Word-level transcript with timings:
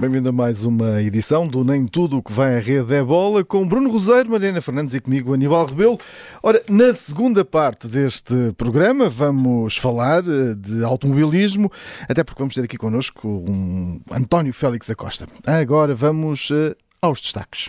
Bem-vindo 0.00 0.28
a 0.28 0.32
mais 0.32 0.64
uma 0.64 1.02
edição 1.02 1.44
do 1.44 1.64
Nem 1.64 1.84
Tudo 1.84 2.18
o 2.18 2.22
que 2.22 2.32
vai 2.32 2.56
à 2.56 2.60
rede 2.60 2.94
é 2.94 3.02
bola 3.02 3.44
com 3.44 3.66
Bruno 3.66 3.90
Roseiro, 3.90 4.30
Mariana 4.30 4.60
Fernandes 4.60 4.94
e 4.94 5.00
comigo 5.00 5.34
Aníbal 5.34 5.66
Rebelo. 5.66 5.98
Ora, 6.40 6.62
na 6.70 6.94
segunda 6.94 7.44
parte 7.44 7.88
deste 7.88 8.52
programa 8.56 9.08
vamos 9.08 9.76
falar 9.76 10.22
eh, 10.24 10.54
de 10.54 10.84
automobilismo, 10.84 11.68
até 12.08 12.22
porque 12.22 12.38
vamos 12.38 12.54
ter 12.54 12.62
aqui 12.62 12.76
connosco 12.76 13.26
um 13.26 14.00
António 14.12 14.52
Félix 14.52 14.86
da 14.86 14.94
Costa. 14.94 15.26
Agora 15.44 15.96
vamos 15.96 16.48
uh, 16.50 16.76
aos 17.02 17.20
destaques. 17.20 17.68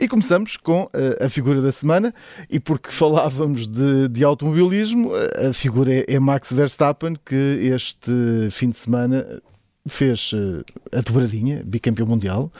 E 0.00 0.08
começamos 0.08 0.56
com 0.56 0.84
uh, 0.84 0.90
a 1.24 1.28
figura 1.28 1.60
da 1.60 1.70
semana, 1.70 2.14
e 2.48 2.58
porque 2.58 2.90
falávamos 2.90 3.68
de, 3.68 4.08
de 4.08 4.24
automobilismo, 4.24 5.10
a 5.46 5.52
figura 5.52 5.92
é, 5.92 6.06
é, 6.08 6.18
Max 6.18 6.50
Verstappen, 6.50 7.14
que 7.22 7.34
este 7.34 8.10
fim 8.50 8.70
de 8.70 8.78
semana 8.78 9.42
fez 9.86 10.32
uh, 10.32 10.64
a 10.90 11.02
dobradinha, 11.02 11.62
bicampeão 11.66 12.08
mundial, 12.08 12.50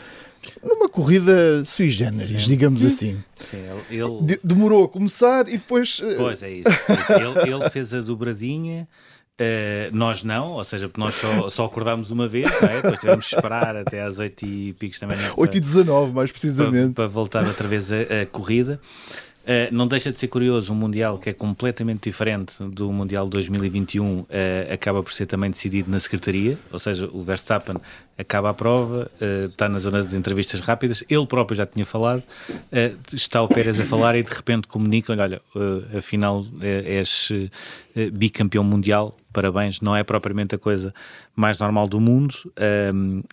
numa 0.63 0.87
corrida 0.87 1.65
sui 1.65 1.89
generis, 1.89 2.43
Sim. 2.43 2.49
digamos 2.49 2.85
assim. 2.85 3.17
Sim, 3.37 3.65
ele, 3.89 4.03
ele... 4.03 4.41
demorou 4.45 4.85
a 4.85 4.89
começar 4.89 5.49
e 5.49 5.53
depois. 5.53 5.99
Uh... 5.99 6.17
Pois 6.19 6.43
é 6.43 6.51
isso. 6.51 6.69
É 6.69 6.93
isso. 6.93 7.13
Ele, 7.13 7.55
ele, 7.55 7.71
fez 7.71 7.95
a 7.95 8.03
dobradinha. 8.03 8.87
Uh, 9.41 9.97
nós 9.97 10.23
não, 10.23 10.51
ou 10.51 10.65
seja, 10.65 10.87
porque 10.87 11.01
nós 11.01 11.15
só, 11.15 11.49
só 11.49 11.65
acordámos 11.65 12.11
uma 12.11 12.29
vez, 12.29 12.47
não 12.61 12.69
é? 12.69 12.83
depois 12.83 13.01
tivemos 13.01 13.25
de 13.25 13.35
esperar 13.35 13.75
até 13.75 14.03
às 14.03 14.19
8 14.19 14.45
e 14.45 14.73
picos 14.75 14.99
também. 14.99 15.17
8 15.35 15.57
e 15.57 15.61
19, 15.61 16.13
mais 16.13 16.31
precisamente. 16.31 16.93
Para, 16.93 17.05
para 17.05 17.07
voltar 17.07 17.47
outra 17.47 17.67
vez 17.67 17.91
a, 17.91 17.97
a 18.23 18.27
corrida. 18.27 18.79
Uh, 19.51 19.67
não 19.75 19.89
deixa 19.89 20.13
de 20.13 20.21
ser 20.21 20.29
curioso 20.29 20.73
um 20.73 20.77
Mundial 20.77 21.19
que 21.19 21.29
é 21.29 21.33
completamente 21.33 22.05
diferente 22.05 22.55
do 22.63 22.93
Mundial 22.93 23.27
2021, 23.29 24.21
uh, 24.21 24.27
eh, 24.31 24.69
acaba 24.73 25.03
por 25.03 25.13
ser 25.13 25.27
também 25.27 25.51
decidido 25.51 25.91
na 25.91 25.99
Secretaria, 25.99 26.57
ou 26.73 26.79
seja, 26.79 27.11
o 27.13 27.25
Verstappen 27.25 27.75
acaba 28.17 28.51
a 28.51 28.55
prova, 28.55 29.11
uh, 29.21 29.47
está 29.47 29.69
na 29.69 29.81
zona 29.81 30.05
de 30.05 30.17
entrevistas 30.17 30.61
rápidas, 30.61 31.03
ele 31.11 31.27
próprio 31.27 31.57
já 31.57 31.67
tinha 31.67 31.85
falado, 31.85 32.23
está 33.13 33.43
o 33.43 33.49
Pérez 33.49 33.81
a 33.81 33.85
falar 33.85 34.15
e 34.15 34.23
de 34.23 34.33
repente 34.33 34.69
comunicam 34.69 35.19
olha, 35.19 35.43
afinal 35.99 36.47
és 36.63 37.33
bicampeão 38.13 38.63
mundial, 38.63 39.19
parabéns, 39.33 39.81
não 39.81 39.97
é 39.97 40.05
propriamente 40.05 40.55
a 40.55 40.59
coisa 40.59 40.95
mais 41.35 41.59
normal 41.59 41.89
do 41.89 41.99
mundo, 41.99 42.35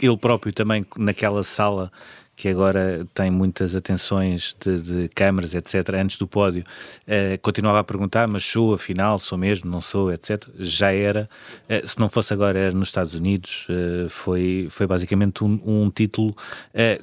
ele 0.02 0.18
próprio 0.18 0.52
também 0.52 0.84
naquela 0.98 1.44
sala 1.44 1.92
que 2.38 2.48
agora 2.48 3.06
tem 3.16 3.32
muitas 3.32 3.74
atenções 3.74 4.56
de, 4.64 4.80
de 4.80 5.10
câmaras, 5.10 5.56
etc., 5.56 5.90
antes 5.96 6.20
do 6.20 6.28
pódio, 6.28 6.64
uh, 7.08 7.42
continuava 7.42 7.80
a 7.80 7.84
perguntar, 7.84 8.28
mas 8.28 8.46
sou 8.46 8.76
afinal, 8.76 9.18
sou 9.18 9.40
mesmo, 9.40 9.72
não 9.72 9.82
sou, 9.82 10.14
etc. 10.14 10.48
Já 10.60 10.94
era, 10.94 11.28
uh, 11.68 11.88
se 11.88 12.00
não 12.00 12.08
fosse 12.08 12.32
agora, 12.32 12.60
era 12.60 12.72
nos 12.72 12.90
Estados 12.90 13.16
Unidos, 13.16 13.66
uh, 13.70 14.08
foi, 14.10 14.68
foi 14.70 14.86
basicamente 14.86 15.44
um, 15.44 15.60
um 15.66 15.90
título 15.90 16.38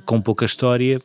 com 0.04 0.20
pouca 0.20 0.44
história, 0.44 1.00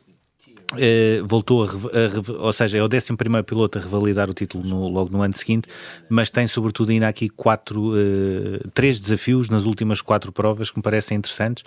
Uh, 0.72 1.26
voltou 1.26 1.64
a, 1.64 1.66
a, 1.66 2.44
ou 2.44 2.52
seja, 2.52 2.78
é 2.78 2.82
o 2.82 2.86
11 2.86 3.16
piloto 3.44 3.78
a 3.78 3.80
revalidar 3.80 4.30
o 4.30 4.34
título 4.34 4.64
no, 4.64 4.88
logo 4.88 5.10
no 5.10 5.20
ano 5.20 5.36
seguinte, 5.36 5.68
mas 6.08 6.30
tem 6.30 6.46
sobretudo 6.46 6.90
ainda 6.90 7.08
aqui 7.08 7.28
quatro, 7.28 7.92
uh, 7.92 8.68
três 8.72 9.00
desafios 9.00 9.50
nas 9.50 9.64
últimas 9.64 10.00
quatro 10.00 10.30
provas 10.30 10.70
que 10.70 10.76
me 10.76 10.82
parecem 10.82 11.16
interessantes. 11.16 11.64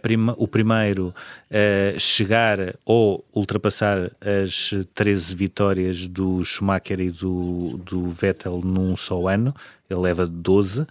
Prima, 0.00 0.34
o 0.38 0.48
primeiro, 0.48 1.14
uh, 1.50 2.00
chegar 2.00 2.74
ou 2.86 3.24
ultrapassar 3.34 4.10
as 4.20 4.70
13 4.94 5.34
vitórias 5.34 6.06
do 6.06 6.42
Schumacher 6.42 7.00
e 7.00 7.10
do, 7.10 7.78
do 7.84 8.08
Vettel 8.08 8.62
num 8.64 8.96
só 8.96 9.28
ano, 9.28 9.54
ele 9.90 10.00
leva 10.00 10.26
12, 10.26 10.82
uh, 10.82 10.86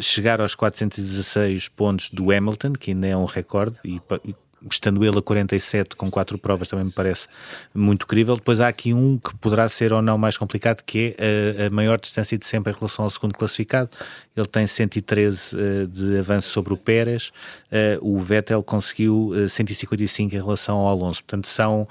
chegar 0.00 0.40
aos 0.40 0.54
416 0.54 1.68
pontos 1.68 2.10
do 2.10 2.30
Hamilton, 2.30 2.72
que 2.72 2.90
ainda 2.92 3.06
é 3.06 3.16
um 3.16 3.26
recorde, 3.26 3.76
e 3.84 4.00
estando 4.70 5.04
ele 5.04 5.18
a 5.18 5.22
47 5.22 5.96
com 5.96 6.10
quatro 6.10 6.36
provas, 6.38 6.68
também 6.68 6.86
me 6.86 6.90
parece 6.90 7.26
muito 7.74 8.06
crível. 8.06 8.34
Depois 8.34 8.60
há 8.60 8.68
aqui 8.68 8.92
um 8.92 9.18
que 9.18 9.34
poderá 9.36 9.68
ser 9.68 9.92
ou 9.92 10.02
não 10.02 10.18
mais 10.18 10.36
complicado, 10.36 10.82
que 10.82 11.14
é 11.18 11.64
a, 11.64 11.66
a 11.66 11.70
maior 11.70 11.98
distância 11.98 12.36
de 12.36 12.46
sempre 12.46 12.72
em 12.72 12.76
relação 12.76 13.04
ao 13.04 13.10
segundo 13.10 13.34
classificado. 13.34 13.90
Ele 14.36 14.46
tem 14.46 14.66
113 14.66 15.54
uh, 15.54 15.86
de 15.86 16.18
avanço 16.18 16.48
sobre 16.50 16.72
o 16.72 16.76
Pérez, 16.76 17.32
uh, 17.70 17.98
o 18.00 18.18
Vettel 18.20 18.62
conseguiu 18.62 19.32
uh, 19.34 19.48
155 19.48 20.34
em 20.34 20.38
relação 20.38 20.78
ao 20.78 20.88
Alonso. 20.88 21.22
Portanto, 21.22 21.48
são, 21.48 21.88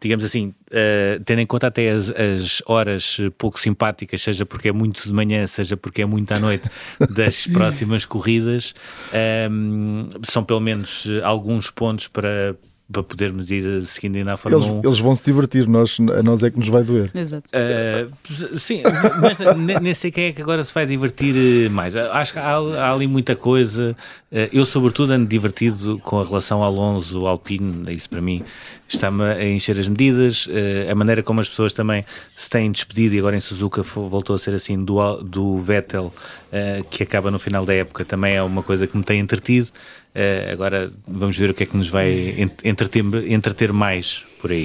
digamos 0.00 0.24
assim, 0.24 0.54
uh, 0.70 1.22
tendo 1.24 1.40
em 1.40 1.46
conta 1.46 1.66
até 1.66 1.90
as, 1.90 2.08
as, 2.10 2.62
horas 2.66 3.18
pouco 3.36 3.58
simpáticas, 3.58 4.22
seja 4.22 4.46
porque 4.46 4.68
é 4.68 4.72
muito 4.72 5.02
de 5.02 5.12
manhã, 5.12 5.46
seja 5.46 5.76
porque 5.76 6.02
é 6.02 6.06
muito 6.06 6.32
à 6.32 6.38
noite, 6.38 6.68
das 7.10 7.46
próximas 7.46 8.04
corridas, 8.04 8.74
um, 9.12 10.08
ehm, 10.10 10.20
são 10.22 10.44
pelo 10.44 10.60
menos 10.60 11.06
alguns 11.22 11.70
pontos 11.70 12.08
para, 12.08 12.56
para 12.90 13.02
podermos 13.02 13.50
ir 13.50 13.86
seguindo 13.86 14.16
ainda 14.16 14.32
à 14.32 14.36
Fórmula 14.36 14.64
eles, 14.64 14.84
1. 14.84 14.88
Eles 14.88 14.98
vão 14.98 15.14
se 15.14 15.24
divertir, 15.24 15.68
nós, 15.68 15.98
a 16.00 16.22
nós 16.22 16.42
é 16.42 16.50
que 16.50 16.58
nos 16.58 16.68
vai 16.68 16.82
doer. 16.82 17.10
Exato. 17.14 17.46
Uh, 17.54 18.58
sim, 18.58 18.82
mas 19.20 19.38
nem 19.80 19.94
sei 19.94 20.10
quem 20.10 20.24
é 20.26 20.32
que 20.32 20.42
agora 20.42 20.64
se 20.64 20.74
vai 20.74 20.86
divertir 20.86 21.34
eh, 21.66 21.68
mais. 21.68 21.94
Acho 21.94 22.32
que 22.32 22.38
há, 22.38 22.56
há 22.56 22.92
ali 22.92 23.06
muita 23.06 23.36
coisa. 23.36 23.96
Uh, 24.32 24.48
eu, 24.52 24.64
sobretudo, 24.64 25.12
ando 25.12 25.26
divertido 25.26 25.98
com 26.00 26.20
a 26.20 26.24
relação 26.24 26.62
Alonso, 26.62 27.26
Alpine, 27.26 27.94
isso 27.94 28.08
para 28.08 28.20
mim 28.20 28.42
está-me 28.88 29.22
a 29.22 29.44
encher 29.48 29.78
as 29.78 29.86
medidas. 29.86 30.46
Uh, 30.46 30.90
a 30.90 30.94
maneira 30.94 31.22
como 31.22 31.40
as 31.40 31.48
pessoas 31.48 31.72
também 31.72 32.04
se 32.36 32.50
têm 32.50 32.72
despedido, 32.72 33.14
e 33.14 33.20
agora 33.20 33.36
em 33.36 33.40
Suzuka 33.40 33.82
voltou 33.82 34.34
a 34.34 34.38
ser 34.38 34.52
assim, 34.52 34.82
do, 34.84 35.16
do 35.22 35.58
Vettel, 35.58 36.12
que 36.90 37.04
acaba 37.04 37.30
no 37.30 37.38
final 37.38 37.64
da 37.64 37.72
época, 37.72 38.04
também 38.04 38.34
é 38.34 38.42
uma 38.42 38.62
coisa 38.62 38.86
que 38.86 38.96
me 38.96 39.04
tem 39.04 39.20
entretido. 39.20 39.68
Uh, 40.14 40.52
agora 40.52 40.90
vamos 41.06 41.36
ver 41.36 41.50
o 41.50 41.54
que 41.54 41.62
é 41.62 41.66
que 41.66 41.76
nos 41.76 41.88
vai 41.88 42.34
entreter, 42.64 43.04
entreter 43.30 43.72
mais 43.72 44.24
por 44.40 44.50
aí. 44.50 44.64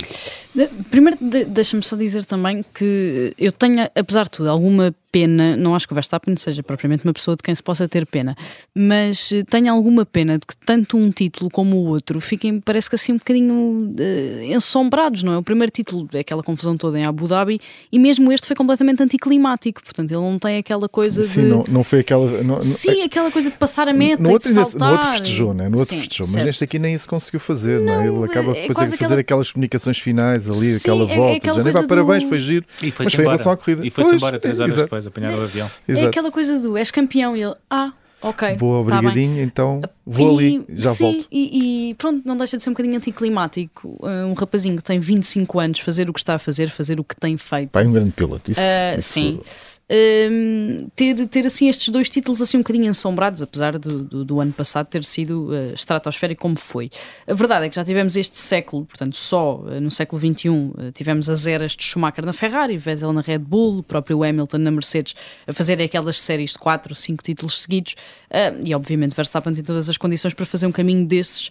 Primeiro, 0.89 1.17
deixa-me 1.47 1.83
só 1.83 1.95
dizer 1.95 2.25
também 2.25 2.63
que 2.73 3.33
eu 3.38 3.51
tenho, 3.51 3.88
apesar 3.94 4.23
de 4.23 4.31
tudo, 4.31 4.50
alguma 4.50 4.95
pena, 5.15 5.55
não 5.55 5.73
acho 5.73 5.87
que 5.87 5.93
o 5.93 5.95
Verstappen 5.95 6.35
seja 6.35 6.61
propriamente 6.61 7.05
uma 7.05 7.13
pessoa 7.13 7.37
de 7.37 7.41
quem 7.41 7.55
se 7.55 7.63
possa 7.63 7.87
ter 7.87 8.05
pena, 8.05 8.35
mas 8.75 9.31
eh, 9.31 9.45
tenho 9.49 9.71
alguma 9.71 10.05
pena 10.05 10.37
de 10.37 10.45
que 10.45 10.57
tanto 10.57 10.97
um 10.97 11.09
título 11.09 11.49
como 11.49 11.77
o 11.77 11.85
outro 11.85 12.19
fiquem, 12.19 12.59
parece 12.59 12.89
que 12.89 12.97
assim 12.97 13.13
um 13.13 13.17
bocadinho 13.17 13.95
uh, 13.97 14.43
ensombrados, 14.43 15.23
não 15.23 15.31
é? 15.31 15.37
O 15.37 15.41
primeiro 15.41 15.71
título 15.71 16.05
é 16.11 16.19
aquela 16.19 16.43
confusão 16.43 16.75
toda 16.75 16.99
em 16.99 17.05
Abu 17.05 17.29
Dhabi 17.29 17.61
e 17.89 17.97
mesmo 17.97 18.29
este 18.29 18.45
foi 18.45 18.57
completamente 18.57 19.01
anticlimático, 19.01 19.81
portanto 19.81 20.11
ele 20.11 20.19
não 20.19 20.37
tem 20.37 20.57
aquela 20.57 20.89
coisa 20.89 21.23
Sim, 21.23 21.43
de... 21.43 21.47
não, 21.47 21.63
não 21.65 21.83
foi 21.85 21.99
aquela... 21.99 22.43
Não, 22.43 22.61
Sim, 22.61 22.99
é... 22.99 23.05
aquela 23.05 23.31
coisa 23.31 23.49
de 23.49 23.55
passar 23.55 23.87
a 23.87 23.93
meta 23.93 24.21
no 24.21 24.31
outro, 24.31 24.49
e 24.49 24.53
de 24.53 24.59
saltar. 24.59 24.79
No 24.79 24.95
outro 24.97 25.11
festejou, 25.11 25.53
né? 25.53 25.69
No 25.69 25.79
outro 25.79 25.95
Sim, 25.95 25.99
festejou, 26.01 26.27
mas 26.33 26.43
neste 26.43 26.63
aqui 26.65 26.77
nem 26.77 26.93
isso 26.93 27.07
conseguiu 27.07 27.39
fazer, 27.39 27.79
não, 27.79 28.01
é? 28.01 28.07
Ele 28.07 28.25
acaba 28.25 28.51
é 28.51 28.67
depois 28.67 28.91
de 28.91 28.97
fazer 28.97 29.19
aquelas 29.19 29.49
comunicações 29.49 29.97
finais 29.97 30.49
ali, 30.49 30.73
Sim, 30.73 30.77
aquela 30.77 31.09
é, 31.09 31.15
volta, 31.15 31.33
é 31.33 31.37
aquela 31.37 31.63
já 31.63 31.79
nem 31.79 31.87
parabéns, 31.87 32.23
foi 32.25 32.39
giro, 32.39 32.65
e 32.83 32.91
foi 32.91 33.05
mas 33.05 33.13
foi 33.13 33.23
em 33.23 33.27
relação 33.27 33.49
à 33.53 33.55
corrida. 33.55 33.87
E 33.87 33.89
foi-se 33.89 34.13
embora 34.13 34.37
três 34.37 34.59
horas 34.59 34.75
depois, 34.75 35.04
apanhar 35.07 35.38
o 35.38 35.41
avião. 35.41 35.69
É 35.88 35.91
Exato. 35.91 36.05
É 36.05 36.09
aquela 36.09 36.31
coisa 36.31 36.59
do 36.59 36.77
és 36.77 36.91
campeão 36.91 37.35
e 37.35 37.43
ele, 37.43 37.55
ah, 37.69 37.91
ok. 38.21 38.55
Boa, 38.55 38.85
tá 38.88 38.97
obrigadinho, 38.97 39.35
tá 39.35 39.41
então 39.43 39.81
vou 40.05 40.41
e, 40.41 40.47
ali, 40.47 40.66
já 40.69 40.93
sim, 40.93 41.03
volto. 41.03 41.27
E, 41.31 41.89
e, 41.89 41.93
pronto, 41.95 42.21
não 42.25 42.38
deixa 42.38 42.57
de 42.57 42.63
ser 42.63 42.69
um 42.69 42.73
bocadinho 42.73 42.97
anticlimático. 42.97 43.97
Uh, 44.01 44.25
um 44.27 44.33
rapazinho 44.33 44.77
que 44.77 44.83
tem 44.83 44.99
25 44.99 45.59
anos 45.59 45.79
fazer 45.79 46.09
o 46.09 46.13
que 46.13 46.19
está 46.19 46.35
a 46.35 46.39
fazer, 46.39 46.69
fazer 46.69 46.99
o 46.99 47.03
que 47.03 47.15
tem 47.15 47.38
feito. 47.38 47.69
Pai, 47.69 47.85
um 47.85 47.91
grande 47.91 48.11
piloto. 48.11 48.51
Isso, 48.51 48.59
uh, 48.59 48.99
isso 48.99 49.09
sim. 49.09 49.41
Um, 49.88 50.88
ter, 50.96 51.28
ter 51.28 51.46
assim 51.46 51.69
estes 51.69 51.90
dois 51.90 52.09
títulos 52.09 52.41
assim 52.41 52.57
um 52.57 52.62
bocadinho 52.62 52.85
ensombrados, 52.85 53.44
apesar 53.44 53.78
do, 53.78 54.03
do, 54.03 54.25
do 54.25 54.40
ano 54.40 54.51
passado 54.51 54.88
ter 54.88 55.06
sido 55.06 55.50
uh, 55.50 55.73
estratosférico 55.75 56.41
como 56.41 56.57
foi. 56.57 56.90
A 57.27 57.36
verdade 57.36 57.68
é 57.68 57.69
que 57.69 57.75
já 57.75 57.86
tivemos 57.86 58.15
este 58.15 58.36
século, 58.36 58.86
portanto, 58.86 59.15
só 59.15 59.57
uh, 59.57 59.80
no 59.80 59.92
século 59.92 60.19
XXI 60.19 60.50
uh, 60.50 60.92
tivemos 60.92 61.30
as 61.30 61.45
eras 61.45 61.74
de 61.74 61.83
Schumacher 61.83 62.25
na 62.25 62.33
Ferrari, 62.33 62.77
Vettel 62.80 63.13
na 63.13 63.21
Red 63.21 63.39
Bull, 63.39 63.77
o 63.77 63.83
próprio 63.83 64.24
Hamilton 64.24 64.57
na 64.57 64.71
Mercedes 64.71 65.13
a 65.45 65.54
fazer 65.54 65.80
aquelas 65.80 66.19
séries 66.19 66.54
de 66.54 66.57
4 66.57 66.92
ou 66.92 66.95
5 66.95 67.24
títulos 67.24 67.62
seguidos 67.62 67.95
e 68.65 68.75
obviamente 68.75 69.15
Verstappen 69.15 69.54
tem 69.54 69.63
todas 69.63 69.88
as 69.88 69.95
condições 69.95 70.33
para 70.33 70.45
fazer 70.45 70.68
um 70.68 70.71
caminho 70.71 71.06
desses 71.06 71.50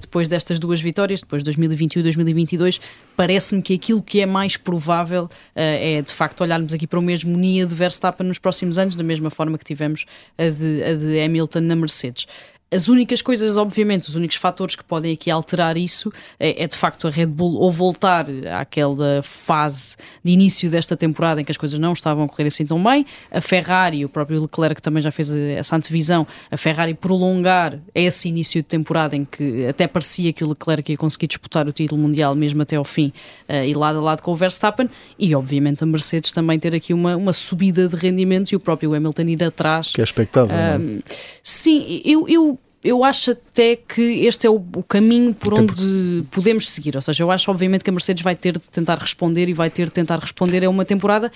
depois 0.00 0.28
destas 0.28 0.58
duas 0.58 0.78
vitórias, 0.78 1.20
depois 1.20 1.42
de 1.42 1.44
2021 1.46 2.00
e 2.00 2.02
2022. 2.02 2.80
Parece-me 3.20 3.60
que 3.60 3.74
aquilo 3.74 4.00
que 4.00 4.22
é 4.22 4.24
mais 4.24 4.56
provável 4.56 5.28
é 5.54 6.00
de 6.00 6.10
facto 6.10 6.40
olharmos 6.40 6.72
aqui 6.72 6.86
para 6.86 6.98
o 6.98 7.02
mesmo 7.02 7.28
hegemonia 7.32 7.66
de 7.66 7.74
Verstappen 7.74 8.26
nos 8.26 8.38
próximos 8.38 8.78
anos, 8.78 8.96
da 8.96 9.04
mesma 9.04 9.28
forma 9.28 9.58
que 9.58 9.64
tivemos 9.64 10.06
a 10.38 10.48
de, 10.48 10.82
a 10.82 10.94
de 10.94 11.20
Hamilton 11.20 11.60
na 11.60 11.76
Mercedes. 11.76 12.26
As 12.72 12.86
únicas 12.86 13.20
coisas, 13.20 13.56
obviamente, 13.56 14.08
os 14.08 14.14
únicos 14.14 14.36
fatores 14.36 14.76
que 14.76 14.84
podem 14.84 15.12
aqui 15.12 15.28
alterar 15.28 15.76
isso 15.76 16.12
é, 16.38 16.62
é, 16.62 16.66
de 16.68 16.76
facto 16.76 17.08
a 17.08 17.10
Red 17.10 17.26
Bull 17.26 17.54
ou 17.54 17.70
voltar 17.70 18.26
àquela 18.60 19.22
fase 19.22 19.96
de 20.22 20.30
início 20.30 20.70
desta 20.70 20.96
temporada 20.96 21.40
em 21.40 21.44
que 21.44 21.50
as 21.50 21.56
coisas 21.56 21.78
não 21.80 21.92
estavam 21.92 22.24
a 22.24 22.28
correr 22.28 22.46
assim 22.46 22.64
tão 22.64 22.80
bem, 22.82 23.04
a 23.30 23.40
Ferrari, 23.40 24.04
o 24.04 24.08
próprio 24.08 24.40
Leclerc 24.42 24.80
também 24.80 25.02
já 25.02 25.10
fez 25.10 25.32
essa 25.32 25.74
antevisão, 25.74 26.24
a 26.48 26.56
Ferrari 26.56 26.94
prolongar 26.94 27.76
esse 27.92 28.28
início 28.28 28.62
de 28.62 28.68
temporada 28.68 29.16
em 29.16 29.24
que 29.24 29.66
até 29.66 29.88
parecia 29.88 30.32
que 30.32 30.44
o 30.44 30.48
Leclerc 30.50 30.92
ia 30.92 30.96
conseguir 30.96 31.26
disputar 31.26 31.66
o 31.66 31.72
título 31.72 32.00
mundial 32.00 32.36
mesmo 32.36 32.62
até 32.62 32.76
ao 32.76 32.84
fim 32.84 33.12
uh, 33.48 33.64
e 33.64 33.74
lado 33.74 33.98
a 33.98 34.02
lado 34.02 34.22
com 34.22 34.30
o 34.30 34.36
Verstappen, 34.36 34.88
e 35.18 35.34
obviamente 35.34 35.82
a 35.82 35.86
Mercedes 35.86 36.30
também 36.30 36.56
ter 36.56 36.72
aqui 36.72 36.94
uma, 36.94 37.16
uma 37.16 37.32
subida 37.32 37.88
de 37.88 37.96
rendimento 37.96 38.52
e 38.52 38.56
o 38.56 38.60
próprio 38.60 38.94
Hamilton 38.94 39.22
ir 39.22 39.42
atrás. 39.42 39.92
Que 39.92 40.00
é 40.00 40.04
expectável. 40.04 40.54
Uh, 40.54 40.98
é? 40.98 41.14
Sim, 41.42 42.00
eu, 42.04 42.28
eu 42.28 42.59
eu 42.82 43.04
acho 43.04 43.32
até 43.32 43.76
que 43.76 44.00
este 44.26 44.46
é 44.46 44.50
o, 44.50 44.56
o 44.76 44.82
caminho 44.82 45.34
por 45.34 45.54
onde 45.54 46.24
podemos 46.30 46.70
seguir. 46.70 46.96
Ou 46.96 47.02
seja, 47.02 47.22
eu 47.22 47.30
acho, 47.30 47.50
obviamente, 47.50 47.84
que 47.84 47.90
a 47.90 47.92
Mercedes 47.92 48.22
vai 48.22 48.34
ter 48.34 48.58
de 48.58 48.70
tentar 48.70 48.98
responder 48.98 49.48
e 49.48 49.52
vai 49.52 49.68
ter 49.68 49.86
de 49.86 49.92
tentar 49.92 50.18
responder 50.18 50.64
a 50.64 50.70
uma 50.70 50.84
temporada 50.84 51.30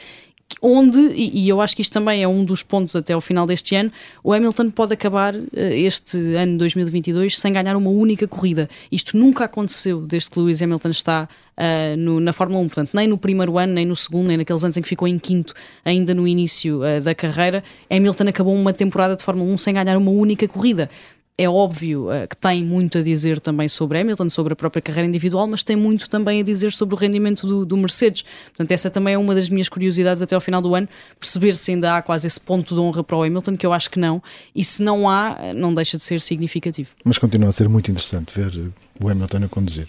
onde, 0.60 0.98
e, 1.14 1.48
eu 1.48 1.60
acho 1.60 1.74
que 1.74 1.82
isto 1.82 1.92
também 1.92 2.22
é 2.22 2.28
um 2.28 2.44
dos 2.44 2.62
pontos 2.62 2.94
até 2.94 3.12
ao 3.12 3.20
final 3.20 3.46
deste 3.46 3.74
ano, 3.74 3.90
o 4.22 4.32
Hamilton 4.32 4.70
pode 4.70 4.92
acabar 4.92 5.34
eh, 5.34 5.78
este 5.80 6.18
ano 6.36 6.58
2022 6.58 7.38
sem 7.38 7.52
ganhar 7.52 7.76
uma 7.76 7.90
única 7.90 8.26
corrida. 8.26 8.68
Isto 8.90 9.16
nunca 9.16 9.44
aconteceu 9.44 10.06
desde 10.06 10.30
que 10.30 10.38
Lewis 10.38 10.62
Hamilton 10.62 10.90
está 10.90 11.28
uh, 11.56 11.96
no, 11.96 12.20
na 12.20 12.32
Fórmula 12.32 12.60
1, 12.60 12.66
portanto, 12.68 12.90
nem 12.94 13.08
no 13.08 13.18
primeiro 13.18 13.58
ano, 13.58 13.72
nem 13.72 13.86
no 13.86 13.96
segundo, 13.96 14.28
nem 14.28 14.36
naqueles 14.36 14.62
anos 14.64 14.76
em 14.76 14.82
que 14.82 14.88
ficou 14.88 15.08
em 15.08 15.18
quinto, 15.18 15.54
ainda 15.84 16.14
no 16.14 16.26
início 16.26 16.80
uh, 16.80 17.00
da 17.00 17.14
carreira, 17.14 17.62
Hamilton 17.90 18.28
acabou 18.28 18.54
uma 18.54 18.72
temporada 18.72 19.16
de 19.16 19.22
Fórmula 19.22 19.50
1 19.52 19.58
sem 19.58 19.74
ganhar 19.74 19.96
uma 19.96 20.10
única 20.10 20.46
corrida 20.46 20.90
é 21.36 21.48
óbvio 21.48 22.08
uh, 22.08 22.28
que 22.28 22.36
tem 22.36 22.64
muito 22.64 22.98
a 22.98 23.02
dizer 23.02 23.40
também 23.40 23.68
sobre 23.68 23.98
Hamilton, 23.98 24.30
sobre 24.30 24.52
a 24.52 24.56
própria 24.56 24.80
carreira 24.80 25.08
individual, 25.08 25.46
mas 25.48 25.64
tem 25.64 25.74
muito 25.74 26.08
também 26.08 26.40
a 26.40 26.44
dizer 26.44 26.72
sobre 26.72 26.94
o 26.94 26.98
rendimento 26.98 27.46
do, 27.46 27.66
do, 27.66 27.76
Mercedes. 27.76 28.24
Portanto, 28.46 28.70
essa 28.70 28.88
também 28.88 29.14
é 29.14 29.18
uma 29.18 29.34
das 29.34 29.48
minhas 29.48 29.68
curiosidades 29.68 30.22
até 30.22 30.34
ao 30.34 30.40
final 30.40 30.62
do 30.62 30.74
ano, 30.74 30.88
perceber 31.18 31.56
se 31.56 31.72
ainda 31.72 31.96
há 31.96 32.02
quase 32.02 32.26
esse 32.26 32.40
ponto 32.40 32.74
de 32.74 32.80
honra 32.80 33.02
para 33.02 33.16
o 33.16 33.22
Hamilton, 33.22 33.56
que 33.56 33.66
eu 33.66 33.72
acho 33.72 33.90
que 33.90 33.98
não, 33.98 34.22
e 34.54 34.64
se 34.64 34.82
não 34.82 35.08
há, 35.10 35.52
não 35.54 35.74
deixa 35.74 35.96
de 35.96 36.04
ser 36.04 36.20
significativo. 36.20 36.90
Mas 37.04 37.18
continua 37.18 37.48
a 37.48 37.52
ser 37.52 37.68
muito 37.68 37.90
interessante 37.90 38.32
ver 38.38 38.72
o 39.00 39.08
Hamilton 39.08 39.44
a 39.44 39.48
conduzir. 39.48 39.88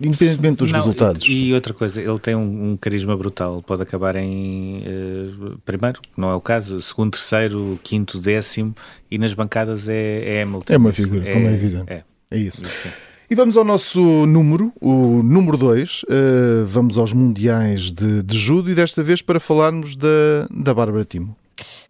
Independentemente 0.00 0.56
dos 0.58 0.72
não, 0.72 0.78
resultados. 0.78 1.26
E, 1.26 1.52
outra 1.52 1.72
coisa, 1.74 2.00
ele 2.00 2.18
tem 2.18 2.34
um, 2.34 2.72
um 2.72 2.76
carisma 2.76 3.16
brutal. 3.16 3.62
Pode 3.62 3.82
acabar 3.82 4.16
em 4.16 4.82
uh, 4.86 5.58
primeiro, 5.64 6.00
não 6.16 6.30
é 6.30 6.34
o 6.34 6.40
caso, 6.40 6.80
segundo, 6.82 7.12
terceiro, 7.12 7.78
quinto, 7.82 8.18
décimo, 8.18 8.74
e 9.10 9.18
nas 9.18 9.34
bancadas 9.34 9.88
é, 9.88 10.38
é 10.38 10.42
Hamilton. 10.42 10.72
É 10.72 10.76
uma 10.76 10.92
figura, 10.92 11.28
é, 11.28 11.32
como 11.32 11.46
é 11.46 11.52
evidente. 11.52 11.92
É, 11.92 12.02
é 12.30 12.38
isso. 12.38 12.62
isso 12.64 12.88
e 13.32 13.34
vamos 13.34 13.56
ao 13.56 13.64
nosso 13.64 14.26
número, 14.26 14.70
o 14.78 15.22
número 15.22 15.56
2. 15.56 16.02
Uh, 16.02 16.06
eh, 16.10 16.64
vamos 16.66 16.98
aos 16.98 17.14
Mundiais 17.14 17.90
de, 17.90 18.22
de 18.22 18.36
Judo 18.36 18.70
e 18.70 18.74
desta 18.74 19.02
vez 19.02 19.22
para 19.22 19.40
falarmos 19.40 19.96
da, 19.96 20.46
da 20.50 20.74
Bárbara 20.74 21.02
Timo. 21.02 21.34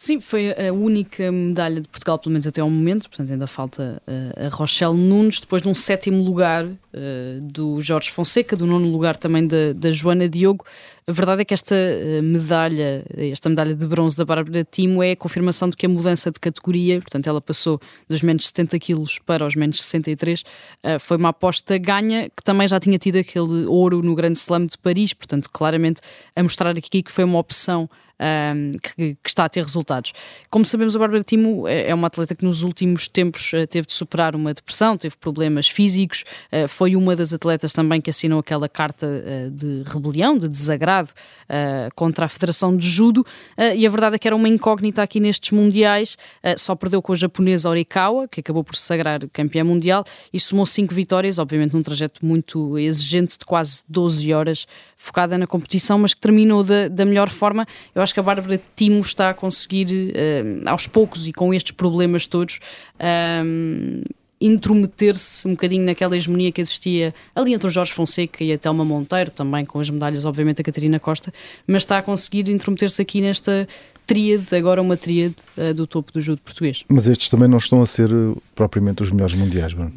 Sim, 0.02 0.18
foi 0.18 0.50
a 0.50 0.72
única 0.72 1.30
medalha 1.30 1.80
de 1.80 1.86
Portugal, 1.86 2.18
pelo 2.18 2.32
menos 2.32 2.44
até 2.44 2.60
ao 2.60 2.68
momento, 2.68 3.08
portanto 3.08 3.30
ainda 3.30 3.46
falta 3.46 4.02
uh, 4.04 4.46
a 4.46 4.48
Rochelle 4.48 4.96
Nunes, 4.96 5.38
depois 5.38 5.62
de 5.62 5.68
um 5.68 5.76
sétimo 5.76 6.24
lugar 6.24 6.64
uh, 6.64 7.40
do 7.40 7.80
Jorge 7.80 8.10
Fonseca, 8.10 8.56
do 8.56 8.66
nono 8.66 8.90
lugar 8.90 9.16
também 9.16 9.46
da, 9.46 9.72
da 9.72 9.92
Joana 9.92 10.28
Diogo. 10.28 10.64
A 11.04 11.10
verdade 11.10 11.42
é 11.42 11.44
que 11.44 11.52
esta 11.52 11.74
uh, 11.74 12.22
medalha, 12.22 13.04
esta 13.16 13.48
medalha 13.48 13.74
de 13.74 13.86
bronze 13.86 14.16
da 14.16 14.24
Bárbara 14.24 14.64
Timo 14.64 15.02
é 15.02 15.12
a 15.12 15.16
confirmação 15.16 15.68
de 15.68 15.76
que 15.76 15.84
a 15.84 15.88
mudança 15.88 16.30
de 16.30 16.38
categoria, 16.38 17.00
portanto 17.00 17.26
ela 17.26 17.40
passou 17.40 17.80
dos 18.08 18.22
menos 18.22 18.46
70 18.46 18.78
quilos 18.78 19.18
para 19.18 19.44
os 19.44 19.56
menos 19.56 19.82
63, 19.82 20.44
foi 21.00 21.16
uma 21.16 21.30
aposta 21.30 21.76
ganha, 21.76 22.30
que 22.30 22.42
também 22.44 22.68
já 22.68 22.78
tinha 22.78 22.98
tido 22.98 23.16
aquele 23.16 23.66
ouro 23.66 24.00
no 24.00 24.14
Grande 24.14 24.38
Slam 24.38 24.66
de 24.66 24.78
Paris, 24.78 25.12
portanto 25.12 25.50
claramente 25.52 26.00
a 26.36 26.42
mostrar 26.42 26.76
aqui 26.76 27.02
que 27.02 27.10
foi 27.10 27.24
uma 27.24 27.38
opção 27.38 27.90
um, 28.22 28.70
que, 28.78 29.16
que, 29.20 29.28
está 29.28 29.44
a 29.44 29.48
ter 29.48 29.62
resultados. 29.62 30.12
Como 30.48 30.64
sabemos, 30.64 30.94
a 30.94 30.98
Bárbara 30.98 31.24
Timo 31.24 31.66
é, 31.66 31.88
é 31.88 31.94
uma 31.94 32.06
atleta 32.06 32.34
que 32.34 32.44
nos 32.44 32.62
últimos 32.62 33.08
tempos 33.08 33.52
uh, 33.52 33.66
teve 33.66 33.86
de 33.86 33.92
superar 33.92 34.36
uma 34.36 34.54
depressão, 34.54 34.96
teve 34.96 35.16
problemas 35.16 35.68
físicos, 35.68 36.24
foi 36.68 36.94
uma 36.94 37.16
das 37.16 37.32
atletas 37.32 37.72
também 37.72 38.00
que 38.00 38.10
assinou 38.10 38.38
aquela 38.38 38.68
carta 38.68 39.06
de 39.50 39.82
rebelião, 39.86 40.36
de 40.38 40.48
desagrado 40.48 40.91
contra 41.94 42.24
a 42.24 42.28
Federação 42.28 42.74
de 42.74 42.88
Judo, 42.88 43.26
e 43.76 43.86
a 43.86 43.90
verdade 43.90 44.16
é 44.16 44.18
que 44.18 44.26
era 44.26 44.34
uma 44.34 44.48
incógnita 44.48 45.02
aqui 45.02 45.20
nestes 45.20 45.50
mundiais, 45.50 46.16
só 46.56 46.74
perdeu 46.74 47.02
com 47.02 47.12
a 47.12 47.16
japonesa 47.16 47.68
Orikawa, 47.68 48.26
que 48.26 48.40
acabou 48.40 48.64
por 48.64 48.74
se 48.74 48.82
sagrar 48.82 49.20
campeã 49.32 49.62
mundial, 49.62 50.02
e 50.32 50.40
somou 50.40 50.64
cinco 50.64 50.94
vitórias, 50.94 51.38
obviamente 51.38 51.74
num 51.74 51.82
trajeto 51.82 52.24
muito 52.24 52.78
exigente 52.78 53.38
de 53.38 53.44
quase 53.44 53.84
12 53.88 54.32
horas, 54.32 54.66
focada 54.96 55.36
na 55.36 55.46
competição, 55.46 55.98
mas 55.98 56.14
que 56.14 56.20
terminou 56.20 56.62
da, 56.62 56.88
da 56.88 57.04
melhor 57.04 57.28
forma. 57.28 57.66
Eu 57.94 58.02
acho 58.02 58.14
que 58.14 58.20
a 58.20 58.22
Bárbara 58.22 58.60
Timo 58.76 59.00
está 59.00 59.30
a 59.30 59.34
conseguir, 59.34 60.12
uh, 60.14 60.68
aos 60.68 60.86
poucos 60.86 61.26
e 61.26 61.32
com 61.32 61.52
estes 61.52 61.72
problemas 61.72 62.26
todos, 62.28 62.60
uh, 62.96 64.21
intrometer-se 64.46 65.46
um 65.46 65.52
bocadinho 65.52 65.84
naquela 65.84 66.16
hegemonia 66.16 66.50
que 66.50 66.60
existia 66.60 67.14
ali 67.34 67.54
entre 67.54 67.68
o 67.68 67.70
Jorge 67.70 67.92
Fonseca 67.92 68.42
e 68.42 68.52
a 68.52 68.58
Telma 68.58 68.84
Monteiro, 68.84 69.30
também 69.30 69.64
com 69.64 69.78
as 69.78 69.88
medalhas, 69.88 70.24
obviamente, 70.24 70.60
a 70.60 70.64
Catarina 70.64 70.98
Costa, 70.98 71.32
mas 71.66 71.82
está 71.82 71.98
a 71.98 72.02
conseguir 72.02 72.48
intrometer-se 72.48 73.00
aqui 73.00 73.20
nesta 73.20 73.68
tríade, 74.12 74.54
agora 74.54 74.82
uma 74.82 74.96
tríade 74.96 75.36
uh, 75.56 75.72
do 75.72 75.86
topo 75.86 76.12
do 76.12 76.20
judo 76.20 76.40
português. 76.42 76.84
Mas 76.88 77.06
estes 77.06 77.28
também 77.28 77.48
não 77.48 77.58
estão 77.58 77.80
a 77.80 77.86
ser 77.86 78.10
eh, 78.10 78.38
propriamente 78.54 79.02
os 79.02 79.10
melhores 79.10 79.34
mundiais, 79.34 79.72
Bruno? 79.72 79.92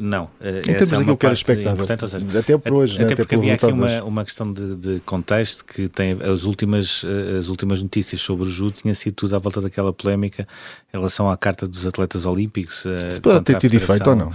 Não. 0.00 0.24
Uh, 0.24 0.58
em 0.58 0.62
termos 0.62 0.92
é 0.92 0.96
daquilo 0.98 1.16
que 1.16 1.26
era 1.26 1.34
expectável. 1.34 1.86
Seja, 1.86 2.38
até 2.38 2.56
por 2.56 2.72
hoje, 2.72 2.94
até, 2.94 3.04
né? 3.04 3.12
até 3.12 3.16
porque 3.16 3.34
havia 3.34 3.54
aqui 3.54 3.66
uma, 3.66 4.02
uma 4.04 4.24
questão 4.24 4.52
de, 4.52 4.76
de, 4.76 5.00
contexto 5.00 5.64
que 5.64 5.88
tem 5.88 6.18
as 6.22 6.44
últimas, 6.44 7.04
as 7.38 7.48
últimas 7.48 7.82
notícias 7.82 8.20
sobre 8.20 8.46
o 8.46 8.48
judo 8.48 8.72
tinha 8.72 8.94
sido 8.94 9.14
tudo 9.14 9.34
à 9.34 9.38
volta 9.38 9.60
daquela 9.60 9.92
polémica 9.92 10.46
em 10.92 10.96
relação 10.96 11.28
à 11.28 11.36
carta 11.36 11.66
dos 11.66 11.84
atletas 11.84 12.24
olímpicos. 12.26 12.84
Se 13.12 13.20
pode 13.20 13.44
ter 13.44 13.58
tido 13.58 13.74
efeito 13.74 14.08
ou 14.08 14.16
não? 14.16 14.32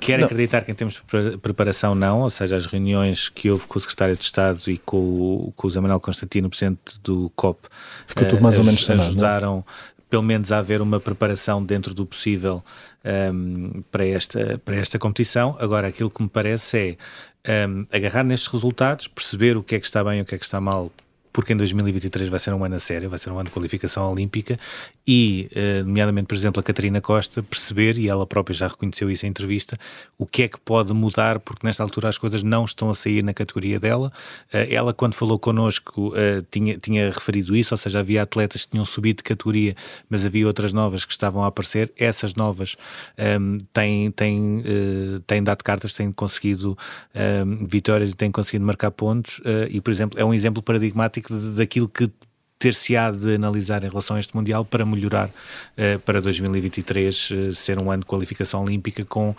Quer 0.00 0.18
não. 0.18 0.26
acreditar 0.26 0.62
que 0.62 0.70
em 0.70 0.74
termos 0.74 0.94
de 0.94 1.38
preparação 1.38 1.94
não, 1.94 2.20
ou 2.20 2.30
seja, 2.30 2.56
as 2.56 2.66
reuniões 2.66 3.28
que 3.28 3.50
houve 3.50 3.66
com 3.66 3.78
o 3.78 3.80
Secretário 3.80 4.16
de 4.16 4.22
Estado 4.22 4.60
e 4.68 4.78
com 4.78 4.96
o, 4.96 5.52
com 5.56 5.66
o 5.66 5.70
Zé 5.70 5.80
Manuel 5.80 6.00
Constantino, 6.00 6.48
Presidente 6.48 6.98
do 7.02 7.30
COP, 7.34 7.68
Ficou 8.06 8.28
tudo 8.28 8.42
mais 8.42 8.58
ou 8.58 8.64
menos 8.64 8.84
sanado, 8.84 9.08
ajudaram 9.08 9.64
pelo 10.08 10.22
menos 10.22 10.52
a 10.52 10.58
haver 10.58 10.80
uma 10.80 11.00
preparação 11.00 11.64
dentro 11.64 11.92
do 11.92 12.06
possível 12.06 12.62
um, 13.04 13.08
ehm, 13.08 13.82
para, 13.90 14.06
esta, 14.06 14.60
para 14.64 14.76
esta 14.76 14.98
competição. 14.98 15.56
Agora, 15.58 15.88
aquilo 15.88 16.08
que 16.08 16.22
me 16.22 16.28
parece 16.28 16.96
é 17.44 17.66
um, 17.66 17.80
ehm, 17.80 17.86
agarrar 17.92 18.22
nestes 18.22 18.48
resultados, 18.52 19.08
perceber 19.08 19.56
o 19.56 19.64
que 19.64 19.74
é 19.74 19.80
que 19.80 19.86
está 19.86 20.04
bem 20.04 20.20
e 20.20 20.22
o 20.22 20.24
que 20.24 20.34
é 20.34 20.38
que 20.38 20.44
está 20.44 20.60
mal 20.60 20.92
porque 21.36 21.52
em 21.52 21.56
2023 21.58 22.30
vai 22.30 22.40
ser 22.40 22.54
um 22.54 22.64
ano 22.64 22.76
a 22.76 22.80
sério, 22.80 23.10
vai 23.10 23.18
ser 23.18 23.28
um 23.28 23.38
ano 23.38 23.50
de 23.50 23.50
qualificação 23.50 24.10
olímpica 24.10 24.58
e, 25.06 25.50
eh, 25.54 25.82
nomeadamente, 25.82 26.28
por 26.28 26.34
exemplo, 26.34 26.60
a 26.60 26.62
Catarina 26.62 26.98
Costa, 26.98 27.42
perceber, 27.42 27.98
e 27.98 28.08
ela 28.08 28.26
própria 28.26 28.54
já 28.54 28.66
reconheceu 28.66 29.10
isso 29.10 29.26
em 29.26 29.28
entrevista, 29.28 29.78
o 30.16 30.24
que 30.24 30.44
é 30.44 30.48
que 30.48 30.58
pode 30.58 30.94
mudar, 30.94 31.38
porque 31.40 31.66
nesta 31.66 31.82
altura 31.82 32.08
as 32.08 32.16
coisas 32.16 32.42
não 32.42 32.64
estão 32.64 32.88
a 32.88 32.94
sair 32.94 33.22
na 33.22 33.34
categoria 33.34 33.78
dela. 33.78 34.10
Eh, 34.50 34.74
ela, 34.74 34.94
quando 34.94 35.12
falou 35.12 35.38
connosco, 35.38 36.14
eh, 36.16 36.42
tinha, 36.50 36.78
tinha 36.78 37.10
referido 37.10 37.54
isso, 37.54 37.74
ou 37.74 37.78
seja, 37.78 37.98
havia 37.98 38.22
atletas 38.22 38.64
que 38.64 38.70
tinham 38.70 38.86
subido 38.86 39.18
de 39.18 39.24
categoria, 39.24 39.76
mas 40.08 40.24
havia 40.24 40.46
outras 40.46 40.72
novas 40.72 41.04
que 41.04 41.12
estavam 41.12 41.44
a 41.44 41.48
aparecer. 41.48 41.92
Essas 41.98 42.34
novas 42.34 42.76
ehm, 43.18 43.58
têm, 43.74 44.10
têm, 44.10 44.62
têm 45.26 45.42
dado 45.42 45.62
cartas, 45.62 45.92
têm 45.92 46.10
conseguido 46.10 46.78
ehm, 47.14 47.66
vitórias 47.66 48.08
e 48.08 48.14
têm 48.14 48.32
conseguido 48.32 48.64
marcar 48.64 48.90
pontos, 48.90 49.38
e, 49.68 49.82
por 49.82 49.90
exemplo, 49.90 50.18
é 50.18 50.24
um 50.24 50.32
exemplo 50.32 50.62
paradigmático 50.62 51.25
daquilo 51.54 51.88
que 51.88 52.10
ter-se-á 52.58 53.10
de 53.10 53.34
analisar 53.34 53.84
em 53.84 53.88
relação 53.88 54.16
a 54.16 54.20
este 54.20 54.34
Mundial 54.34 54.64
para 54.64 54.84
melhorar 54.84 55.28
uh, 55.28 55.98
para 56.00 56.20
2023 56.20 57.30
uh, 57.30 57.54
ser 57.54 57.78
um 57.78 57.90
ano 57.90 58.00
de 58.00 58.06
qualificação 58.06 58.62
olímpica 58.64 59.04
com 59.04 59.30
uh, 59.30 59.36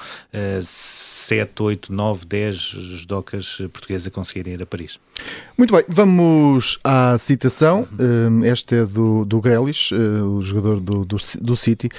7, 0.62 1.62
8, 1.62 1.92
9, 1.92 2.26
10 2.26 2.56
judocas 2.56 3.58
portuguesas 3.74 4.08
a 4.08 4.12
conseguirem 4.12 4.54
ir 4.54 4.62
a 4.62 4.66
Paris. 4.66 5.00
Muito 5.58 5.74
bem, 5.74 5.84
vamos 5.88 6.80
à 6.84 7.18
citação. 7.18 7.88
Uhum. 8.00 8.46
Esta 8.46 8.76
é 8.76 8.86
do, 8.86 9.26
do 9.26 9.42
Grealish, 9.42 9.94
uh, 9.94 10.24
o 10.24 10.42
jogador 10.42 10.80
do, 10.80 11.04
do, 11.04 11.18
do 11.42 11.56
City. 11.56 11.90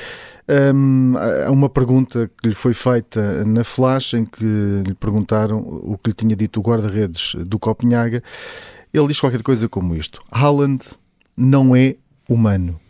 Um, 0.75 1.14
há 1.47 1.50
uma 1.50 1.68
pergunta 1.68 2.30
que 2.40 2.49
lhe 2.49 2.54
foi 2.54 2.73
feita 2.73 3.45
na 3.45 3.64
Flash 3.64 4.14
em 4.14 4.25
que 4.25 4.42
lhe 4.42 4.95
perguntaram 4.95 5.59
o 5.59 5.99
que 6.02 6.09
lhe 6.09 6.14
tinha 6.14 6.35
dito 6.35 6.59
o 6.59 6.62
guarda-redes 6.62 7.35
do 7.35 7.59
Copenhaga 7.59 8.23
ele 8.92 9.09
diz 9.09 9.21
qualquer 9.21 9.42
coisa 9.42 9.68
como 9.68 9.95
isto: 9.95 10.23
Haaland 10.30 10.85
não 11.37 11.75
é 11.75 11.97
humano. 12.28 12.80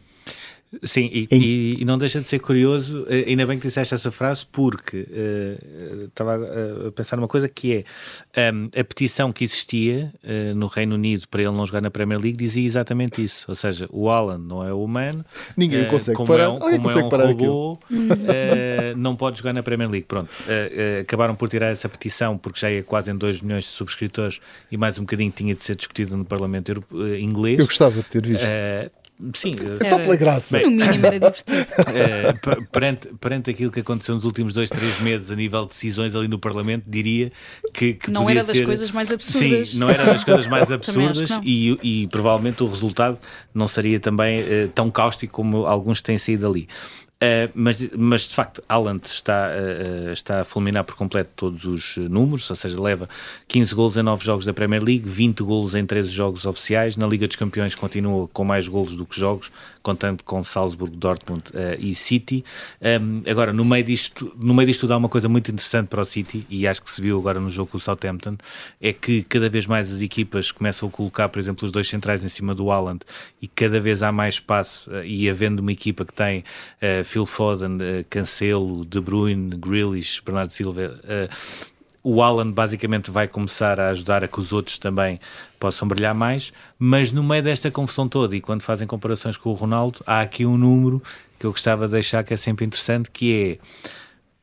Sim, 0.83 1.09
e, 1.13 1.29
em... 1.31 1.43
e, 1.43 1.83
e, 1.83 1.85
não 1.85 1.97
deixa 1.97 2.21
de 2.21 2.29
ser 2.29 2.41
curioso, 2.41 3.07
eh, 3.09 3.25
ainda 3.27 3.47
bem 3.47 3.59
que 3.59 3.67
disseste 3.67 3.95
essa 3.95 4.11
frase, 4.11 4.45
porque 4.53 4.99
uh, 4.99 6.05
estava 6.05 6.37
a, 6.37 6.93
pensar 6.93 7.17
numa 7.17 7.29
coisa 7.29 7.49
que 7.49 7.85
é 8.35 8.53
um, 8.53 8.65
a 8.79 8.85
petição 8.85 9.33
que 9.33 9.45
existia 9.45 10.13
uh, 10.23 10.55
no 10.55 10.67
Reino 10.67 10.95
Unido 10.95 11.27
para 11.29 11.41
ele 11.41 11.53
não 11.53 11.65
jogar 11.65 11.81
na 11.81 11.91
Premier 11.91 12.21
League 12.21 12.37
dizia 12.37 12.67
exatamente 12.67 13.25
isso. 13.25 13.47
Ou 13.49 13.55
seja, 13.55 13.89
o 13.91 14.11
Alan 14.11 14.37
não 14.37 14.63
é 14.63 14.73
humano, 14.73 15.25
ninguém 15.57 15.85
uh, 15.85 15.89
consegue 15.89 16.17
como 16.17 16.29
parar, 16.29 16.45
é 16.45 16.49
um, 16.49 16.59
como 16.59 16.91
é 16.91 16.97
um 16.97 17.09
robô, 17.09 17.79
não 18.97 19.17
pode 19.17 19.39
jogar 19.39 19.55
na 19.55 19.63
Premier 19.63 19.91
League. 19.91 20.07
Pronto, 20.07 20.31
acabaram 21.01 21.35
por 21.35 21.49
tirar 21.49 21.69
essa 21.69 21.89
petição 21.89 22.37
porque 22.37 22.61
já 22.61 22.71
ia 22.71 22.83
quase 22.83 23.11
em 23.11 23.17
2 23.17 23.41
milhões 23.41 23.65
de 23.65 23.71
subscritores 23.71 24.39
e 24.71 24.77
mais 24.77 24.99
um 24.99 25.03
bocadinho 25.03 25.33
tinha 25.35 25.55
de 25.55 25.65
ser 25.65 25.77
discutido 25.77 26.15
no 26.15 26.27
Parlamento 26.27 26.69
Europeu, 26.69 27.19
inglês. 27.19 27.59
Eu 27.59 27.65
gostava 27.65 28.03
de 28.03 28.09
ter 28.09 28.27
visto. 28.27 28.45
Sim, 29.35 29.57
é 29.81 29.89
só 29.89 29.99
pela 29.99 30.15
graça. 30.15 30.57
Bem, 30.59 30.67
no 30.67 30.71
mínimo 30.71 31.07
era 31.07 31.19
divertido. 31.19 31.67
É, 31.93 32.33
perante, 32.71 33.09
perante 33.21 33.51
aquilo 33.51 33.73
que 33.73 33.81
aconteceu 33.81 34.15
nos 34.15 34.25
últimos 34.25 34.55
dois, 34.55 34.71
três 34.71 35.01
meses 35.01 35.31
a 35.31 35.35
nível 35.35 35.63
de 35.63 35.69
decisões 35.71 36.15
ali 36.15 36.29
no 36.29 36.39
Parlamento, 36.39 36.85
diria 36.87 37.33
que, 37.75 37.95
que 37.95 38.11
não 38.11 38.31
era 38.31 38.45
das 38.45 38.57
ser... 38.57 38.65
coisas 38.65 38.93
mais 38.93 39.11
absurdas. 39.11 39.71
Sim, 39.71 39.79
não 39.79 39.91
era 39.91 40.05
das 40.05 40.23
coisas 40.25 40.47
mais 40.47 40.71
absurdas 40.71 41.31
e, 41.43 41.79
e, 41.83 42.07
provavelmente 42.09 42.63
o 42.63 42.69
resultado 42.69 43.19
não 43.53 43.67
seria 43.67 43.99
também 43.99 44.43
uh, 44.43 44.69
tão 44.75 44.91
cáustico 44.91 45.33
como 45.33 45.67
alguns 45.67 46.01
têm 46.01 46.17
saído 46.17 46.47
ali. 46.47 46.69
Uh, 47.21 47.51
mas, 47.53 47.91
mas 47.97 48.29
de 48.29 48.35
facto, 48.35 48.63
Haaland 48.69 49.05
está, 49.05 49.49
uh, 49.49 50.13
está 50.13 50.43
a 50.43 50.45
fulminar 50.45 50.85
por 50.85 50.95
completo 50.95 51.31
todos 51.35 51.65
os 51.65 51.97
números, 51.97 52.49
ou 52.49 52.55
seja, 52.55 52.81
leva 52.81 53.09
15 53.49 53.75
golos 53.75 53.97
em 53.97 54.05
9 54.05 54.25
jogos 54.25 54.45
da 54.45 54.55
Premier 54.55 54.81
League, 54.81 55.09
20 55.09 55.43
golos 55.43 55.75
em 55.75 55.85
13 55.85 56.11
jogos 56.11 56.47
oficiais. 56.47 56.97
Na 56.97 57.09
Liga 57.09 57.27
dos 57.27 57.35
Campeões 57.35 57.75
continua 57.75 58.29
com 58.29 58.45
mais 58.45 58.69
golos 58.69 58.97
do 58.97 59.05
que 59.05 59.19
jogos, 59.19 59.51
contando 59.83 60.23
com 60.23 60.43
Salzburg, 60.43 60.97
Dortmund 60.97 61.45
uh, 61.51 61.77
e 61.79 61.95
City. 61.95 62.45
Um, 62.81 63.23
agora, 63.31 63.53
no 63.53 63.65
meio, 63.65 63.85
disto, 63.85 64.33
no 64.37 64.55
meio 64.55 64.67
disto 64.67 64.93
há 64.93 64.97
uma 64.97 65.09
coisa 65.09 65.29
muito 65.29 65.51
interessante 65.51 65.89
para 65.89 66.03
o 66.03 66.05
City, 66.05 66.47
e 66.49 66.67
acho 66.67 66.83
que 66.83 66.91
se 66.91 67.01
viu 67.01 67.19
agora 67.19 67.41
no 67.41 67.51
jogo 67.51 67.71
com 67.71 67.77
o 67.79 67.81
Southampton, 67.81 68.37
é 68.81 68.93
que 68.93 69.23
cada 69.23 69.49
vez 69.49 69.67
mais 69.67 69.93
as 69.93 70.01
equipas 70.01 70.51
começam 70.51 70.89
a 70.89 70.93
colocar, 70.93 71.29
por 71.29 71.39
exemplo, 71.39 71.65
os 71.65 71.71
dois 71.71 71.89
centrais 71.89 72.25
em 72.25 72.29
cima 72.29 72.55
do 72.55 72.71
Haaland, 72.71 73.01
e 73.41 73.47
cada 73.47 73.81
vez 73.81 74.03
há 74.03 74.11
mais 74.11 74.35
espaço, 74.35 74.91
e 75.05 75.29
havendo 75.29 75.61
uma 75.61 75.73
equipa 75.73 76.05
que 76.05 76.13
tem 76.13 76.45
Phil 77.05 77.27
Foden, 77.27 77.77
uh, 77.77 78.05
Cancelo, 78.09 78.85
De 78.85 79.01
Bruyne, 79.01 79.57
Grealish, 79.57 80.21
Bernardo 80.25 80.51
Silva, 80.51 81.01
uh, 81.05 81.78
o 82.11 82.23
Alan 82.23 82.51
basicamente 82.51 83.11
vai 83.11 83.29
começar 83.29 83.79
a 83.79 83.91
ajudar 83.91 84.25
a 84.25 84.29
que 84.29 84.41
os 84.41 84.51
outros 84.51 84.79
também 84.79 85.21
possam 85.61 85.87
brilhar 85.87 86.15
mais, 86.15 86.55
mas 86.79 87.13
no 87.13 87.23
meio 87.23 87.43
desta 87.43 87.71
confusão 87.71 88.09
toda 88.09 88.35
e 88.35 88.41
quando 88.41 88.63
fazem 88.63 88.87
comparações 88.87 89.37
com 89.37 89.51
o 89.51 89.53
Ronaldo, 89.53 90.01
há 90.07 90.23
aqui 90.23 90.47
um 90.47 90.57
número 90.57 91.03
que 91.39 91.45
eu 91.45 91.51
gostava 91.51 91.87
de 91.87 91.93
deixar 91.93 92.25
que 92.25 92.33
é 92.33 92.37
sempre 92.37 92.65
interessante, 92.65 93.11
que 93.11 93.35
é 93.35 93.59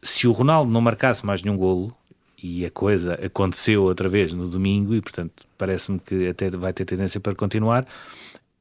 se 0.03 0.27
o 0.27 0.31
Ronaldo 0.31 0.71
não 0.71 0.79
marcasse 0.79 1.25
mais 1.25 1.41
nenhum 1.41 1.57
golo, 1.57 1.95
e 2.43 2.63
a 2.63 2.69
coisa 2.69 3.15
aconteceu 3.15 3.81
outra 3.81 4.07
vez 4.07 4.31
no 4.31 4.47
domingo 4.47 4.93
e 4.93 5.01
portanto 5.01 5.47
parece-me 5.57 5.97
que 5.97 6.27
até 6.27 6.51
vai 6.51 6.71
ter 6.71 6.85
tendência 6.85 7.19
para 7.19 7.33
continuar, 7.33 7.87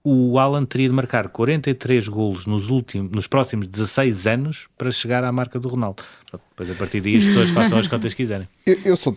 o 0.06 0.38
Alan 0.38 0.66
teria 0.66 0.86
de 0.86 0.94
marcar 0.94 1.28
43 1.28 2.08
golos 2.08 2.44
nos, 2.44 2.68
últimos, 2.68 3.10
nos 3.10 3.26
próximos 3.26 3.66
16 3.66 4.26
anos 4.26 4.68
para 4.76 4.92
chegar 4.92 5.24
à 5.24 5.32
marca 5.32 5.58
do 5.58 5.66
Ronaldo. 5.66 6.02
Depois, 6.30 6.70
a 6.70 6.74
partir 6.74 7.00
daí, 7.00 7.16
as 7.16 7.24
pessoas 7.24 7.50
façam 7.50 7.78
as 7.78 7.88
contas 7.88 8.12
que 8.12 8.22
quiserem. 8.22 8.46
Eu, 8.66 8.78
eu 8.84 8.96
sou. 8.96 9.14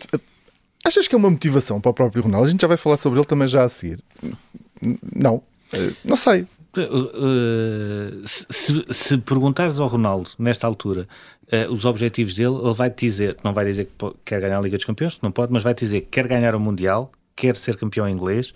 Achas 0.84 1.06
que 1.06 1.14
é 1.14 1.18
uma 1.18 1.28
motivação 1.28 1.80
para 1.80 1.90
o 1.90 1.94
próprio 1.94 2.22
Ronaldo? 2.22 2.46
A 2.46 2.50
gente 2.50 2.62
já 2.62 2.68
vai 2.68 2.78
falar 2.78 2.96
sobre 2.96 3.18
ele 3.18 3.26
também 3.26 3.46
já 3.46 3.64
a 3.64 3.68
seguir. 3.68 4.02
Não. 5.14 5.42
Eh, 5.72 5.92
não 6.04 6.16
sei. 6.16 6.46
Uh, 6.76 8.22
se, 8.24 8.84
se, 8.90 9.18
perguntares 9.18 9.78
ao 9.80 9.88
Ronaldo, 9.88 10.30
nesta 10.38 10.66
altura, 10.66 11.08
uh, 11.52 11.72
os 11.72 11.84
objetivos 11.84 12.34
dele, 12.34 12.54
ele 12.54 12.74
vai 12.74 12.88
te 12.88 13.06
dizer, 13.06 13.36
não 13.42 13.52
vai 13.52 13.64
dizer 13.64 13.86
que 13.86 14.14
quer 14.24 14.40
ganhar 14.40 14.58
a 14.58 14.60
Liga 14.60 14.76
dos 14.76 14.86
Campeões, 14.86 15.18
não 15.20 15.32
pode, 15.32 15.52
mas 15.52 15.62
vai 15.62 15.74
te 15.74 15.84
dizer 15.84 16.02
que 16.02 16.08
quer 16.08 16.28
ganhar 16.28 16.54
o 16.54 16.60
Mundial, 16.60 17.10
quer 17.34 17.56
ser 17.56 17.76
campeão 17.76 18.08
inglês, 18.08 18.54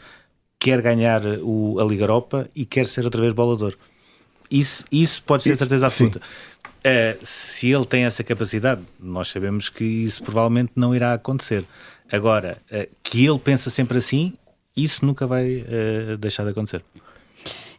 quer 0.62 0.80
ganhar 0.80 1.20
o, 1.40 1.80
a 1.80 1.84
Liga 1.84 2.04
Europa 2.04 2.48
e 2.54 2.64
quer 2.64 2.86
ser 2.86 3.04
outra 3.04 3.20
vez 3.20 3.32
bolador. 3.32 3.74
Isso, 4.48 4.84
isso 4.92 5.20
pode 5.24 5.42
ser 5.42 5.58
certeza 5.58 5.86
absoluta. 5.86 6.20
Uh, 6.20 7.18
se 7.20 7.68
ele 7.68 7.84
tem 7.84 8.04
essa 8.04 8.22
capacidade, 8.22 8.80
nós 9.00 9.28
sabemos 9.28 9.68
que 9.68 9.82
isso 9.82 10.22
provavelmente 10.22 10.70
não 10.76 10.94
irá 10.94 11.14
acontecer. 11.14 11.64
Agora, 12.10 12.58
uh, 12.70 12.88
que 13.02 13.26
ele 13.26 13.40
pensa 13.40 13.70
sempre 13.70 13.98
assim, 13.98 14.34
isso 14.76 15.04
nunca 15.04 15.26
vai 15.26 15.64
uh, 15.66 16.16
deixar 16.16 16.44
de 16.44 16.50
acontecer. 16.50 16.84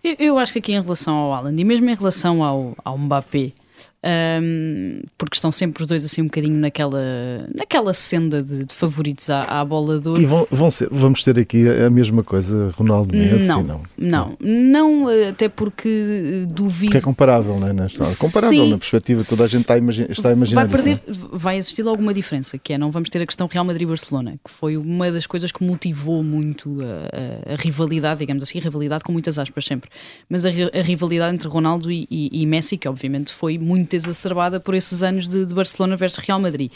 Eu, 0.03 0.15
eu, 0.19 0.37
acho 0.37 0.51
que 0.51 0.59
aqui 0.59 0.73
em 0.73 0.81
relação 0.81 1.15
ao 1.15 1.33
Alan 1.33 1.55
e 1.57 1.63
mesmo 1.63 1.89
em 1.89 1.95
relação 1.95 2.43
ao, 2.43 2.75
ao 2.83 2.97
Mbappé, 2.97 3.53
um, 4.03 5.01
porque 5.17 5.35
estão 5.35 5.51
sempre 5.51 5.83
os 5.83 5.87
dois 5.87 6.03
assim 6.03 6.21
um 6.21 6.25
bocadinho 6.25 6.59
naquela, 6.59 7.47
naquela 7.55 7.93
senda 7.93 8.43
de, 8.43 8.65
de 8.65 8.73
favoritos 8.73 9.29
à, 9.29 9.43
à 9.43 9.63
bola 9.63 9.99
de 9.99 10.07
ouro. 10.09 10.21
E 10.21 10.25
vão, 10.25 10.45
vão 10.51 10.69
ser, 10.69 10.89
vamos 10.91 11.23
ter 11.23 11.39
aqui 11.39 11.67
a 11.69 11.89
mesma 11.89 12.23
coisa, 12.23 12.69
Ronaldo 12.75 13.15
Messi? 13.15 13.45
Não, 13.45 13.63
não, 13.63 13.81
não, 13.97 14.37
não 14.41 15.07
até 15.29 15.47
porque 15.47 16.45
duvido. 16.49 16.91
Porque 16.91 16.97
é 16.97 17.01
comparável, 17.01 17.59
não 17.59 17.67
é? 17.67 17.73
Nesta, 17.73 18.03
comparável 18.17 18.65
Sim, 18.65 18.69
na 18.71 18.77
perspectiva, 18.77 19.21
toda 19.27 19.45
a 19.45 19.47
gente 19.47 19.61
está 19.61 19.75
a, 19.75 19.77
imagi 19.77 20.05
está 20.09 20.29
a 20.29 20.33
imaginar. 20.33 20.67
Vai 20.67 20.81
perder, 20.81 21.03
vai 21.31 21.57
existir 21.57 21.87
alguma 21.87 22.13
diferença, 22.13 22.57
que 22.57 22.73
é 22.73 22.77
não 22.77 22.91
vamos 22.91 23.09
ter 23.09 23.21
a 23.21 23.25
questão 23.25 23.47
Real 23.47 23.63
Madrid-Barcelona, 23.63 24.37
que 24.43 24.51
foi 24.51 24.75
uma 24.75 25.09
das 25.11 25.25
coisas 25.25 25.51
que 25.51 25.63
motivou 25.63 26.23
muito 26.23 26.79
a, 26.81 27.51
a, 27.51 27.53
a, 27.53 27.55
rivalidade, 27.55 28.19
digamos 28.19 28.43
assim, 28.43 28.59
a 28.59 28.61
rivalidade 28.61 29.03
com 29.03 29.11
muitas 29.11 29.39
aspas 29.39 29.63
sempre, 29.63 29.89
mas 30.27 30.45
a, 30.45 30.49
a 30.49 30.81
rivalidade 30.81 31.33
entre 31.33 31.47
Ronaldo 31.47 31.89
e, 31.89 32.05
e, 32.09 32.41
e 32.41 32.45
Messi, 32.45 32.77
que 32.77 32.87
obviamente 32.87 33.31
foi 33.31 33.57
muito 33.57 33.92
exacerbada 33.95 34.59
por 34.59 34.75
esses 34.75 35.03
anos 35.03 35.27
de, 35.27 35.45
de, 35.45 35.53
Barcelona 35.53 35.95
versus 35.95 36.23
Real 36.23 36.39
Madrid. 36.39 36.71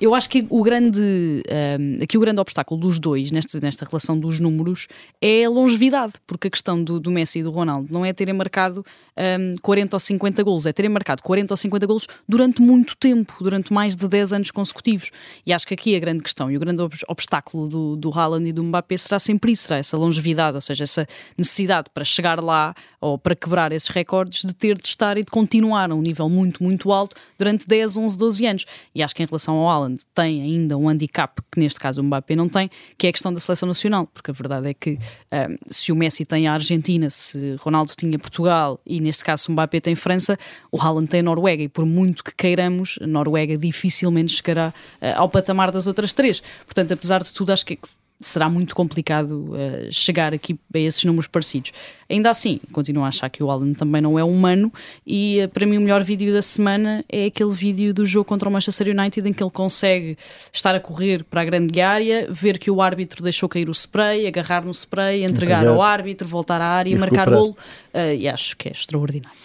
Eu 0.00 0.14
acho 0.14 0.28
que 0.28 0.46
o 0.50 0.62
grande, 0.62 1.00
um, 1.00 2.02
aqui 2.02 2.16
o 2.16 2.20
grande 2.20 2.40
obstáculo 2.40 2.80
dos 2.80 2.98
dois 2.98 3.30
nesta, 3.30 3.60
nesta 3.60 3.84
relação 3.84 4.18
dos 4.18 4.40
números 4.40 4.88
é 5.20 5.44
a 5.44 5.50
longevidade, 5.50 6.14
porque 6.26 6.48
a 6.48 6.50
questão 6.50 6.82
do, 6.82 6.98
do 6.98 7.10
Messi 7.10 7.40
e 7.40 7.42
do 7.42 7.50
Ronaldo 7.50 7.88
não 7.90 8.04
é 8.04 8.12
terem 8.12 8.34
marcado 8.34 8.84
um, 9.16 9.54
40 9.62 9.96
ou 9.96 10.00
50 10.00 10.42
golos, 10.42 10.66
é 10.66 10.72
terem 10.72 10.90
marcado 10.90 11.22
40 11.22 11.52
ou 11.52 11.56
50 11.56 11.86
golos 11.86 12.06
durante 12.28 12.60
muito 12.60 12.96
tempo, 12.96 13.36
durante 13.40 13.72
mais 13.72 13.94
de 13.96 14.08
10 14.08 14.32
anos 14.32 14.50
consecutivos. 14.50 15.10
E 15.46 15.52
acho 15.52 15.66
que 15.66 15.74
aqui 15.74 15.94
a 15.96 16.00
grande 16.00 16.22
questão 16.22 16.50
e 16.50 16.56
o 16.56 16.60
grande 16.60 16.82
obstáculo 17.08 17.68
do, 17.68 17.96
do 17.96 18.10
Haaland 18.12 18.48
e 18.48 18.52
do 18.52 18.62
Mbappé 18.62 18.96
será 18.96 19.18
sempre 19.18 19.52
isso, 19.52 19.64
será 19.64 19.78
essa 19.78 19.96
longevidade, 19.96 20.56
ou 20.56 20.60
seja, 20.60 20.84
essa 20.84 21.06
necessidade 21.36 21.88
para 21.92 22.04
chegar 22.04 22.40
lá 22.40 22.74
ou 23.04 23.18
para 23.18 23.36
quebrar 23.36 23.70
esses 23.70 23.90
recordes 23.90 24.42
de 24.46 24.54
ter 24.54 24.78
de 24.78 24.88
estar 24.88 25.18
e 25.18 25.22
de 25.22 25.30
continuar 25.30 25.90
a 25.90 25.94
um 25.94 26.00
nível 26.00 26.26
muito, 26.26 26.62
muito 26.62 26.90
alto 26.90 27.14
durante 27.38 27.66
10, 27.66 27.98
11, 27.98 28.16
12 28.16 28.46
anos. 28.46 28.64
E 28.94 29.02
acho 29.02 29.14
que 29.14 29.22
em 29.22 29.26
relação 29.26 29.56
ao 29.56 29.68
Haaland 29.68 30.02
tem 30.14 30.40
ainda 30.40 30.78
um 30.78 30.88
handicap 30.88 31.38
que 31.52 31.60
neste 31.60 31.78
caso 31.78 32.00
o 32.00 32.04
Mbappé 32.04 32.34
não 32.34 32.48
tem, 32.48 32.70
que 32.96 33.06
é 33.06 33.10
a 33.10 33.12
questão 33.12 33.30
da 33.30 33.38
seleção 33.38 33.66
nacional, 33.66 34.06
porque 34.06 34.30
a 34.30 34.34
verdade 34.34 34.70
é 34.70 34.72
que 34.72 34.92
um, 35.30 35.56
se 35.70 35.92
o 35.92 35.96
Messi 35.96 36.24
tem 36.24 36.48
a 36.48 36.54
Argentina, 36.54 37.10
se 37.10 37.56
Ronaldo 37.56 37.92
tinha 37.94 38.18
Portugal 38.18 38.80
e 38.86 38.98
neste 39.00 39.22
caso 39.22 39.50
o 39.50 39.52
Mbappé 39.52 39.80
tem 39.80 39.94
França, 39.94 40.38
o 40.72 40.80
Haaland 40.80 41.06
tem 41.06 41.20
a 41.20 41.24
Noruega 41.24 41.62
e 41.62 41.68
por 41.68 41.84
muito 41.84 42.24
que 42.24 42.34
queiramos, 42.34 42.98
a 43.02 43.06
Noruega 43.06 43.58
dificilmente 43.58 44.32
chegará 44.32 44.72
uh, 45.02 45.06
ao 45.16 45.28
patamar 45.28 45.70
das 45.70 45.86
outras 45.86 46.14
três. 46.14 46.42
Portanto, 46.64 46.92
apesar 46.92 47.22
de 47.22 47.30
tudo, 47.30 47.52
acho 47.52 47.66
que 47.66 47.78
será 48.26 48.48
muito 48.48 48.74
complicado 48.74 49.52
uh, 49.52 49.92
chegar 49.92 50.32
aqui 50.32 50.58
a 50.74 50.78
esses 50.78 51.04
números 51.04 51.26
parecidos. 51.26 51.72
Ainda 52.08 52.30
assim, 52.30 52.60
continuo 52.72 53.04
a 53.04 53.08
achar 53.08 53.28
que 53.28 53.42
o 53.42 53.50
Alan 53.50 53.72
também 53.72 54.00
não 54.00 54.18
é 54.18 54.24
humano 54.24 54.72
e 55.06 55.42
uh, 55.44 55.48
para 55.48 55.66
mim 55.66 55.78
o 55.78 55.80
melhor 55.80 56.02
vídeo 56.02 56.32
da 56.32 56.42
semana 56.42 57.04
é 57.08 57.26
aquele 57.26 57.52
vídeo 57.52 57.94
do 57.94 58.04
jogo 58.04 58.24
contra 58.24 58.48
o 58.48 58.52
Manchester 58.52 58.88
United 58.88 59.28
em 59.28 59.32
que 59.32 59.42
ele 59.42 59.50
consegue 59.50 60.16
estar 60.52 60.74
a 60.74 60.80
correr 60.80 61.24
para 61.24 61.42
a 61.42 61.44
grande 61.44 61.80
área, 61.80 62.28
ver 62.30 62.58
que 62.58 62.70
o 62.70 62.80
árbitro 62.80 63.22
deixou 63.22 63.48
cair 63.48 63.68
o 63.68 63.72
spray, 63.72 64.26
agarrar 64.26 64.64
no 64.64 64.72
spray, 64.72 65.24
entregar 65.24 65.66
ao 65.66 65.80
árbitro, 65.82 66.28
voltar 66.28 66.60
à 66.60 66.66
área, 66.66 66.90
e 66.90 66.96
marcar 66.96 67.30
golo 67.30 67.56
uh, 67.94 68.14
e 68.16 68.28
acho 68.28 68.56
que 68.56 68.68
é 68.68 68.72
extraordinário. 68.72 69.38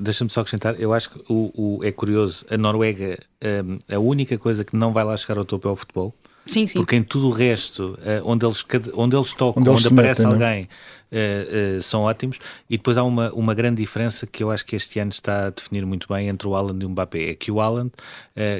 Deixa-me 0.00 0.30
só 0.30 0.40
acrescentar, 0.40 0.80
eu 0.80 0.92
acho 0.92 1.10
que 1.10 1.20
o, 1.28 1.78
o 1.78 1.84
é 1.84 1.92
curioso, 1.92 2.44
a 2.50 2.56
Noruega, 2.56 3.18
um, 3.64 3.78
a 3.94 3.98
única 3.98 4.38
coisa 4.38 4.64
que 4.64 4.76
não 4.76 4.92
vai 4.92 5.04
lá 5.04 5.16
chegar 5.16 5.38
ao 5.38 5.44
topo 5.44 5.68
é 5.68 5.70
o 5.70 5.76
futebol 5.76 6.14
Sim, 6.50 6.66
sim. 6.66 6.78
Porque 6.78 6.96
em 6.96 7.02
tudo 7.04 7.28
o 7.28 7.30
resto, 7.30 7.96
uh, 8.00 8.22
onde, 8.24 8.44
eles, 8.44 8.64
onde 8.94 9.16
eles 9.16 9.32
tocam, 9.34 9.62
onde, 9.62 9.70
onde 9.70 9.86
aparece 9.86 10.26
metem, 10.26 10.42
é? 10.42 10.44
alguém, 10.44 10.68
uh, 11.12 11.78
uh, 11.78 11.82
são 11.82 12.02
ótimos. 12.02 12.40
E 12.68 12.76
depois 12.76 12.96
há 12.96 13.04
uma, 13.04 13.32
uma 13.32 13.54
grande 13.54 13.80
diferença 13.80 14.26
que 14.26 14.42
eu 14.42 14.50
acho 14.50 14.66
que 14.66 14.74
este 14.74 14.98
ano 14.98 15.12
está 15.12 15.46
a 15.46 15.50
definir 15.50 15.86
muito 15.86 16.08
bem 16.12 16.28
entre 16.28 16.48
o 16.48 16.56
Alan 16.56 16.76
e 16.80 16.84
o 16.84 16.90
Mbappé. 16.90 17.30
É 17.30 17.34
que 17.34 17.52
o 17.52 17.60
Alan 17.60 17.88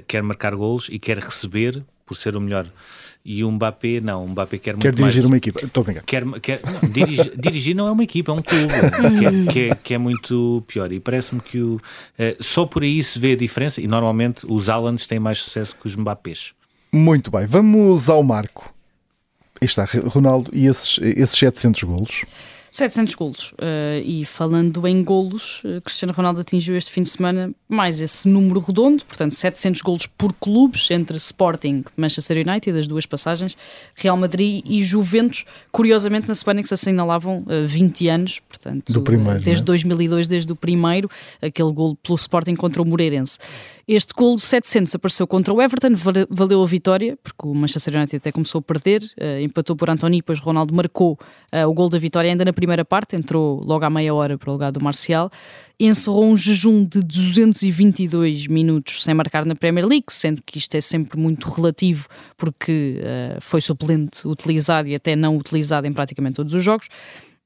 quer 0.06 0.22
marcar 0.22 0.54
golos 0.54 0.88
e 0.88 1.00
quer 1.00 1.18
receber 1.18 1.82
por 2.06 2.16
ser 2.16 2.36
o 2.36 2.40
melhor. 2.40 2.68
E 3.24 3.42
o 3.42 3.50
Mbappé, 3.50 4.00
não, 4.00 4.24
o 4.24 4.28
Mbappé 4.28 4.58
quer, 4.58 4.76
quer 4.76 4.94
dirigir 4.94 5.22
mais, 5.22 5.26
uma 5.26 5.36
equipa. 5.36 5.64
Estou 5.64 5.82
a 5.82 5.94
quer, 5.94 6.24
quer, 6.40 6.60
não, 6.64 6.88
dirigir, 6.88 7.32
dirigir 7.36 7.74
não 7.74 7.88
é 7.88 7.90
uma 7.90 8.04
equipa, 8.04 8.30
é 8.30 8.34
um 8.34 8.42
clube, 8.42 8.68
que 9.18 9.26
é, 9.26 9.52
que 9.52 9.58
é, 9.58 9.74
que 9.74 9.94
é 9.94 9.98
muito 9.98 10.62
pior. 10.66 10.92
E 10.92 11.00
parece-me 11.00 11.40
que 11.40 11.60
o, 11.60 11.80
só 12.40 12.64
por 12.66 12.84
aí 12.84 13.02
se 13.02 13.18
vê 13.18 13.32
a 13.32 13.36
diferença. 13.36 13.80
E 13.80 13.88
normalmente 13.88 14.46
os 14.48 14.68
Alans 14.68 15.08
têm 15.08 15.18
mais 15.18 15.42
sucesso 15.42 15.74
que 15.74 15.86
os 15.86 15.96
Mbappés. 15.96 16.52
Muito 16.92 17.30
bem, 17.30 17.46
vamos 17.46 18.08
ao 18.08 18.22
marco. 18.22 18.72
Aí 19.60 19.66
está, 19.66 19.86
Ronaldo, 20.06 20.50
e 20.54 20.66
esses, 20.66 20.98
esses 20.98 21.38
700 21.38 21.82
golos? 21.82 22.24
700 22.70 23.14
golos. 23.14 23.52
Uh, 23.52 24.00
e 24.04 24.24
falando 24.24 24.86
em 24.86 25.02
golos, 25.02 25.60
uh, 25.64 25.80
Cristiano 25.82 26.12
Ronaldo 26.12 26.40
atingiu 26.40 26.76
este 26.76 26.90
fim 26.90 27.02
de 27.02 27.08
semana 27.08 27.52
mais 27.68 28.00
esse 28.00 28.28
número 28.28 28.60
redondo, 28.60 29.04
portanto 29.04 29.34
700 29.34 29.82
golos 29.82 30.06
por 30.06 30.32
clubes 30.34 30.90
entre 30.90 31.16
Sporting, 31.16 31.84
Manchester 31.96 32.46
United, 32.46 32.78
as 32.78 32.86
duas 32.86 33.06
passagens, 33.06 33.56
Real 33.94 34.16
Madrid 34.16 34.62
e 34.64 34.82
Juventus. 34.82 35.44
Curiosamente, 35.72 36.28
na 36.28 36.34
semana 36.34 36.62
que 36.62 36.68
se 36.68 36.74
assinalavam 36.74 37.38
uh, 37.40 37.66
20 37.66 38.08
anos, 38.08 38.40
portanto, 38.48 39.02
primeiro, 39.02 39.40
desde 39.40 39.62
é? 39.62 39.66
2002, 39.66 40.28
desde 40.28 40.52
o 40.52 40.56
primeiro, 40.56 41.10
aquele 41.42 41.72
golo 41.72 41.96
pelo 41.96 42.16
Sporting 42.16 42.54
contra 42.54 42.80
o 42.80 42.86
Moreirense. 42.86 43.38
Este 43.92 44.14
gol 44.14 44.36
de 44.36 44.42
700 44.42 44.94
apareceu 44.94 45.26
contra 45.26 45.52
o 45.52 45.60
Everton, 45.60 45.88
valeu 46.30 46.62
a 46.62 46.66
vitória, 46.66 47.18
porque 47.24 47.44
o 47.44 47.52
Manchester 47.52 47.96
United 47.96 48.18
até 48.18 48.30
começou 48.30 48.60
a 48.60 48.62
perder, 48.62 49.02
uh, 49.02 49.40
empatou 49.42 49.74
por 49.74 49.90
António, 49.90 50.20
depois 50.20 50.38
Ronaldo 50.38 50.72
marcou 50.72 51.18
uh, 51.52 51.68
o 51.68 51.74
gol 51.74 51.88
da 51.88 51.98
vitória 51.98 52.30
ainda 52.30 52.44
na 52.44 52.52
primeira 52.52 52.84
parte, 52.84 53.16
entrou 53.16 53.60
logo 53.64 53.84
à 53.84 53.90
meia 53.90 54.14
hora 54.14 54.38
para 54.38 54.48
o 54.48 54.52
lugar 54.52 54.70
do 54.70 54.80
Marcial, 54.80 55.28
encerrou 55.80 56.24
um 56.24 56.36
jejum 56.36 56.84
de 56.84 57.02
222 57.02 58.46
minutos 58.46 59.02
sem 59.02 59.12
marcar 59.12 59.44
na 59.44 59.56
Premier 59.56 59.84
League, 59.84 60.06
sendo 60.10 60.40
que 60.40 60.56
isto 60.56 60.72
é 60.76 60.80
sempre 60.80 61.18
muito 61.18 61.48
relativo, 61.48 62.06
porque 62.38 63.00
uh, 63.02 63.40
foi 63.40 63.60
suplente 63.60 64.24
utilizado 64.24 64.86
e 64.86 64.94
até 64.94 65.16
não 65.16 65.36
utilizado 65.36 65.88
em 65.88 65.92
praticamente 65.92 66.36
todos 66.36 66.54
os 66.54 66.62
jogos. 66.62 66.86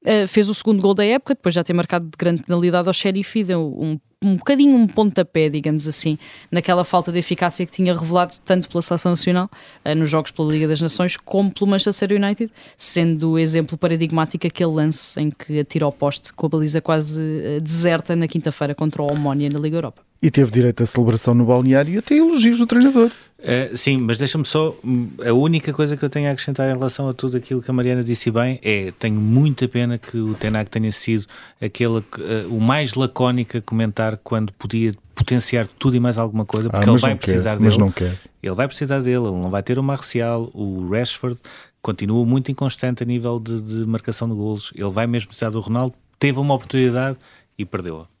Uh, 0.03 0.27
fez 0.27 0.47
o 0.47 0.53
segundo 0.53 0.79
gol 0.79 0.93
da 0.93 1.03
época, 1.03 1.33
depois 1.33 1.55
já 1.55 1.63
ter 1.63 1.73
marcado 1.73 2.05
de 2.05 2.15
grande 2.15 2.43
penalidade 2.43 2.87
ao 2.87 2.93
Sheriff 2.93 3.39
e 3.39 3.43
deu 3.43 3.75
um 3.79 3.97
um 4.25 4.35
bocadinho 4.35 4.75
um 4.75 4.87
pontapé, 4.87 5.49
digamos 5.49 5.87
assim, 5.87 6.17
naquela 6.51 6.83
falta 6.83 7.11
de 7.11 7.19
eficácia 7.19 7.65
que 7.65 7.71
tinha 7.71 7.93
revelado 7.93 8.35
tanto 8.43 8.67
pela 8.67 8.81
Seleção 8.81 9.11
Nacional 9.11 9.49
uh, 9.85 9.95
nos 9.95 10.09
jogos 10.09 10.31
pela 10.31 10.51
Liga 10.51 10.67
das 10.67 10.81
Nações 10.81 11.17
como 11.17 11.51
pelo 11.51 11.69
Manchester 11.69 12.11
United, 12.11 12.51
sendo 12.77 13.31
o 13.31 13.39
exemplo 13.39 13.77
paradigmático 13.77 14.47
aquele 14.47 14.71
lance 14.71 15.19
em 15.19 15.29
que 15.29 15.59
atira 15.59 15.85
ao 15.85 15.91
poste 15.91 16.33
com 16.33 16.45
a 16.45 16.49
baliza 16.49 16.81
quase 16.81 17.19
uh, 17.19 17.61
deserta 17.61 18.15
na 18.15 18.27
quinta-feira 18.27 18.73
contra 18.73 19.01
o 19.01 19.11
Omónia 19.11 19.49
na 19.49 19.59
Liga 19.59 19.77
Europa. 19.77 20.01
E 20.25 20.31
teve 20.31 20.49
direito 20.49 20.81
a 20.81 20.87
celebração 20.87 21.35
no 21.35 21.45
balneário 21.45 21.93
e 21.93 21.97
até 21.99 22.15
elogios 22.17 22.57
do 22.57 22.65
treinador. 22.65 23.11
Uh, 23.37 23.77
sim, 23.77 23.99
mas 23.99 24.17
deixa-me 24.17 24.43
só. 24.43 24.75
A 25.23 25.31
única 25.31 25.71
coisa 25.71 25.95
que 25.95 26.03
eu 26.03 26.09
tenho 26.09 26.27
a 26.27 26.31
acrescentar 26.31 26.67
em 26.67 26.73
relação 26.73 27.07
a 27.07 27.13
tudo 27.13 27.37
aquilo 27.37 27.61
que 27.61 27.69
a 27.69 27.73
Mariana 27.75 28.03
disse 28.03 28.31
bem 28.31 28.59
é: 28.63 28.91
tenho 28.97 29.21
muita 29.21 29.67
pena 29.67 29.99
que 29.99 30.17
o 30.17 30.33
Tenac 30.33 30.67
tenha 30.71 30.91
sido 30.91 31.27
aquele, 31.61 31.99
uh, 31.99 32.03
o 32.49 32.59
mais 32.59 32.95
lacónico 32.95 33.55
a 33.55 33.61
comentar 33.61 34.17
quando 34.23 34.51
podia 34.53 34.95
potenciar 35.13 35.67
tudo 35.77 35.95
e 35.95 35.99
mais 35.99 36.17
alguma 36.17 36.43
coisa, 36.43 36.71
porque 36.71 36.89
ah, 36.89 36.93
ele 36.93 36.99
vai 36.99 37.15
precisar 37.15 37.51
quer, 37.51 37.57
dele. 37.57 37.65
Mas 37.65 37.77
não 37.77 37.91
quer. 37.91 38.19
Ele 38.41 38.55
vai 38.55 38.67
precisar 38.67 39.01
dele, 39.01 39.27
ele 39.27 39.39
não 39.39 39.51
vai 39.51 39.61
ter 39.61 39.77
o 39.77 39.83
Marcial, 39.83 40.49
o 40.55 40.89
Rashford 40.89 41.39
continua 41.83 42.25
muito 42.25 42.51
inconstante 42.51 43.03
a 43.03 43.05
nível 43.05 43.39
de, 43.39 43.61
de 43.61 43.85
marcação 43.85 44.27
de 44.27 44.33
golos. 44.33 44.73
Ele 44.73 44.89
vai 44.89 45.05
mesmo 45.05 45.27
precisar 45.27 45.51
do 45.51 45.59
Ronaldo, 45.59 45.93
teve 46.17 46.39
uma 46.39 46.55
oportunidade 46.55 47.19
e 47.59 47.63
perdeu-a. 47.63 48.14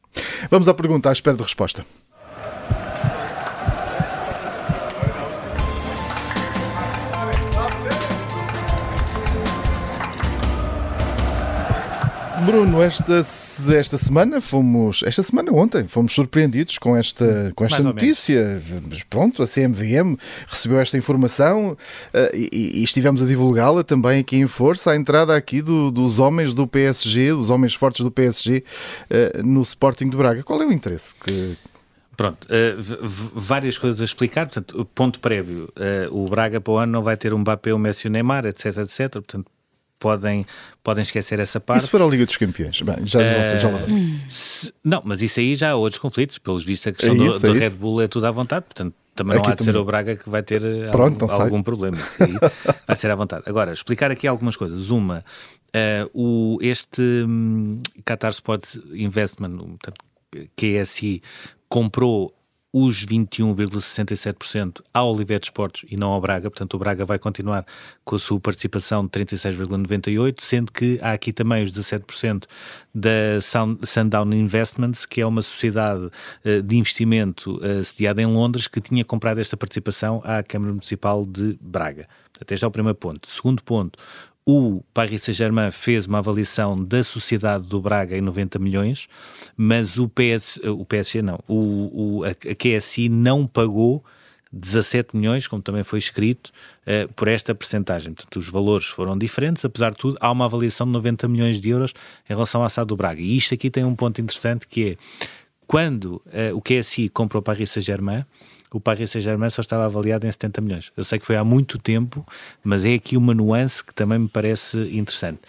Vamos 0.49 0.67
à 0.67 0.73
pergunta 0.73 1.09
à 1.09 1.11
espera 1.11 1.35
de 1.35 1.43
resposta. 1.43 1.85
Bruno, 12.45 12.79
esta, 12.81 13.25
esta 13.75 13.97
semana 13.97 14.39
fomos, 14.39 15.01
esta 15.03 15.23
semana 15.23 15.51
ontem, 15.51 15.87
fomos 15.87 16.13
surpreendidos 16.13 16.77
com 16.77 16.95
esta, 16.95 17.51
com 17.55 17.65
esta 17.65 17.81
notícia. 17.81 18.61
Mas 18.87 19.03
pronto, 19.03 19.41
a 19.41 19.47
CMVM 19.47 20.15
recebeu 20.47 20.79
esta 20.79 20.95
informação 20.95 21.71
uh, 21.71 21.77
e, 22.35 22.79
e, 22.79 22.83
estivemos 22.83 23.23
a 23.23 23.25
divulgá-la 23.25 23.83
também 23.83 24.19
aqui 24.19 24.37
em 24.37 24.45
força, 24.45 24.91
a 24.91 24.95
entrada 24.95 25.35
aqui 25.35 25.59
do, 25.59 25.89
dos 25.89 26.19
homens 26.19 26.53
do 26.53 26.67
PSG, 26.67 27.31
os 27.31 27.49
homens 27.49 27.73
fortes 27.73 28.01
do 28.01 28.11
PSG 28.11 28.63
uh, 29.09 29.43
no 29.43 29.63
Sporting 29.63 30.09
de 30.09 30.15
Braga. 30.15 30.43
Qual 30.43 30.61
é 30.61 30.67
o 30.67 30.71
interesse 30.71 31.15
que, 31.15 31.57
Pronto, 32.15 32.47
uh, 32.47 33.07
várias 33.33 33.77
coisas 33.77 33.99
a 33.99 34.05
explicar. 34.05 34.45
Portanto, 34.45 34.85
ponto 34.93 35.19
prévio: 35.19 35.67
uh, 35.75 36.15
o 36.15 36.29
Braga 36.29 36.61
para 36.61 36.73
o 36.73 36.77
ano 36.77 36.91
não 36.91 37.03
vai 37.03 37.17
ter 37.17 37.33
um 37.33 37.39
Mbappé, 37.39 37.73
o 37.73 37.79
Messi, 37.79 38.07
o 38.07 38.09
Neymar, 38.09 38.45
etc, 38.45 38.77
etc. 38.77 39.11
Portanto, 39.11 39.51
podem, 40.05 40.45
podem 40.83 41.01
esquecer 41.01 41.39
essa 41.39 41.59
parte. 41.59 41.81
Se 41.81 41.89
for 41.89 41.99
a 41.99 42.05
Liga 42.05 42.27
dos 42.27 42.37
Campeões? 42.37 42.79
Bem, 42.79 43.07
já, 43.07 43.17
uh, 43.17 43.59
já 43.59 43.69
lá 43.71 43.79
se, 44.29 44.71
Não, 44.83 45.01
mas 45.03 45.19
isso 45.23 45.39
aí 45.39 45.55
já 45.55 45.71
há 45.71 45.75
outros 45.75 45.97
conflitos. 45.99 46.37
Pelos 46.37 46.63
vistos, 46.63 46.85
a 46.85 46.91
questão 46.91 47.15
é 47.15 47.27
isso, 47.27 47.39
do, 47.39 47.53
do 47.53 47.57
é 47.57 47.59
Red 47.59 47.71
Bull 47.71 48.03
é 48.03 48.07
tudo 48.07 48.27
à 48.27 48.29
vontade, 48.29 48.65
portanto, 48.65 48.93
também 49.15 49.35
não 49.35 49.43
há 49.43 49.49
de 49.49 49.57
também. 49.57 49.73
ser 49.73 49.79
o 49.79 49.83
Braga 49.83 50.15
que 50.15 50.29
vai 50.29 50.43
ter 50.43 50.63
eh, 50.63 50.91
Pronto, 50.91 51.23
algum, 51.23 51.43
algum 51.43 51.63
problema. 51.63 51.97
Isso 51.97 52.23
aí 52.23 52.33
vai 52.85 52.95
ser 52.95 53.09
à 53.09 53.15
vontade. 53.15 53.45
Agora, 53.47 53.73
explicar 53.73 54.11
aqui 54.11 54.27
algumas 54.27 54.55
coisas. 54.55 54.91
Uma, 54.91 55.25
uh, 55.75 56.09
o, 56.13 56.59
este 56.61 57.01
um, 57.01 57.79
Qatar 58.05 58.29
Sports 58.29 58.77
Investment, 58.93 59.57
portanto, 59.57 60.05
QSI, 60.55 61.23
comprou 61.67 62.31
os 62.77 63.05
21,67% 63.05 64.81
ao 64.93 65.13
Oliveira 65.13 65.41
Esportes 65.41 65.85
e 65.89 65.95
não 65.95 66.09
ao 66.11 66.19
Braga, 66.19 66.51
portanto 66.51 66.73
o 66.73 66.77
Braga 66.77 67.05
vai 67.05 67.17
continuar 67.17 67.65
com 68.03 68.17
a 68.17 68.19
sua 68.19 68.37
participação 68.37 69.05
de 69.05 69.11
36,98%, 69.11 70.41
sendo 70.41 70.73
que 70.73 70.99
há 71.01 71.13
aqui 71.13 71.31
também 71.31 71.63
os 71.63 71.71
17% 71.71 72.43
da 72.93 73.39
Sundown 73.81 74.33
Investments, 74.33 75.05
que 75.05 75.21
é 75.21 75.25
uma 75.25 75.41
sociedade 75.41 76.03
uh, 76.03 76.61
de 76.61 76.75
investimento 76.75 77.55
uh, 77.63 77.81
sediada 77.81 78.21
em 78.21 78.25
Londres, 78.25 78.67
que 78.67 78.81
tinha 78.81 79.05
comprado 79.05 79.39
esta 79.39 79.55
participação 79.55 80.21
à 80.25 80.43
Câmara 80.43 80.73
Municipal 80.73 81.25
de 81.25 81.57
Braga. 81.61 82.09
Até 82.41 82.55
este 82.55 82.65
é 82.65 82.67
o 82.67 82.71
primeiro 82.71 82.97
ponto. 82.97 83.29
Segundo 83.29 83.63
ponto, 83.63 83.97
o 84.45 84.83
Paris 84.93 85.23
Saint-Germain 85.23 85.71
fez 85.71 86.05
uma 86.05 86.19
avaliação 86.19 86.75
da 86.75 87.03
sociedade 87.03 87.65
do 87.67 87.81
Braga 87.81 88.15
em 88.15 88.21
90 88.21 88.59
milhões, 88.59 89.07
mas 89.57 89.97
o, 89.97 90.07
PS, 90.07 90.59
o 90.63 90.85
PSG 90.85 91.21
não, 91.23 91.39
o, 91.47 92.19
o, 92.19 92.23
a, 92.23 92.29
a 92.29 92.55
QSI 92.55 93.09
não 93.09 93.47
pagou 93.47 94.03
17 94.53 95.17
milhões, 95.17 95.47
como 95.47 95.61
também 95.61 95.83
foi 95.83 95.99
escrito, 95.99 96.51
uh, 96.87 97.11
por 97.13 97.27
esta 97.27 97.53
percentagem. 97.55 98.13
Portanto, 98.13 98.37
os 98.37 98.47
valores 98.47 98.85
foram 98.85 99.17
diferentes, 99.17 99.65
apesar 99.65 99.91
de 99.91 99.97
tudo, 99.97 100.17
há 100.21 100.31
uma 100.31 100.45
avaliação 100.45 100.85
de 100.85 100.93
90 100.93 101.27
milhões 101.27 101.59
de 101.59 101.69
euros 101.69 101.93
em 102.29 102.33
relação 102.33 102.63
à 102.63 102.69
SAD 102.69 102.87
do 102.87 102.95
Braga. 102.95 103.21
E 103.21 103.35
isto 103.35 103.53
aqui 103.53 103.69
tem 103.69 103.83
um 103.83 103.95
ponto 103.95 104.21
interessante 104.21 104.67
que 104.67 104.91
é, 104.91 104.97
quando 105.67 106.21
uh, 106.27 106.55
o 106.55 106.61
QSI 106.61 107.09
comprou 107.09 107.41
o 107.41 107.43
Paris 107.43 107.71
Saint-Germain, 107.71 108.23
o 108.75 108.79
Paris 108.79 109.11
Saint-Germain 109.11 109.49
só 109.49 109.61
estava 109.61 109.85
avaliado 109.85 110.27
em 110.27 110.31
70 110.31 110.59
milhões. 110.59 110.91
Eu 110.97 111.05
sei 111.05 111.17
que 111.17 111.25
foi 111.25 111.37
há 111.37 111.45
muito 111.45 111.77
tempo, 111.77 112.25
mas 112.61 112.83
é 112.83 112.93
aqui 112.93 113.15
uma 113.15 113.33
nuance 113.33 113.81
que 113.81 113.93
também 113.93 114.19
me 114.19 114.27
parece 114.27 114.77
interessante. 114.91 115.39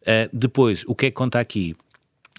Uh, 0.00 0.30
depois, 0.32 0.82
o 0.86 0.94
que 0.94 1.06
é 1.06 1.10
que 1.10 1.14
conta 1.14 1.38
aqui? 1.38 1.76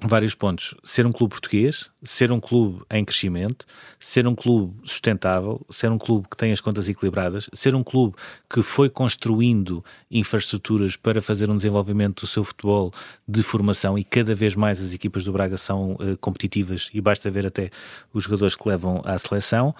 Vários 0.03 0.33
pontos. 0.33 0.73
Ser 0.83 1.05
um 1.05 1.11
clube 1.11 1.33
português, 1.33 1.91
ser 2.03 2.31
um 2.31 2.39
clube 2.39 2.81
em 2.89 3.05
crescimento, 3.05 3.67
ser 3.99 4.25
um 4.27 4.33
clube 4.33 4.73
sustentável, 4.83 5.63
ser 5.69 5.91
um 5.91 5.97
clube 5.99 6.27
que 6.27 6.35
tem 6.35 6.51
as 6.51 6.59
contas 6.59 6.89
equilibradas, 6.89 7.47
ser 7.53 7.75
um 7.75 7.83
clube 7.83 8.15
que 8.49 8.63
foi 8.63 8.89
construindo 8.89 9.85
infraestruturas 10.09 10.95
para 10.95 11.21
fazer 11.21 11.51
um 11.51 11.55
desenvolvimento 11.55 12.21
do 12.21 12.27
seu 12.27 12.43
futebol 12.43 12.91
de 13.27 13.43
formação 13.43 13.95
e 13.95 14.03
cada 14.03 14.33
vez 14.33 14.55
mais 14.55 14.81
as 14.81 14.91
equipas 14.91 15.23
do 15.23 15.31
Braga 15.31 15.55
são 15.55 15.91
uh, 15.91 16.17
competitivas 16.19 16.89
e 16.91 16.99
basta 16.99 17.29
ver 17.29 17.45
até 17.45 17.69
os 18.11 18.23
jogadores 18.23 18.55
que 18.55 18.67
levam 18.67 19.03
à 19.05 19.19
seleção. 19.19 19.75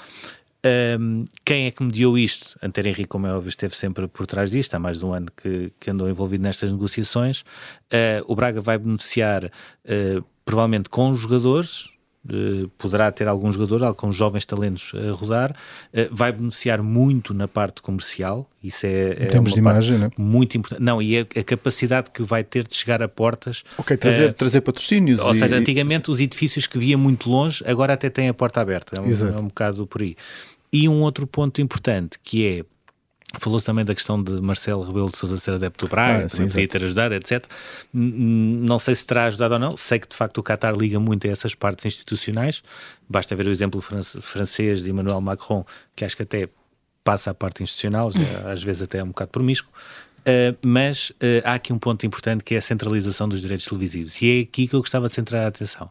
Um, 0.63 1.25
quem 1.43 1.65
é 1.65 1.71
que 1.71 1.81
mediou 1.83 2.17
isto? 2.17 2.57
Antero 2.61 2.87
Henrique, 2.87 3.07
como 3.07 3.25
é 3.25 3.33
óbvio, 3.33 3.49
esteve 3.49 3.75
sempre 3.75 4.07
por 4.07 4.27
trás 4.27 4.51
disto, 4.51 4.75
há 4.75 4.79
mais 4.79 4.99
de 4.99 5.05
um 5.05 5.13
ano 5.13 5.27
que, 5.35 5.71
que 5.79 5.89
andou 5.89 6.07
envolvido 6.07 6.43
nestas 6.43 6.71
negociações. 6.71 7.41
Uh, 7.91 8.21
o 8.27 8.35
Braga 8.35 8.61
vai 8.61 8.77
beneficiar 8.77 9.45
uh, 9.45 10.23
provavelmente 10.45 10.89
com 10.89 11.09
os 11.09 11.19
jogadores, 11.19 11.89
poderá 12.77 13.11
ter 13.11 13.27
alguns 13.27 13.55
jogadores, 13.55 13.83
alguns 13.83 14.15
jovens 14.15 14.45
talentos 14.45 14.91
a 14.93 15.11
rodar, 15.11 15.55
vai 16.11 16.31
beneficiar 16.31 16.81
muito 16.81 17.33
na 17.33 17.47
parte 17.47 17.81
comercial, 17.81 18.47
isso 18.63 18.85
é, 18.85 19.11
é 19.11 19.39
de 19.39 19.57
imagem, 19.57 19.97
né? 19.97 20.11
muito 20.15 20.55
importante. 20.55 20.83
Não, 20.83 21.01
e 21.01 21.17
a, 21.17 21.21
a, 21.21 21.43
capacidade 21.43 22.11
que 22.11 22.21
vai 22.21 22.43
ter 22.43 22.67
de 22.67 22.75
chegar 22.75 23.01
a 23.01 23.07
portas. 23.07 23.63
Ok, 23.75 23.97
trazer, 23.97 24.33
trazer 24.33 24.61
patrocínios. 24.61 25.19
Ou 25.19 25.31
e, 25.31 25.39
seja, 25.39 25.55
antigamente 25.55 26.09
e... 26.09 26.13
os 26.13 26.19
edifícios 26.21 26.67
que 26.67 26.77
via 26.77 26.97
muito 26.97 27.29
longe, 27.29 27.63
agora 27.65 27.93
até 27.93 28.09
têm 28.09 28.29
a 28.29 28.33
porta 28.33 28.61
aberta, 28.61 28.99
é 28.99 29.01
um, 29.01 29.09
é 29.09 29.39
um 29.39 29.47
bocado 29.47 29.87
por 29.87 30.01
aí. 30.01 30.15
E 30.71 30.87
um 30.87 31.01
outro 31.01 31.25
ponto 31.25 31.59
importante 31.59 32.19
que 32.23 32.45
é 32.45 32.65
Falou-se 33.39 33.65
também 33.65 33.85
da 33.85 33.95
questão 33.95 34.21
de 34.21 34.33
Marcelo 34.41 34.83
Rebelo 34.83 35.09
de 35.09 35.17
Sousa 35.17 35.37
ser 35.37 35.53
adepto 35.53 35.85
do 35.85 35.89
Braga, 35.89 36.25
ah, 36.25 36.29
também 36.29 36.49
podia 36.49 36.67
ter 36.67 36.83
ajudado, 36.83 37.15
etc. 37.15 37.45
Não 37.93 38.77
sei 38.77 38.95
se 38.95 39.05
terá 39.05 39.25
ajudado 39.25 39.53
ou 39.53 39.59
não. 39.59 39.77
Sei 39.77 39.99
que 39.99 40.07
de 40.07 40.15
facto 40.15 40.39
o 40.39 40.43
Qatar 40.43 40.75
liga 40.75 40.99
muito 40.99 41.27
a 41.27 41.29
essas 41.29 41.55
partes 41.55 41.85
institucionais. 41.85 42.61
Basta 43.07 43.35
ver 43.35 43.47
o 43.47 43.51
exemplo 43.51 43.81
francês 43.81 44.83
de 44.83 44.89
Emmanuel 44.89 45.21
Macron, 45.21 45.65
que 45.95 46.03
acho 46.03 46.15
que 46.15 46.23
até 46.23 46.49
passa 47.03 47.31
a 47.31 47.33
parte 47.33 47.63
institucional, 47.63 48.11
já, 48.11 48.51
às 48.51 48.61
vezes 48.61 48.81
até 48.81 48.99
é 48.99 49.03
um 49.03 49.07
bocado 49.07 49.31
promíscuo. 49.31 49.71
Uh, 50.21 50.55
mas 50.63 51.09
uh, 51.11 51.41
há 51.43 51.55
aqui 51.55 51.73
um 51.73 51.79
ponto 51.79 52.05
importante 52.05 52.43
que 52.43 52.53
é 52.53 52.59
a 52.59 52.61
centralização 52.61 53.27
dos 53.27 53.41
direitos 53.41 53.65
televisivos. 53.65 54.21
E 54.21 54.39
é 54.39 54.41
aqui 54.41 54.67
que 54.67 54.75
eu 54.75 54.79
gostava 54.79 55.07
de 55.07 55.13
centrar 55.13 55.45
a 55.45 55.47
atenção. 55.47 55.89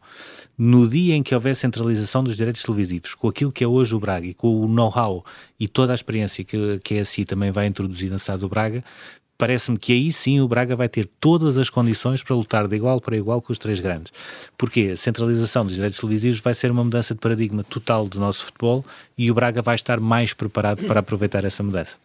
No 0.56 0.88
dia 0.88 1.16
em 1.16 1.22
que 1.22 1.34
houver 1.34 1.56
centralização 1.56 2.22
dos 2.22 2.36
direitos 2.36 2.62
televisivos, 2.62 3.14
com 3.14 3.28
aquilo 3.28 3.50
que 3.50 3.64
é 3.64 3.66
hoje 3.66 3.94
o 3.94 3.98
Braga 3.98 4.26
e 4.26 4.34
com 4.34 4.60
o 4.60 4.68
know-how 4.68 5.24
e 5.58 5.66
toda 5.66 5.92
a 5.92 5.94
experiência 5.94 6.44
que, 6.44 6.78
que 6.84 6.98
a 6.98 7.04
SI 7.04 7.24
também 7.24 7.50
vai 7.50 7.66
introduzir 7.66 8.08
na 8.08 8.18
cidade 8.18 8.40
do 8.40 8.48
Braga, 8.48 8.84
parece-me 9.36 9.78
que 9.78 9.92
aí 9.92 10.12
sim 10.12 10.40
o 10.40 10.46
Braga 10.46 10.76
vai 10.76 10.88
ter 10.88 11.08
todas 11.18 11.56
as 11.56 11.68
condições 11.68 12.22
para 12.22 12.36
lutar 12.36 12.68
de 12.68 12.76
igual 12.76 13.00
para 13.00 13.16
igual 13.16 13.42
com 13.42 13.52
os 13.52 13.58
três 13.58 13.80
grandes. 13.80 14.12
Porque 14.56 14.90
a 14.92 14.96
centralização 14.96 15.64
dos 15.64 15.74
direitos 15.74 15.98
televisivos 15.98 16.38
vai 16.40 16.54
ser 16.54 16.70
uma 16.70 16.84
mudança 16.84 17.14
de 17.14 17.20
paradigma 17.20 17.64
total 17.64 18.06
do 18.06 18.20
nosso 18.20 18.44
futebol 18.44 18.84
e 19.18 19.28
o 19.30 19.34
Braga 19.34 19.60
vai 19.60 19.74
estar 19.74 19.98
mais 19.98 20.32
preparado 20.34 20.84
para 20.84 21.00
aproveitar 21.00 21.42
essa 21.44 21.62
mudança. 21.62 21.96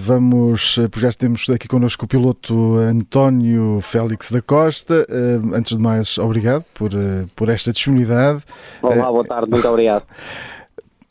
Vamos, 0.00 0.78
eh, 0.78 0.88
já 0.98 1.12
temos 1.12 1.48
aqui 1.50 1.68
connosco 1.68 2.04
o 2.04 2.08
piloto 2.08 2.76
António 2.78 3.80
Félix 3.80 4.30
da 4.30 4.42
Costa. 4.42 5.06
Eh, 5.08 5.40
antes 5.54 5.76
de 5.76 5.82
mais, 5.82 6.18
obrigado 6.18 6.64
por, 6.74 6.92
eh, 6.92 7.26
por 7.36 7.48
esta 7.48 7.72
disponibilidade. 7.72 8.42
Olá, 8.82 9.10
boa 9.10 9.24
tarde, 9.24 9.50
muito 9.50 9.68
obrigado. 9.68 10.04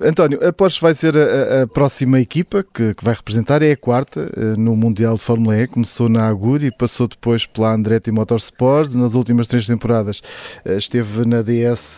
António, 0.04 0.46
a 0.46 0.52
Porsche 0.52 0.82
vai 0.82 0.96
ser 0.96 1.16
a, 1.16 1.64
a 1.64 1.68
próxima 1.68 2.20
equipa 2.20 2.64
que, 2.64 2.94
que, 2.94 3.04
vai 3.04 3.14
representar, 3.14 3.62
é 3.62 3.72
a 3.72 3.78
quarta 3.78 4.32
eh, 4.36 4.56
no 4.58 4.76
Mundial 4.76 5.16
de 5.16 5.22
Fórmula 5.22 5.56
E. 5.56 5.68
Começou 5.68 6.10
na 6.10 6.28
Aguri 6.28 6.68
e 6.68 6.72
passou 6.72 7.08
depois 7.08 7.46
pela 7.46 7.74
Andretti 7.74 8.12
Motorsports. 8.12 8.96
Nas 8.96 9.14
últimas 9.14 9.48
três 9.48 9.68
temporadas 9.68 10.22
eh, 10.66 10.78
esteve 10.78 11.26
na 11.26 11.42
DS 11.42 11.98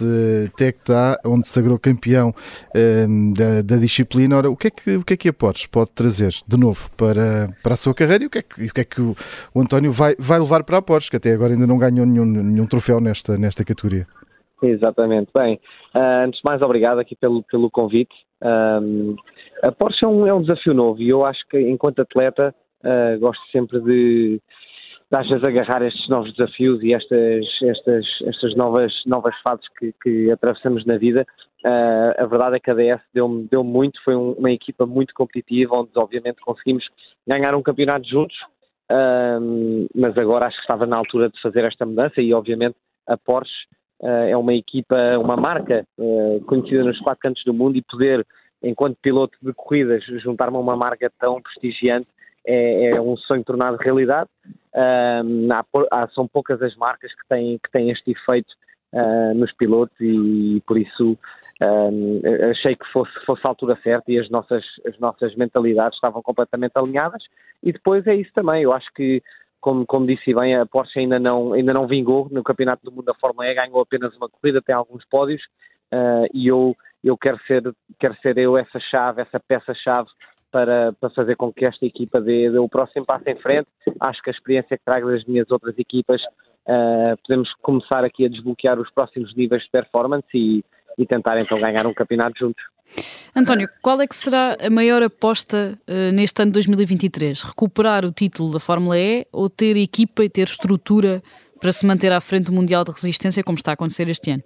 Tecta, 0.57 1.19
onde 1.23 1.47
sagrou 1.47 1.79
campeão 1.79 2.35
eh, 2.73 3.05
da, 3.35 3.61
da, 3.61 3.77
disciplina. 3.77 4.37
Ora, 4.37 4.49
o 4.49 4.57
que, 4.57 4.67
é 4.67 4.71
que, 4.71 4.95
o 4.97 5.03
que 5.03 5.13
é 5.13 5.17
que 5.17 5.29
a 5.29 5.33
Porsche 5.33 5.67
pode 5.69 5.91
trazer 5.91 6.33
de 6.45 6.57
novo 6.57 6.89
para, 6.97 7.49
para 7.63 7.75
a 7.75 7.77
sua 7.77 7.93
carreira 7.93 8.25
e 8.25 8.27
o 8.27 8.29
que 8.29 8.39
é 8.39 8.41
que, 8.41 8.65
o, 8.65 8.73
que, 8.73 8.81
é 8.81 8.83
que 8.83 9.01
o, 9.01 9.15
o 9.53 9.61
António 9.61 9.91
vai, 9.93 10.15
vai 10.19 10.39
levar 10.39 10.63
para 10.63 10.77
a 10.77 10.81
Porsche, 10.81 11.09
que 11.09 11.17
até 11.17 11.31
agora 11.31 11.53
ainda 11.53 11.65
não 11.65 11.77
ganhou 11.77 12.05
nenhum, 12.05 12.25
nenhum 12.25 12.65
troféu 12.65 12.99
nesta, 12.99 13.37
nesta 13.37 13.63
categoria? 13.63 14.05
Exatamente. 14.63 15.30
Bem, 15.34 15.60
uh, 15.93 16.26
antes 16.26 16.39
de 16.39 16.45
mais, 16.45 16.62
obrigado 16.62 16.99
aqui 16.99 17.15
pelo, 17.17 17.43
pelo 17.43 17.69
convite. 17.69 18.15
Um, 18.41 19.15
a 19.62 19.71
Porsche 19.71 20.06
é 20.06 20.08
um, 20.08 20.26
é 20.26 20.34
um 20.34 20.41
desafio 20.41 20.73
novo 20.73 21.02
e 21.02 21.10
eu 21.10 21.26
acho 21.26 21.45
que, 21.49 21.60
enquanto 21.60 22.02
atleta, 22.02 22.56
uh, 22.84 23.19
gosto 23.19 23.43
sempre 23.52 23.82
de, 23.82 24.41
de, 25.12 25.17
às 25.17 25.28
vezes, 25.28 25.43
agarrar 25.43 25.82
estes 25.82 26.08
novos 26.08 26.34
desafios 26.34 26.82
e 26.82 26.93
estas, 26.93 27.45
estas, 27.62 28.06
estas 28.26 28.56
novas, 28.56 28.93
novas 29.06 29.36
fases 29.41 29.65
que, 29.78 29.93
que 30.02 30.32
atravessamos 30.32 30.86
na 30.86 30.97
vida. 30.97 31.26
Uh, 31.65 32.23
a 32.23 32.26
verdade 32.26 32.56
é 32.56 32.60
que 32.60 32.71
a 32.71 32.73
DS 32.73 33.02
deu-me 33.13 33.47
deu 33.49 33.65
muito, 33.65 34.02
foi 34.04 34.15
um, 34.15 34.32
uma 34.32 34.52
equipa 34.52 34.86
muito 34.86 35.13
competitiva, 35.13 35.76
onde, 35.76 35.91
obviamente, 35.95 36.39
conseguimos 36.41 36.86
ganhar 37.28 37.54
um 37.54 37.62
campeonato 37.62 38.08
juntos. 38.08 38.38
mas 39.93 40.17
agora 40.17 40.45
acho 40.45 40.56
que 40.56 40.63
estava 40.63 40.86
na 40.86 40.97
altura 40.97 41.30
de 41.30 41.41
fazer 41.41 41.65
esta 41.65 41.86
mudança 41.86 42.21
e, 42.21 42.34
obviamente, 42.34 42.76
a 43.08 43.17
Porsche 43.17 43.67
é 44.03 44.37
uma 44.37 44.53
equipa, 44.53 44.95
uma 45.17 45.37
marca 45.37 45.85
uh, 45.97 46.41
conhecida 46.45 46.83
nos 46.83 46.99
quatro 46.99 47.21
cantos 47.21 47.43
do 47.45 47.53
mundo 47.53 47.77
e 47.77 47.81
poder, 47.81 48.25
enquanto 48.61 48.97
piloto 49.01 49.37
de 49.41 49.53
corridas, 49.53 50.03
juntar-me 50.21 50.57
a 50.57 50.59
uma 50.59 50.75
marca 50.75 51.11
tão 51.19 51.41
prestigiante 51.41 52.07
é, 52.45 52.89
é 52.91 53.01
um 53.01 53.15
sonho 53.15 53.43
tornado 53.43 53.77
realidade. 53.77 54.29
Há, 54.75 56.07
são 56.13 56.27
poucas 56.27 56.61
as 56.61 56.75
marcas 56.75 57.11
que 57.13 57.27
têm, 57.29 57.57
que 57.57 57.71
têm 57.71 57.89
este 57.91 58.11
efeito 58.11 58.53
Uh, 58.95 59.33
nos 59.33 59.51
pilotos 59.53 59.99
e, 59.99 60.57
e 60.57 60.61
por 60.67 60.77
isso 60.77 61.17
achei 62.51 62.75
que 62.75 62.85
fosse, 62.91 63.11
fosse 63.25 63.41
a 63.43 63.49
altura 63.49 63.75
certa 63.81 64.11
e 64.11 64.19
as 64.19 64.29
nossas, 64.29 64.63
as 64.87 64.99
nossas 64.99 65.33
mentalidades 65.33 65.95
estavam 65.95 66.21
completamente 66.21 66.73
alinhadas 66.75 67.23
e 67.63 67.71
depois 67.71 68.05
é 68.05 68.13
isso 68.13 68.29
também, 68.35 68.61
eu 68.61 68.71
acho 68.71 68.85
que 68.93 69.19
como, 69.63 69.86
como 69.86 70.06
disse 70.06 70.34
bem, 70.34 70.56
a 70.56 70.65
Porsche 70.65 70.99
ainda 70.99 71.17
não, 71.17 71.54
ainda 71.54 71.73
não 71.73 71.88
vingou 71.88 72.28
no 72.30 72.43
Campeonato 72.43 72.84
do 72.84 72.91
Mundo 72.91 73.06
da 73.06 73.13
Fórmula 73.13 73.47
E, 73.47 73.56
ganhou 73.56 73.80
apenas 73.80 74.13
uma 74.17 74.28
corrida, 74.28 74.62
tem 74.62 74.76
alguns 74.76 75.06
pódios, 75.06 75.41
uh, 75.93 76.28
e 76.34 76.47
eu, 76.47 76.76
eu 77.02 77.17
quero, 77.17 77.39
ser, 77.47 77.63
quero 77.97 78.13
ser 78.17 78.38
eu 78.38 78.58
essa 78.58 78.78
chave, 78.91 79.21
essa 79.21 79.39
peça-chave 79.39 80.10
para, 80.52 80.91
para 80.99 81.10
fazer 81.12 81.38
com 81.38 81.52
que 81.52 81.65
esta 81.65 81.86
equipa 81.86 82.19
dê, 82.19 82.52
dê, 82.52 82.60
o 82.60 82.67
próximo 82.67 83.06
passo 83.06 83.23
em 83.30 83.38
frente. 83.38 83.69
Acho 84.02 84.21
que 84.21 84.30
a 84.30 84.34
experiência 84.34 84.78
que 84.78 84.84
trago 84.84 85.10
das 85.10 85.23
minhas 85.23 85.49
outras 85.49 85.80
equipas, 85.80 86.21
uh, 86.21 87.17
podemos 87.26 87.49
começar 87.62 88.04
aqui 88.04 88.26
a 88.26 88.30
desbloquear 88.30 88.78
os 88.78 88.91
próximos 88.91 89.34
níveis 89.34 89.63
de 89.63 89.71
performance 89.71 90.28
e, 90.34 90.62
e 90.97 91.06
tentar 91.06 91.39
então 91.39 91.60
ganhar 91.60 91.86
um 91.86 91.93
campeonato 91.93 92.38
juntos. 92.38 92.63
António, 93.36 93.67
qual 93.82 93.99
é 94.01 94.08
que 94.08 94.15
será 94.15 94.56
a 94.60 94.69
maior 94.69 95.01
aposta 95.01 95.77
uh, 95.89 96.13
neste 96.13 96.41
ano 96.41 96.51
de 96.51 96.56
2023? 96.56 97.41
Recuperar 97.41 98.06
o 98.06 98.12
título 98.12 98.51
da 98.51 98.60
Fórmula 98.60 98.97
E 98.97 99.25
ou 99.32 99.49
ter 99.49 99.75
equipa 99.77 100.23
e 100.23 100.29
ter 100.29 100.43
estrutura 100.43 101.21
para 101.60 101.71
se 101.71 101.86
manter 101.86 102.12
à 102.12 102.21
frente 102.21 102.45
do 102.45 102.51
Mundial 102.51 102.84
de 102.84 102.91
Resistência, 102.91 103.43
como 103.43 103.58
está 103.58 103.71
a 103.71 103.73
acontecer 103.73 104.08
este 104.10 104.32
ano? 104.32 104.43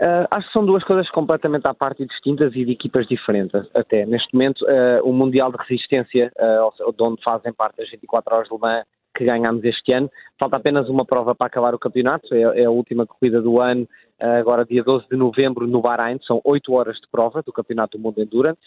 Uh, 0.00 0.28
acho 0.30 0.46
que 0.46 0.52
são 0.52 0.64
duas 0.64 0.84
coisas 0.84 1.10
completamente 1.10 1.66
à 1.66 1.74
parte 1.74 2.04
e 2.04 2.06
distintas 2.06 2.54
e 2.54 2.64
de 2.64 2.70
equipas 2.70 3.06
diferentes 3.08 3.66
até. 3.74 4.06
Neste 4.06 4.32
momento, 4.32 4.64
uh, 4.64 5.02
o 5.02 5.12
Mundial 5.12 5.50
de 5.50 5.58
Resistência, 5.58 6.30
uh, 6.38 6.92
de 6.92 7.02
onde 7.02 7.20
fazem 7.24 7.52
parte 7.52 7.82
as 7.82 7.90
24 7.90 8.32
horas 8.32 8.48
de 8.48 8.54
Le 8.54 8.60
Mans 8.60 8.84
que 9.18 9.24
ganhámos 9.24 9.64
este 9.64 9.92
ano, 9.92 10.08
falta 10.38 10.56
apenas 10.56 10.88
uma 10.88 11.04
prova 11.04 11.34
para 11.34 11.48
acabar 11.48 11.74
o 11.74 11.78
campeonato, 11.78 12.32
é, 12.32 12.60
é 12.60 12.64
a 12.64 12.70
última 12.70 13.04
corrida 13.04 13.42
do 13.42 13.60
ano 13.60 13.86
eh, 14.20 14.38
agora 14.38 14.64
dia 14.64 14.82
12 14.82 15.08
de 15.08 15.16
novembro 15.16 15.66
no 15.66 15.80
Bahrein, 15.80 16.18
são 16.24 16.40
8 16.44 16.72
horas 16.72 16.96
de 16.96 17.08
prova 17.10 17.42
do 17.42 17.52
Campeonato 17.52 17.98
do 17.98 18.02
Mundo 18.02 18.20
Endurance, 18.20 18.60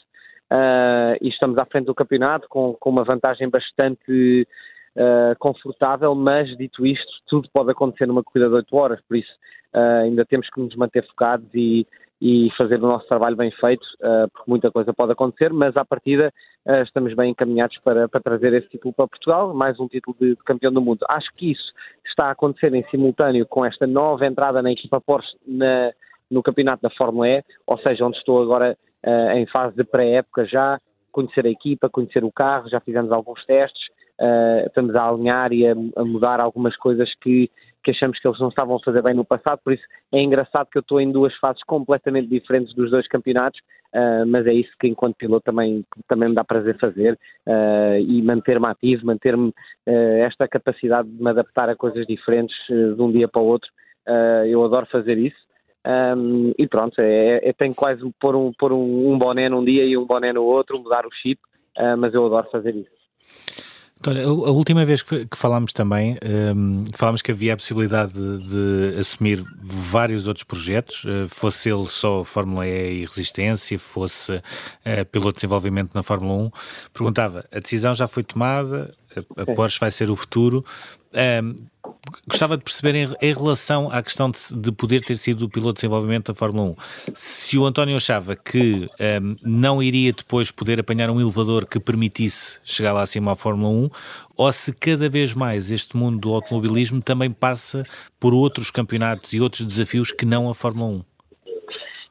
uh, 0.51 1.15
e 1.21 1.29
estamos 1.29 1.57
à 1.57 1.65
frente 1.65 1.85
do 1.85 1.95
campeonato 1.95 2.47
com, 2.49 2.73
com 2.73 2.89
uma 2.89 3.03
vantagem 3.03 3.49
bastante 3.49 4.47
uh, 4.95 5.37
confortável, 5.39 6.13
mas 6.15 6.55
dito 6.57 6.85
isto, 6.85 7.11
tudo 7.27 7.49
pode 7.53 7.71
acontecer 7.71 8.05
numa 8.05 8.23
corrida 8.23 8.49
de 8.49 8.55
8 8.55 8.75
horas, 8.75 9.01
por 9.07 9.17
isso 9.17 9.31
uh, 9.73 10.03
ainda 10.03 10.25
temos 10.25 10.49
que 10.49 10.59
nos 10.61 10.75
manter 10.75 11.05
focados 11.07 11.47
e, 11.53 11.85
e 12.21 12.51
fazer 12.55 12.75
o 12.75 12.87
nosso 12.87 13.07
trabalho 13.07 13.35
bem 13.35 13.49
feito, 13.49 13.83
uh, 13.99 14.29
porque 14.31 14.49
muita 14.49 14.69
coisa 14.69 14.93
pode 14.93 15.11
acontecer, 15.11 15.51
mas 15.51 15.75
à 15.75 15.83
partida 15.83 16.31
uh, 16.67 16.83
estamos 16.83 17.15
bem 17.15 17.31
encaminhados 17.31 17.75
para, 17.79 18.07
para, 18.07 18.21
trazer 18.21 18.53
esse 18.53 18.69
título 18.69 18.93
para 18.93 19.07
Portugal, 19.07 19.51
mais 19.55 19.79
um 19.79 19.87
título 19.87 20.15
de, 20.19 20.35
de, 20.35 20.43
campeão 20.43 20.71
do 20.71 20.81
mundo. 20.81 21.03
Acho 21.09 21.33
que 21.35 21.51
isso 21.51 21.73
está 22.05 22.25
a 22.25 22.31
acontecer 22.31 22.71
em 22.75 22.87
simultâneo 22.91 23.47
com 23.47 23.65
esta 23.65 23.87
nova 23.87 24.27
entrada 24.27 24.61
na 24.61 24.71
equipa 24.71 25.01
Porsche 25.01 25.35
na, 25.47 25.91
no 26.29 26.43
campeonato 26.43 26.83
da 26.83 26.91
Fórmula 26.91 27.27
E, 27.27 27.43
ou 27.65 27.79
seja, 27.79 28.05
onde 28.05 28.17
estou 28.17 28.43
agora 28.43 28.77
uh, 29.03 29.31
em 29.31 29.47
fase 29.47 29.75
de 29.75 29.83
pré-época 29.83 30.45
já, 30.45 30.79
conhecer 31.11 31.47
a 31.47 31.49
equipa, 31.49 31.89
conhecer 31.89 32.23
o 32.23 32.31
carro, 32.31 32.69
já 32.69 32.79
fizemos 32.79 33.11
alguns 33.11 33.43
testes, 33.45 33.81
estamos 34.67 34.95
a 34.95 35.09
alinhar 35.09 35.51
e 35.51 35.67
a, 35.67 35.71
a 35.71 36.05
mudar 36.05 36.39
algumas 36.39 36.77
coisas 36.77 37.11
que 37.15 37.49
que 37.83 37.91
achamos 37.91 38.19
que 38.19 38.27
eles 38.27 38.39
não 38.39 38.47
estavam 38.47 38.75
a 38.75 38.79
fazer 38.79 39.01
bem 39.01 39.13
no 39.13 39.25
passado, 39.25 39.59
por 39.63 39.73
isso 39.73 39.83
é 40.11 40.21
engraçado 40.21 40.67
que 40.69 40.77
eu 40.77 40.81
estou 40.81 41.01
em 41.01 41.11
duas 41.11 41.35
fases 41.37 41.63
completamente 41.63 42.27
diferentes 42.27 42.73
dos 42.75 42.91
dois 42.91 43.07
campeonatos, 43.07 43.59
uh, 43.93 44.25
mas 44.27 44.45
é 44.45 44.53
isso 44.53 44.71
que 44.79 44.87
enquanto 44.87 45.15
piloto 45.15 45.43
também, 45.45 45.85
também 46.07 46.29
me 46.29 46.35
dá 46.35 46.43
prazer 46.43 46.77
fazer 46.79 47.13
uh, 47.47 47.97
e 47.99 48.21
manter-me 48.21 48.67
ativo, 48.67 49.05
manter-me 49.05 49.49
uh, 49.49 50.23
esta 50.25 50.47
capacidade 50.47 51.09
de 51.09 51.21
me 51.21 51.29
adaptar 51.29 51.69
a 51.69 51.75
coisas 51.75 52.05
diferentes 52.05 52.55
de 52.67 53.01
um 53.01 53.11
dia 53.11 53.27
para 53.27 53.41
o 53.41 53.45
outro, 53.45 53.69
eu 54.47 54.63
adoro 54.63 54.85
fazer 54.87 55.17
isso. 55.17 55.37
Um, 55.83 56.53
e 56.59 56.67
pronto, 56.67 56.99
é, 56.99 57.49
é, 57.49 57.53
tenho 57.53 57.73
quase 57.73 58.01
pôr, 58.19 58.35
um, 58.35 58.51
pôr 58.53 58.71
um, 58.71 59.11
um 59.11 59.17
boné 59.17 59.49
num 59.49 59.63
dia 59.63 59.83
e 59.83 59.97
um 59.97 60.05
boné 60.05 60.31
no 60.31 60.43
outro, 60.43 60.77
mudar 60.79 61.05
o 61.05 61.11
chip, 61.11 61.41
mas 61.97 62.13
eu 62.13 62.25
adoro 62.25 62.47
fazer 62.51 62.75
isso. 62.75 63.70
Olha, 64.07 64.25
a 64.25 64.51
última 64.51 64.83
vez 64.83 65.03
que, 65.03 65.27
falámos 65.35 65.73
também, 65.73 66.17
um, 66.55 66.85
falámos 66.93 67.21
que 67.21 67.31
havia 67.31 67.53
a 67.53 67.57
possibilidade 67.57 68.13
de, 68.13 68.93
de 68.93 68.99
assumir 68.99 69.45
vários 69.61 70.27
outros 70.27 70.43
projetos, 70.43 71.03
uh, 71.03 71.29
fosse 71.29 71.69
ele 71.69 71.85
só 71.87 72.23
Fórmula 72.23 72.67
E 72.67 73.01
e 73.01 73.05
Resistência, 73.05 73.77
fosse 73.77 74.31
uh, 74.31 75.05
piloto 75.11 75.33
de 75.33 75.35
desenvolvimento 75.35 75.91
na 75.93 76.01
Fórmula 76.01 76.33
1. 76.45 76.51
Perguntava, 76.91 77.45
a 77.51 77.59
decisão 77.59 77.93
já 77.93 78.07
foi 78.07 78.23
tomada, 78.23 78.91
a, 79.15 79.43
a 79.43 79.45
Porsche 79.45 79.79
vai 79.79 79.91
ser 79.91 80.09
o 80.09 80.15
futuro, 80.15 80.65
um, 81.43 81.55
gostava 82.27 82.57
de 82.57 82.63
perceber 82.63 82.95
em, 82.95 83.15
em, 83.21 83.33
relação 83.33 83.89
à 83.91 84.01
questão 84.01 84.31
de, 84.31 84.39
de, 84.59 84.71
poder 84.71 85.01
ter 85.01 85.17
sido 85.17 85.45
o 85.45 85.49
piloto 85.49 85.75
de 85.75 85.81
desenvolvimento 85.81 86.31
da 86.31 86.35
Fórmula 86.37 86.69
1. 86.69 86.75
Se 87.13 87.57
o 87.57 87.65
António 87.65 87.95
achava 87.95 88.35
que 88.35 88.89
um, 89.21 89.35
não 89.43 89.83
iria 89.83 90.11
depois 90.11 90.49
poder 90.49 90.79
apanhar 90.79 91.09
um 91.09 91.21
elevador 91.21 91.65
que 91.65 91.79
permitisse 91.79 92.59
chegar 92.63 92.93
lá 92.93 93.03
acima 93.03 93.33
à 93.33 93.35
Fórmula 93.35 93.69
1, 93.69 93.89
ou 94.35 94.51
se 94.51 94.73
cada 94.73 95.07
vez 95.07 95.33
mais 95.33 95.71
este 95.71 95.95
mundo 95.95 96.19
do 96.19 96.33
automobilismo 96.33 97.01
também 97.01 97.29
passa 97.29 97.85
por 98.19 98.33
outros 98.33 98.71
campeonatos 98.71 99.33
e 99.33 99.39
outros 99.39 99.65
desafios 99.65 100.11
que 100.11 100.25
não 100.25 100.49
a 100.49 100.55
Fórmula 100.55 100.91
1. 100.91 101.11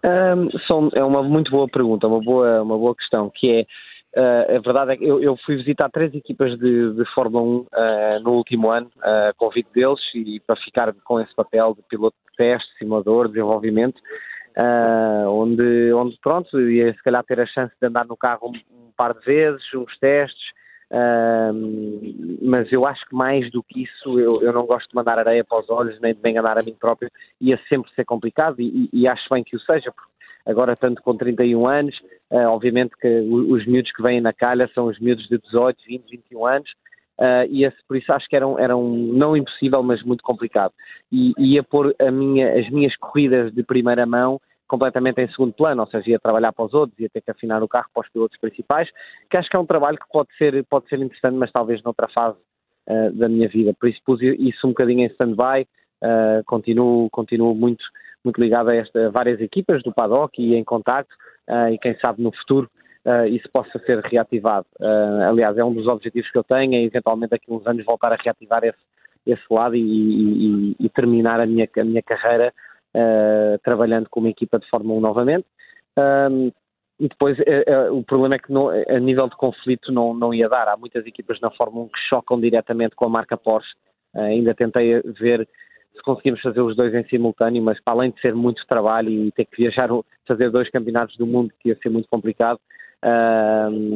Um, 0.03 0.50
são, 0.66 0.88
é 0.94 1.05
uma 1.05 1.22
muito 1.22 1.50
boa 1.50 1.68
pergunta, 1.68 2.07
uma 2.07 2.20
boa, 2.20 2.62
uma 2.62 2.79
boa 2.79 2.94
questão, 2.94 3.31
que 3.35 3.50
é 3.50 3.66
Uh, 4.16 4.57
a 4.57 4.61
verdade 4.61 4.92
é 4.92 4.96
que 4.96 5.05
eu, 5.05 5.23
eu, 5.23 5.37
fui 5.46 5.57
visitar 5.57 5.88
três 5.88 6.12
equipas 6.12 6.59
de, 6.59 6.94
de 6.94 7.05
Fórmula 7.14 7.44
1 7.44 7.57
uh, 7.59 7.66
eh, 7.73 8.18
no 8.18 8.33
último 8.33 8.68
ano, 8.68 8.90
uh, 8.99 9.33
convite 9.37 9.68
deles, 9.73 10.01
e 10.14 10.40
para 10.40 10.57
ficar 10.57 10.92
com 11.05 11.20
esse 11.20 11.33
papel 11.33 11.75
de 11.77 11.83
piloto 11.83 12.16
de 12.29 12.37
teste, 12.37 12.68
simulador, 12.77 13.29
desenvolvimento, 13.29 13.99
uh, 14.59 15.29
onde, 15.29 15.92
onde, 15.92 16.18
pronto, 16.20 16.61
ia 16.61 16.92
se 16.92 17.03
calhar 17.05 17.23
ter 17.23 17.38
a 17.38 17.46
chance 17.46 17.73
de 17.81 17.87
andar 17.87 18.05
no 18.05 18.16
carro 18.16 18.49
um, 18.49 18.87
um 18.87 18.90
par 18.96 19.14
de 19.14 19.25
vezes, 19.25 19.62
uns 19.75 19.96
testes, 20.01 20.42
mas 22.42 22.70
eu 22.73 22.85
acho 22.85 23.07
que 23.09 23.14
mais 23.14 23.49
do 23.53 23.62
que 23.62 23.85
isso, 23.85 24.18
eu, 24.18 24.42
eu, 24.42 24.53
não 24.53 24.66
gosto 24.66 24.88
de 24.88 24.94
mandar 24.96 25.20
areia 25.20 25.44
para 25.44 25.61
os 25.61 25.70
olhos, 25.70 26.01
nem 26.01 26.12
de 26.12 26.20
me 26.20 26.31
enganar 26.31 26.61
a 26.61 26.64
mim 26.64 26.75
próprio, 26.75 27.09
ia 27.40 27.61
sempre 27.68 27.88
ser 27.94 28.05
complicado, 28.05 28.61
e, 28.61 28.90
e, 28.92 29.03
e 29.03 29.07
acho 29.07 29.29
bem 29.31 29.44
que 29.44 29.55
o 29.55 29.61
seja, 29.61 29.92
porque 29.92 30.11
agora 30.46 30.76
tanto 30.76 31.03
com 31.03 31.16
31 31.16 31.66
anos, 31.66 31.96
uh, 32.31 32.48
obviamente 32.48 32.92
que 33.00 33.20
os 33.20 33.66
miúdos 33.66 33.92
que 33.92 34.03
vêm 34.03 34.20
na 34.20 34.33
calha 34.33 34.68
são 34.74 34.87
os 34.87 34.98
miúdos 34.98 35.26
de 35.29 35.38
18, 35.38 35.79
20, 35.87 36.11
21 36.11 36.46
anos, 36.46 36.70
uh, 37.18 37.46
e 37.48 37.64
esse, 37.64 37.76
por 37.87 37.96
isso 37.96 38.12
acho 38.12 38.29
que 38.29 38.37
era 38.37 38.46
um, 38.46 38.59
era 38.59 38.76
um 38.76 39.12
não 39.12 39.37
impossível, 39.37 39.83
mas 39.83 40.03
muito 40.03 40.22
complicado. 40.22 40.72
E 41.11 41.33
ia 41.38 41.62
pôr 41.62 41.94
minha, 42.12 42.59
as 42.59 42.68
minhas 42.70 42.96
corridas 42.96 43.53
de 43.53 43.62
primeira 43.62 44.07
mão 44.07 44.40
completamente 44.70 45.20
em 45.20 45.29
segundo 45.29 45.53
plano, 45.53 45.83
ou 45.83 45.88
seja, 45.88 46.11
ia 46.11 46.18
trabalhar 46.20 46.53
para 46.53 46.64
os 46.64 46.72
outros, 46.72 46.96
ia 47.00 47.09
ter 47.11 47.20
que 47.20 47.31
afinar 47.33 47.61
o 47.61 47.68
carro 47.68 47.88
para 47.92 48.03
os 48.03 48.09
pilotos 48.09 48.38
principais, 48.38 48.88
que 49.29 49.37
acho 49.37 49.50
que 49.50 49.57
é 49.57 49.59
um 49.59 49.66
trabalho 49.66 49.98
que 49.98 50.09
pode 50.09 50.29
ser, 50.38 50.64
pode 50.66 50.88
ser 50.88 51.00
interessante, 51.00 51.35
mas 51.35 51.50
talvez 51.50 51.83
noutra 51.83 52.07
fase 52.09 52.38
uh, 52.88 53.11
da 53.12 53.29
minha 53.29 53.48
vida. 53.48 53.74
Por 53.79 53.88
isso 53.88 54.00
pus 54.07 54.22
isso 54.22 54.64
um 54.64 54.70
bocadinho 54.70 55.00
em 55.00 55.07
stand-by, 55.07 55.66
uh, 56.05 56.44
continuo, 56.46 57.11
continuo 57.11 57.53
muito, 57.53 57.83
muito 58.25 58.41
ligado 58.41 58.71
a, 58.71 58.75
esta, 58.75 59.11
várias 59.11 59.41
equipas 59.41 59.83
do 59.83 59.93
paddock 59.93 60.41
e 60.41 60.55
em 60.55 60.65
contacto, 60.65 61.15
uh, 61.49 61.69
e 61.73 61.79
quem 61.79 61.97
sabe 61.99 62.23
no 62.23 62.33
futuro 62.33 62.71
uh, 63.05 63.27
isso 63.27 63.49
possa 63.53 63.79
ser 63.81 64.01
reativado. 64.01 64.67
Uh, 64.79 65.29
aliás, 65.29 65.57
é 65.57 65.65
um 65.65 65.73
dos 65.73 65.87
objetivos 65.87 66.31
que 66.31 66.39
eu 66.39 66.45
tenho, 66.45 66.75
é 66.75 66.83
eventualmente 66.83 67.31
daqui 67.31 67.51
a 67.51 67.55
uns 67.55 67.67
anos 67.67 67.85
voltar 67.85 68.13
a 68.13 68.19
reativar 68.23 68.65
esse, 68.65 68.79
esse 69.27 69.43
lado 69.51 69.75
e, 69.75 69.81
e, 69.81 70.77
e 70.79 70.89
terminar 70.89 71.41
a 71.41 71.47
minha, 71.47 71.69
a 71.77 71.85
minha 71.85 72.03
carreira 72.03 72.53
trabalhando 73.63 74.09
com 74.11 74.19
uma 74.19 74.31
equipa 74.31 74.59
de 74.59 74.69
Fórmula 74.69 74.99
1 74.99 75.01
novamente. 75.01 75.47
Um, 75.97 76.51
e 76.99 77.09
depois 77.09 77.39
o 77.93 78.03
problema 78.03 78.35
é 78.35 78.39
que 78.41 78.53
não, 78.53 78.69
a 78.69 78.99
nível 78.99 79.29
de 79.29 79.37
conflito 79.37 79.93
não, 79.93 80.13
não 80.13 80.35
ia 80.35 80.49
dar. 80.49 80.67
Há 80.67 80.77
muitas 80.77 81.07
equipas 81.07 81.41
na 81.41 81.53
Fórmula 81.53 81.85
1 81.85 81.89
que 81.89 82.01
chocam 82.09 82.41
diretamente 82.41 82.97
com 82.97 83.05
a 83.05 83.09
marca 83.09 83.37
Porsche. 83.37 83.71
ainda 84.13 84.57
tentei 84.57 85.01
ver 85.21 85.49
se 86.01 86.05
conseguimos 86.05 86.41
fazer 86.41 86.61
os 86.63 86.75
dois 86.75 86.95
em 86.95 87.05
simultâneo, 87.05 87.63
mas 87.63 87.79
para 87.83 87.93
além 87.93 88.11
de 88.11 88.21
ser 88.21 88.35
muito 88.35 88.67
trabalho 88.67 89.11
e 89.11 89.31
ter 89.33 89.45
que 89.45 89.57
viajar, 89.57 89.89
fazer 90.27 90.51
dois 90.51 90.71
campeonatos 90.71 91.17
do 91.17 91.27
mundo, 91.27 91.53
que 91.61 91.69
ia 91.69 91.79
ser 91.83 91.91
muito 91.91 92.09
complicado, 92.09 92.59
uh, 93.05 93.91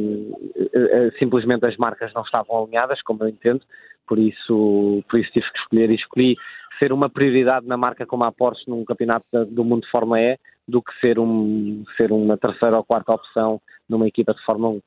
simplesmente 1.19 1.67
as 1.67 1.77
marcas 1.77 2.13
não 2.15 2.23
estavam 2.23 2.63
alinhadas, 2.63 3.03
como 3.03 3.25
eu 3.25 3.29
entendo, 3.29 3.63
por 4.07 4.19
isso, 4.19 5.03
por 5.09 5.19
isso 5.19 5.33
tive 5.33 5.51
que 5.51 5.59
escolher 5.59 5.91
e 5.91 5.95
escolhi 5.95 6.37
ser 6.79 6.93
uma 6.93 7.09
prioridade 7.09 7.67
na 7.67 7.77
marca 7.77 8.07
como 8.07 8.25
a 8.25 8.33
Porsche 8.33 8.69
num 8.69 8.85
campeonato 8.85 9.27
do 9.47 9.65
mundo 9.65 9.83
de 9.83 9.91
Fórmula 9.91 10.21
E 10.21 10.39
do 10.67 10.83
que 10.83 10.93
ser, 11.01 11.19
um, 11.19 11.85
ser 11.97 12.13
uma 12.13 12.37
terceira 12.37 12.77
ou 12.77 12.85
quarta 12.85 13.13
opção 13.13 13.61
numa 13.89 14.07
equipa 14.07 14.35
de 14.35 14.45
Fórmula 14.45 14.75
1. 14.75 14.81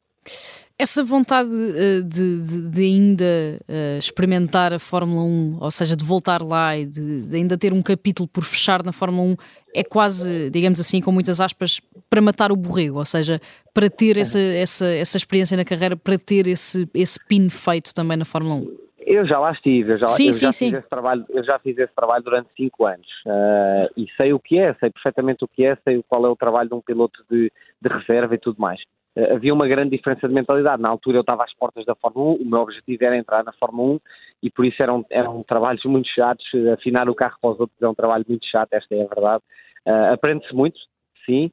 Essa 0.79 1.03
vontade 1.03 1.49
uh, 1.49 2.03
de, 2.03 2.47
de, 2.47 2.69
de, 2.69 2.81
ainda 2.81 3.25
uh, 3.67 3.97
experimentar 3.97 4.71
a 4.71 4.77
Fórmula 4.77 5.23
1, 5.23 5.57
ou 5.59 5.71
seja, 5.71 5.95
de 5.95 6.05
voltar 6.05 6.39
lá 6.39 6.77
e 6.77 6.85
de, 6.85 7.23
de, 7.23 7.35
ainda 7.35 7.57
ter 7.57 7.73
um 7.73 7.81
capítulo 7.81 8.29
por 8.29 8.43
fechar 8.43 8.83
na 8.83 8.91
Fórmula 8.91 9.29
1, 9.29 9.35
é 9.73 9.83
quase, 9.83 10.51
digamos 10.51 10.79
assim, 10.79 11.01
com 11.01 11.11
muitas 11.11 11.41
aspas, 11.41 11.81
para 12.07 12.21
matar 12.21 12.51
o 12.51 12.55
borrego, 12.55 12.99
ou 12.99 13.05
seja, 13.05 13.41
para 13.73 13.89
ter 13.89 14.17
essa, 14.17 14.39
essa, 14.39 14.85
essa 14.85 15.17
experiência 15.17 15.57
na 15.57 15.65
carreira, 15.65 15.97
para 15.97 16.17
ter 16.17 16.47
esse, 16.47 16.87
esse 16.93 17.19
pin 17.27 17.49
feito 17.49 17.91
também 17.91 18.15
na 18.15 18.25
Fórmula 18.25 18.55
1. 18.55 18.87
Eu 19.07 19.25
já 19.25 19.39
lá 19.39 19.53
estive, 19.53 19.93
eu 19.93 19.97
já, 19.97 20.07
sim, 20.07 20.27
eu 20.27 20.33
sim, 20.33 20.45
já 20.45 20.51
sim. 20.51 20.65
fiz 20.65 20.79
esse 20.79 20.89
trabalho, 20.89 21.25
eu 21.29 21.43
já 21.43 21.57
fiz 21.57 21.77
esse 21.77 21.95
trabalho 21.95 22.23
durante 22.23 22.49
cinco 22.55 22.85
anos 22.85 23.07
uh, 23.25 23.89
e 23.95 24.05
sei 24.17 24.33
o 24.33 24.39
que 24.39 24.59
é, 24.59 24.75
sei 24.75 24.91
perfeitamente 24.91 25.45
o 25.45 25.47
que 25.47 25.63
é, 25.63 25.77
sei 25.83 26.03
qual 26.07 26.25
é 26.25 26.29
o 26.29 26.35
trabalho 26.35 26.67
de 26.67 26.75
um 26.75 26.81
piloto 26.81 27.23
de, 27.31 27.51
de 27.81 27.89
reserva 27.89 28.35
e 28.35 28.37
tudo 28.37 28.59
mais. 28.59 28.79
Uh, 29.17 29.33
havia 29.35 29.53
uma 29.53 29.67
grande 29.67 29.95
diferença 29.97 30.27
de 30.27 30.33
mentalidade. 30.33 30.81
Na 30.81 30.89
altura 30.89 31.17
eu 31.17 31.21
estava 31.21 31.43
às 31.43 31.53
portas 31.55 31.85
da 31.85 31.95
Fórmula 31.95 32.33
1, 32.33 32.35
o 32.35 32.45
meu 32.45 32.59
objetivo 32.59 33.03
era 33.03 33.17
entrar 33.17 33.43
na 33.43 33.51
Fórmula 33.53 33.95
1 33.95 33.99
e 34.43 34.51
por 34.51 34.65
isso 34.65 34.81
eram, 34.81 35.03
eram 35.09 35.43
trabalhos 35.43 35.83
muito 35.85 36.07
chatos. 36.09 36.45
Afinar 36.73 37.09
o 37.09 37.15
carro 37.15 37.37
para 37.41 37.51
os 37.51 37.59
outros 37.59 37.81
é 37.81 37.87
um 37.87 37.95
trabalho 37.95 38.25
muito 38.27 38.45
chato, 38.45 38.73
esta 38.73 38.93
é 38.93 39.03
a 39.03 39.07
verdade. 39.07 39.43
Uh, 39.87 40.13
Aprende-se 40.13 40.53
muito, 40.53 40.79
sim, 41.25 41.51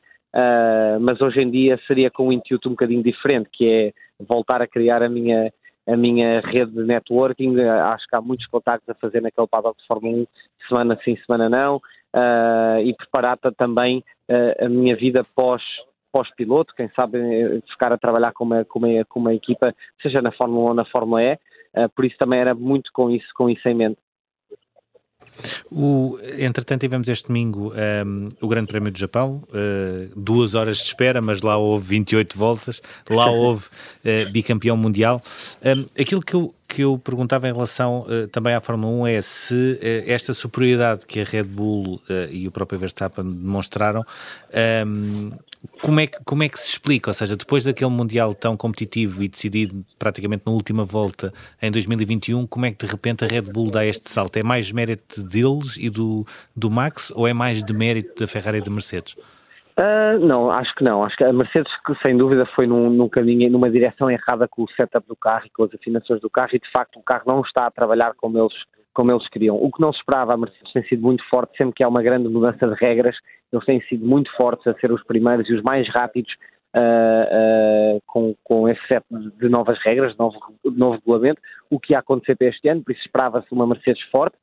mas 1.01 1.21
hoje 1.21 1.41
em 1.41 1.49
dia 1.49 1.81
seria 1.87 2.11
com 2.11 2.29
um 2.29 2.33
intuito 2.33 2.69
um 2.69 2.73
bocadinho 2.73 3.03
diferente, 3.05 3.49
que 3.53 3.69
é 3.69 3.93
voltar 4.25 4.61
a 4.61 4.67
criar 4.67 5.01
a 5.01 5.09
minha 5.09 5.53
a 5.87 5.97
minha 5.97 6.41
rede 6.41 6.73
de 6.73 6.83
networking, 6.83 7.61
acho 7.61 8.07
que 8.09 8.17
há 8.17 8.21
muitos 8.21 8.47
contactos 8.47 8.89
a 8.89 8.95
fazer 8.95 9.21
naquele 9.21 9.47
paddock 9.47 9.79
de 9.79 9.87
Fórmula 9.87 10.17
1, 10.17 10.27
semana 10.67 10.99
sim, 11.05 11.17
semana 11.27 11.49
não, 11.49 11.77
uh, 11.77 12.81
e 12.83 12.95
preparar 12.95 13.39
também 13.57 14.03
uh, 14.31 14.65
a 14.65 14.69
minha 14.69 14.97
vida 14.97 15.23
pós 15.35 15.63
pós-piloto, 16.15 16.73
quem 16.77 16.89
sabe 16.95 17.19
eh, 17.19 17.61
ficar 17.69 17.93
a 17.93 17.99
trabalhar 17.99 18.33
com 18.33 18.45
uma, 18.45 18.65
com 18.65 18.79
uma, 18.79 19.05
com 19.07 19.19
uma 19.19 19.35
equipa, 19.35 19.75
seja 20.01 20.23
na 20.23 20.31
Fórmula 20.31 20.67
1 20.67 20.69
ou 20.69 20.75
na 20.75 20.85
Fórmula 20.85 21.21
E, 21.21 21.35
uh, 21.35 21.89
por 21.89 22.05
isso 22.05 22.17
também 22.17 22.39
era 22.39 22.55
muito 22.55 22.93
com 22.93 23.11
isso, 23.11 23.27
com 23.35 23.51
isso 23.51 23.69
em 23.69 23.75
mente. 23.75 23.99
O, 25.69 26.17
entretanto, 26.39 26.83
tivemos 26.83 27.09
este 27.09 27.27
domingo 27.27 27.73
um, 28.07 28.29
o 28.41 28.47
Grande 28.47 28.69
Prémio 28.69 28.93
do 28.93 28.99
Japão, 28.99 29.43
uh, 29.49 30.13
duas 30.15 30.55
horas 30.55 30.77
de 30.77 30.85
espera, 30.85 31.21
mas 31.21 31.43
lá 31.43 31.57
houve 31.57 31.89
28 31.89 32.39
voltas, 32.39 32.81
lá 33.11 33.27
houve 33.35 33.67
uh, 33.67 34.31
bicampeão 34.31 34.77
mundial. 34.77 35.21
Um, 35.65 35.87
aquilo 36.01 36.21
que 36.23 36.35
eu, 36.35 36.55
que 36.69 36.83
eu 36.83 36.97
perguntava 36.97 37.49
em 37.49 37.53
relação 37.53 38.03
uh, 38.03 38.29
também 38.29 38.55
à 38.55 38.61
Fórmula 38.61 38.93
1 39.03 39.07
é 39.09 39.23
se 39.23 39.81
esta 40.07 40.33
superioridade 40.33 41.07
que 41.07 41.19
a 41.19 41.25
Red 41.25 41.43
Bull 41.43 42.01
e 42.31 42.47
o 42.47 42.53
próprio 42.53 42.79
Verstappen 42.79 43.25
demonstraram 43.25 44.05
um, 44.87 45.33
como 45.83 46.01
é, 46.01 46.07
que, 46.07 46.19
como 46.25 46.43
é 46.43 46.49
que 46.49 46.59
se 46.59 46.71
explica? 46.71 47.11
Ou 47.11 47.15
seja, 47.15 47.37
depois 47.37 47.65
daquele 47.65 47.91
Mundial 47.91 48.35
tão 48.35 48.57
competitivo 48.57 49.23
e 49.23 49.29
decidido 49.29 49.85
praticamente 49.99 50.43
na 50.47 50.53
última 50.53 50.85
volta 50.85 51.33
em 51.61 51.71
2021, 51.71 52.47
como 52.47 52.67
é 52.67 52.71
que 52.71 52.85
de 52.85 52.91
repente 52.91 53.25
a 53.25 53.29
Red 53.29 53.43
Bull 53.53 53.71
dá 53.71 53.85
este 53.85 54.11
salto? 54.11 54.37
É 54.37 54.43
mais 54.43 54.71
mérito 54.73 55.23
deles 55.23 55.77
e 55.79 55.91
do, 55.91 56.27
do 56.57 56.71
Max 56.71 57.13
ou 57.15 57.27
é 57.27 57.33
mais 57.33 57.63
de 57.63 57.73
mérito 57.73 58.21
da 58.21 58.27
Ferrari 58.27 58.59
e 58.59 58.61
da 58.63 58.71
Mercedes? 58.71 59.17
Uh, 59.77 60.25
não, 60.25 60.51
acho 60.53 60.73
que 60.77 60.85
não. 60.85 61.03
Acho 61.03 61.17
que 61.17 61.25
a 61.25 61.33
Mercedes, 61.33 61.73
que 61.85 61.95
sem 61.97 62.17
dúvida 62.17 62.47
foi 62.55 62.67
num, 62.67 62.91
num, 62.91 63.09
caminho, 63.09 63.51
numa 63.51 63.69
direção 63.69 64.09
errada 64.09 64.47
com 64.47 64.63
o 64.63 64.71
setup 64.71 65.07
do 65.09 65.17
carro 65.17 65.47
e 65.47 65.51
com 65.51 65.65
as 65.65 65.75
afinações 65.75 66.21
do 66.21 66.31
carro, 66.31 66.51
e 66.53 66.61
de 66.61 66.71
facto 66.71 66.99
o 66.99 67.03
carro 67.03 67.25
não 67.27 67.41
está 67.41 67.67
a 67.67 67.71
trabalhar 67.71 68.15
como 68.15 68.39
eles, 68.39 68.55
como 68.95 69.11
eles 69.11 69.29
queriam. 69.29 69.57
O 69.57 69.71
que 69.71 69.81
não 69.81 69.93
se 69.93 69.99
esperava, 69.99 70.33
a 70.33 70.37
Mercedes 70.37 70.73
tem 70.73 70.85
sido 70.85 71.03
muito 71.03 71.23
forte, 71.29 71.57
sempre 71.57 71.75
que 71.75 71.83
há 71.83 71.89
uma 71.89 72.03
grande 72.03 72.29
mudança 72.29 72.67
de 72.67 72.75
regras, 72.75 73.17
eles 73.53 73.65
têm 73.67 73.81
sido 73.83 74.07
muito 74.07 74.35
fortes 74.37 74.67
a 74.67 74.75
ser 74.75 74.93
os 74.93 75.03
primeiros 75.05 75.49
e 75.49 75.55
os 75.55 75.63
mais 75.63 75.89
rápidos 75.89 76.33
uh, 76.75 77.97
uh, 77.97 78.03
com, 78.07 78.35
com 78.43 78.69
esse 78.69 78.81
set 78.87 79.05
de 79.11 79.49
novas 79.49 79.79
regras, 79.83 80.13
de 80.13 80.19
novo, 80.19 80.39
de 80.65 80.79
novo 80.79 80.95
regulamento, 80.95 81.41
o 81.71 81.79
que 81.79 81.93
ia 81.93 81.99
acontecer 81.99 82.37
para 82.37 82.49
este 82.49 82.69
ano, 82.69 82.83
por 82.83 82.93
isso 82.93 83.03
esperava-se 83.03 83.47
uma 83.53 83.67
Mercedes 83.67 84.03
forte. 84.11 84.37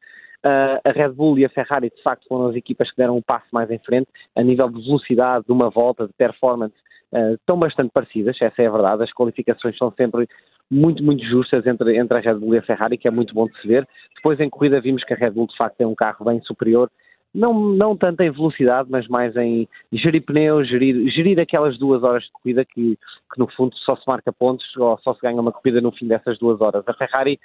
Uh, 0.44 0.82
a 0.84 0.92
Red 0.92 1.10
Bull 1.10 1.38
e 1.38 1.46
a 1.46 1.50
Ferrari, 1.50 1.92
de 1.96 2.02
facto, 2.02 2.28
foram 2.28 2.48
as 2.48 2.56
equipas 2.56 2.90
que 2.90 2.98
deram 2.98 3.18
um 3.18 3.22
passo 3.22 3.46
mais 3.52 3.70
em 3.70 3.78
frente, 3.80 4.08
a 4.36 4.42
nível 4.42 4.70
de 4.70 4.82
velocidade, 4.84 5.46
de 5.46 5.52
uma 5.52 5.70
volta, 5.70 6.08
de 6.08 6.14
performance, 6.14 6.74
uh, 7.14 7.36
estão 7.36 7.60
bastante 7.60 7.92
parecidas, 7.94 8.36
essa 8.42 8.62
é 8.62 8.68
a 8.68 8.72
verdade. 8.72 9.04
As 9.04 9.14
qualificações 9.14 9.78
são 9.78 9.92
sempre 9.92 10.28
muito, 10.70 11.04
muito 11.04 11.24
justas 11.26 11.66
entre, 11.68 11.98
entre 11.98 12.18
a 12.18 12.22
Red 12.22 12.36
Bull 12.36 12.56
e 12.56 12.58
a 12.58 12.64
Ferrari, 12.64 12.98
que 12.98 13.08
é 13.08 13.12
muito 13.12 13.34
bom 13.34 13.46
de 13.46 13.62
se 13.62 13.68
ver. 13.68 13.88
Depois, 14.16 14.40
em 14.40 14.50
corrida, 14.50 14.82
vimos 14.82 15.04
que 15.04 15.14
a 15.14 15.18
Red 15.18 15.32
Bull, 15.32 15.48
de 15.48 15.58
facto, 15.58 15.78
tem 15.78 15.86
um 15.86 15.96
carro 15.96 16.26
bem 16.26 16.42
superior 16.42 16.90
não, 17.34 17.54
não 17.54 17.96
tanto 17.96 18.22
em 18.22 18.32
velocidade, 18.32 18.90
mas 18.92 19.08
mais 19.08 19.36
em 19.38 19.68
gerir 19.94 20.22
pneus, 20.24 20.68
gerir, 20.68 21.10
gerir 21.10 21.40
aquelas 21.40 21.78
duas 21.78 22.04
horas 22.04 22.24
de 22.24 22.32
corrida 22.32 22.66
que, 22.66 22.98
que 23.34 23.40
no 23.40 23.48
fundo 23.48 23.76
só 23.78 23.96
se 23.96 24.04
marca 24.06 24.34
pontos 24.34 24.66
ou 24.76 24.98
só 25.00 25.14
se 25.14 25.22
ganha 25.22 25.40
uma 25.40 25.52
corrida 25.52 25.80
no 25.80 25.92
fim 25.92 26.08
dessas 26.08 26.38
duas 26.38 26.60
horas. 26.60 26.84
A 26.86 26.94
Ferrari 26.94 27.40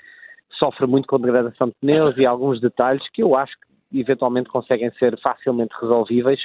sofre 0.52 0.86
muito 0.86 1.06
com 1.06 1.18
degradação 1.18 1.68
de 1.68 1.74
pneus 1.80 2.16
e 2.16 2.26
alguns 2.26 2.60
detalhes 2.60 3.02
que 3.12 3.22
eu 3.22 3.36
acho 3.36 3.52
que 3.90 4.00
eventualmente 4.00 4.48
conseguem 4.48 4.90
ser 4.98 5.18
facilmente 5.20 5.74
resolvíveis. 5.80 6.40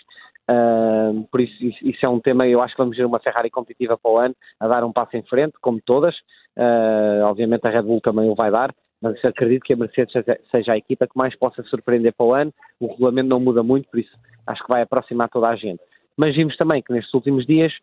Uh, 0.50 1.24
por 1.32 1.40
isso, 1.40 1.56
isso 1.62 2.06
é 2.06 2.10
um 2.10 2.20
tema, 2.20 2.48
eu 2.48 2.62
acho 2.62 2.76
que 2.76 2.82
vamos 2.82 2.98
ver 2.98 3.06
uma 3.06 3.20
Ferrari 3.20 3.50
competitiva 3.50 3.98
para 3.98 4.12
o 4.12 4.18
ano, 4.18 4.36
a 4.60 4.68
dar 4.68 4.84
um 4.84 4.92
passo 4.92 5.16
em 5.16 5.24
frente, 5.24 5.54
como 5.62 5.82
todas. 5.82 6.16
Uh, 6.58 7.24
obviamente 7.24 7.66
a 7.66 7.70
Red 7.70 7.84
Bull 7.84 8.02
também 8.02 8.30
o 8.30 8.36
vai 8.36 8.52
dar, 8.52 8.74
mas 9.02 9.24
acredito 9.24 9.64
que 9.64 9.74
a 9.74 9.78
Mercedes 9.78 10.14
seja 10.52 10.74
a 10.74 10.78
equipa 10.78 11.08
que 11.08 11.18
mais 11.18 11.36
possa 11.38 11.64
surpreender 11.64 12.14
para 12.14 12.26
o 12.26 12.34
ano. 12.34 12.54
O 12.80 12.88
regulamento 12.88 13.30
não 13.30 13.40
muda 13.40 13.64
muito, 13.64 13.90
por 13.90 14.00
isso 14.00 14.12
acho 14.46 14.62
que 14.64 14.70
vai 14.70 14.82
aproximar 14.82 15.30
toda 15.30 15.48
a 15.48 15.56
gente. 15.56 15.82
Mas 16.18 16.36
vimos 16.36 16.56
também 16.58 16.82
que 16.82 16.92
nestes 16.92 17.14
últimos 17.14 17.46
dias, 17.46 17.74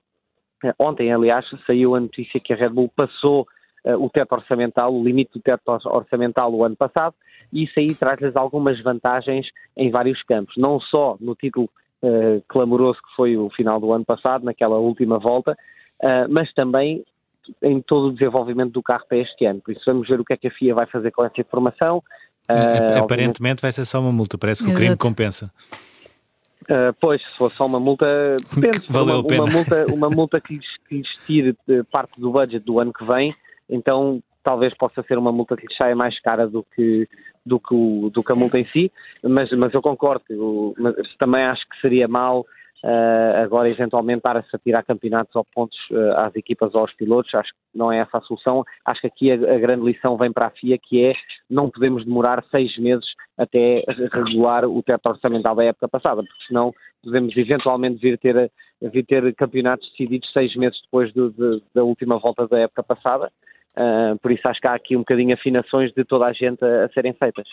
eh, 0.64 0.74
ontem 0.78 1.12
aliás, 1.12 1.46
saiu 1.66 1.94
a 1.94 2.00
notícia 2.00 2.40
que 2.40 2.52
a 2.52 2.56
Red 2.56 2.70
Bull 2.70 2.90
passou 2.94 3.46
o 3.84 4.10
teto 4.10 4.32
orçamental, 4.32 4.94
o 4.94 5.02
limite 5.02 5.32
do 5.34 5.40
teto 5.40 5.62
orçamental 5.86 6.52
o 6.52 6.64
ano 6.64 6.76
passado, 6.76 7.14
e 7.52 7.64
isso 7.64 7.78
aí 7.78 7.94
traz-lhes 7.94 8.36
algumas 8.36 8.80
vantagens 8.82 9.46
em 9.76 9.90
vários 9.90 10.22
campos, 10.22 10.54
não 10.56 10.80
só 10.80 11.16
no 11.20 11.34
título 11.34 11.70
uh, 12.02 12.42
clamoroso 12.48 12.98
que 12.98 13.16
foi 13.16 13.36
o 13.36 13.48
final 13.50 13.80
do 13.80 13.92
ano 13.92 14.04
passado, 14.04 14.44
naquela 14.44 14.76
última 14.78 15.18
volta, 15.18 15.52
uh, 16.02 16.28
mas 16.28 16.52
também 16.52 17.04
em 17.62 17.80
todo 17.80 18.08
o 18.08 18.12
desenvolvimento 18.12 18.72
do 18.72 18.82
carro 18.82 19.04
para 19.08 19.18
este 19.18 19.46
ano. 19.46 19.60
Por 19.60 19.72
isso 19.72 19.82
vamos 19.86 20.06
ver 20.06 20.20
o 20.20 20.24
que 20.24 20.34
é 20.34 20.36
que 20.36 20.48
a 20.48 20.50
FIA 20.50 20.74
vai 20.74 20.86
fazer 20.86 21.10
com 21.10 21.24
essa 21.24 21.40
informação. 21.40 22.02
Uh, 22.50 22.98
Aparentemente 23.02 23.62
vai 23.62 23.72
ser 23.72 23.84
só 23.84 24.00
uma 24.00 24.12
multa, 24.12 24.36
parece 24.36 24.62
que 24.62 24.68
Exato. 24.68 24.78
o 24.78 24.84
crime 24.84 24.96
compensa. 24.96 25.50
Uh, 26.64 26.92
pois, 27.00 27.22
se 27.22 27.30
for 27.30 27.50
só 27.50 27.64
uma 27.64 27.80
multa, 27.80 28.36
depende. 28.54 28.86
Valeu 28.90 29.14
uma, 29.14 29.20
a 29.20 29.24
pena. 29.24 29.44
Uma 29.44 29.52
multa, 29.52 29.86
uma 29.90 30.10
multa 30.10 30.40
que, 30.40 30.54
lhes, 30.54 30.66
que 30.86 30.96
lhes 30.96 31.08
tire 31.26 31.56
parte 31.90 32.20
do 32.20 32.30
budget 32.30 32.64
do 32.64 32.78
ano 32.78 32.92
que 32.92 33.04
vem, 33.06 33.34
então 33.68 34.22
talvez 34.42 34.74
possa 34.76 35.02
ser 35.02 35.18
uma 35.18 35.32
multa 35.32 35.56
que 35.56 35.66
lhes 35.66 35.76
saia 35.76 35.94
mais 35.94 36.18
cara 36.20 36.46
do 36.46 36.64
que, 36.74 37.06
do 37.44 37.60
que, 37.60 37.74
o, 37.74 38.10
do 38.10 38.22
que 38.22 38.32
a 38.32 38.34
multa 38.34 38.58
em 38.58 38.66
si, 38.68 38.90
mas, 39.22 39.50
mas 39.52 39.74
eu 39.74 39.82
concordo, 39.82 40.24
eu, 40.30 40.74
mas 40.78 40.94
também 41.18 41.44
acho 41.44 41.68
que 41.68 41.80
seria 41.80 42.08
mal 42.08 42.46
Uh, 42.84 43.42
agora, 43.42 43.68
eventualmente, 43.68 44.18
estar-se 44.18 44.54
a 44.54 44.58
tirar 44.58 44.84
campeonatos 44.84 45.34
ou 45.34 45.44
pontos 45.52 45.76
uh, 45.90 46.12
às 46.18 46.36
equipas 46.36 46.72
ou 46.74 46.82
aos 46.82 46.94
pilotos, 46.94 47.34
acho 47.34 47.50
que 47.50 47.58
não 47.74 47.90
é 47.90 47.98
essa 47.98 48.18
a 48.18 48.20
solução. 48.20 48.64
Acho 48.84 49.00
que 49.00 49.06
aqui 49.08 49.32
a, 49.32 49.34
a, 49.34 49.58
grande 49.58 49.84
lição 49.84 50.16
vem 50.16 50.32
para 50.32 50.46
a 50.46 50.50
FIA, 50.50 50.78
que 50.78 51.04
é 51.04 51.12
não 51.50 51.68
podemos 51.68 52.04
demorar 52.04 52.44
seis 52.52 52.76
meses 52.78 53.04
até 53.36 53.82
regular 54.12 54.64
o 54.64 54.80
teto 54.82 55.08
orçamental 55.08 55.56
da 55.56 55.64
época 55.64 55.88
passada, 55.88 56.22
porque 56.22 56.46
senão 56.46 56.72
podemos 57.02 57.36
eventualmente 57.36 58.00
vir 58.00 58.16
ter, 58.16 58.50
vir 58.80 59.04
ter 59.04 59.34
campeonatos 59.34 59.88
decididos 59.90 60.32
seis 60.32 60.54
meses 60.54 60.80
depois 60.82 61.12
do, 61.12 61.30
de, 61.30 61.60
da 61.74 61.82
última 61.82 62.18
volta 62.18 62.46
da 62.46 62.60
época 62.60 62.84
passada. 62.84 63.28
Uh, 63.78 64.18
por 64.18 64.32
isso 64.32 64.48
acho 64.48 64.60
que 64.60 64.66
há 64.66 64.74
aqui 64.74 64.96
um 64.96 65.00
bocadinho 65.00 65.32
afinações 65.32 65.92
de 65.92 66.04
toda 66.04 66.26
a 66.26 66.32
gente 66.32 66.64
a, 66.64 66.86
a 66.86 66.88
serem 66.88 67.12
feitas. 67.12 67.46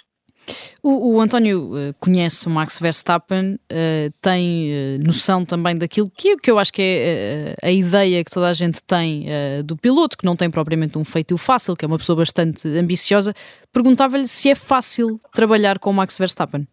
O, 0.82 1.16
o, 1.16 1.22
António 1.22 1.72
uh, 1.72 1.94
conhece 2.00 2.48
o 2.48 2.50
Max 2.50 2.80
Verstappen, 2.80 3.56
uh, 3.56 4.14
tem 4.22 4.98
noção 5.06 5.46
também 5.46 5.78
daquilo 5.78 6.10
que, 6.10 6.36
que 6.38 6.50
eu 6.50 6.58
acho 6.58 6.74
que 6.74 6.82
é 6.82 7.56
a 7.68 7.72
ideia 7.72 8.24
que 8.24 8.32
toda 8.32 8.50
a 8.50 8.54
gente 8.54 8.82
tem 8.84 9.26
do 9.64 9.78
piloto, 9.78 10.18
que 10.18 10.26
não 10.26 10.36
tem 10.36 10.50
propriamente 10.50 10.98
um 10.98 11.06
feito 11.06 11.38
fácil, 11.38 11.76
que 11.76 11.86
é 11.86 11.88
uma 11.88 11.98
pessoa 11.98 12.18
bastante 12.18 12.68
ambiciosa. 12.68 13.34
Perguntava-lhe 13.72 14.28
se 14.28 14.50
é 14.50 14.56
fácil 14.56 15.20
trabalhar 15.34 15.78
com 15.78 15.92
o 15.92 15.94
Max 15.94 16.18
Verstappen. 16.18 16.68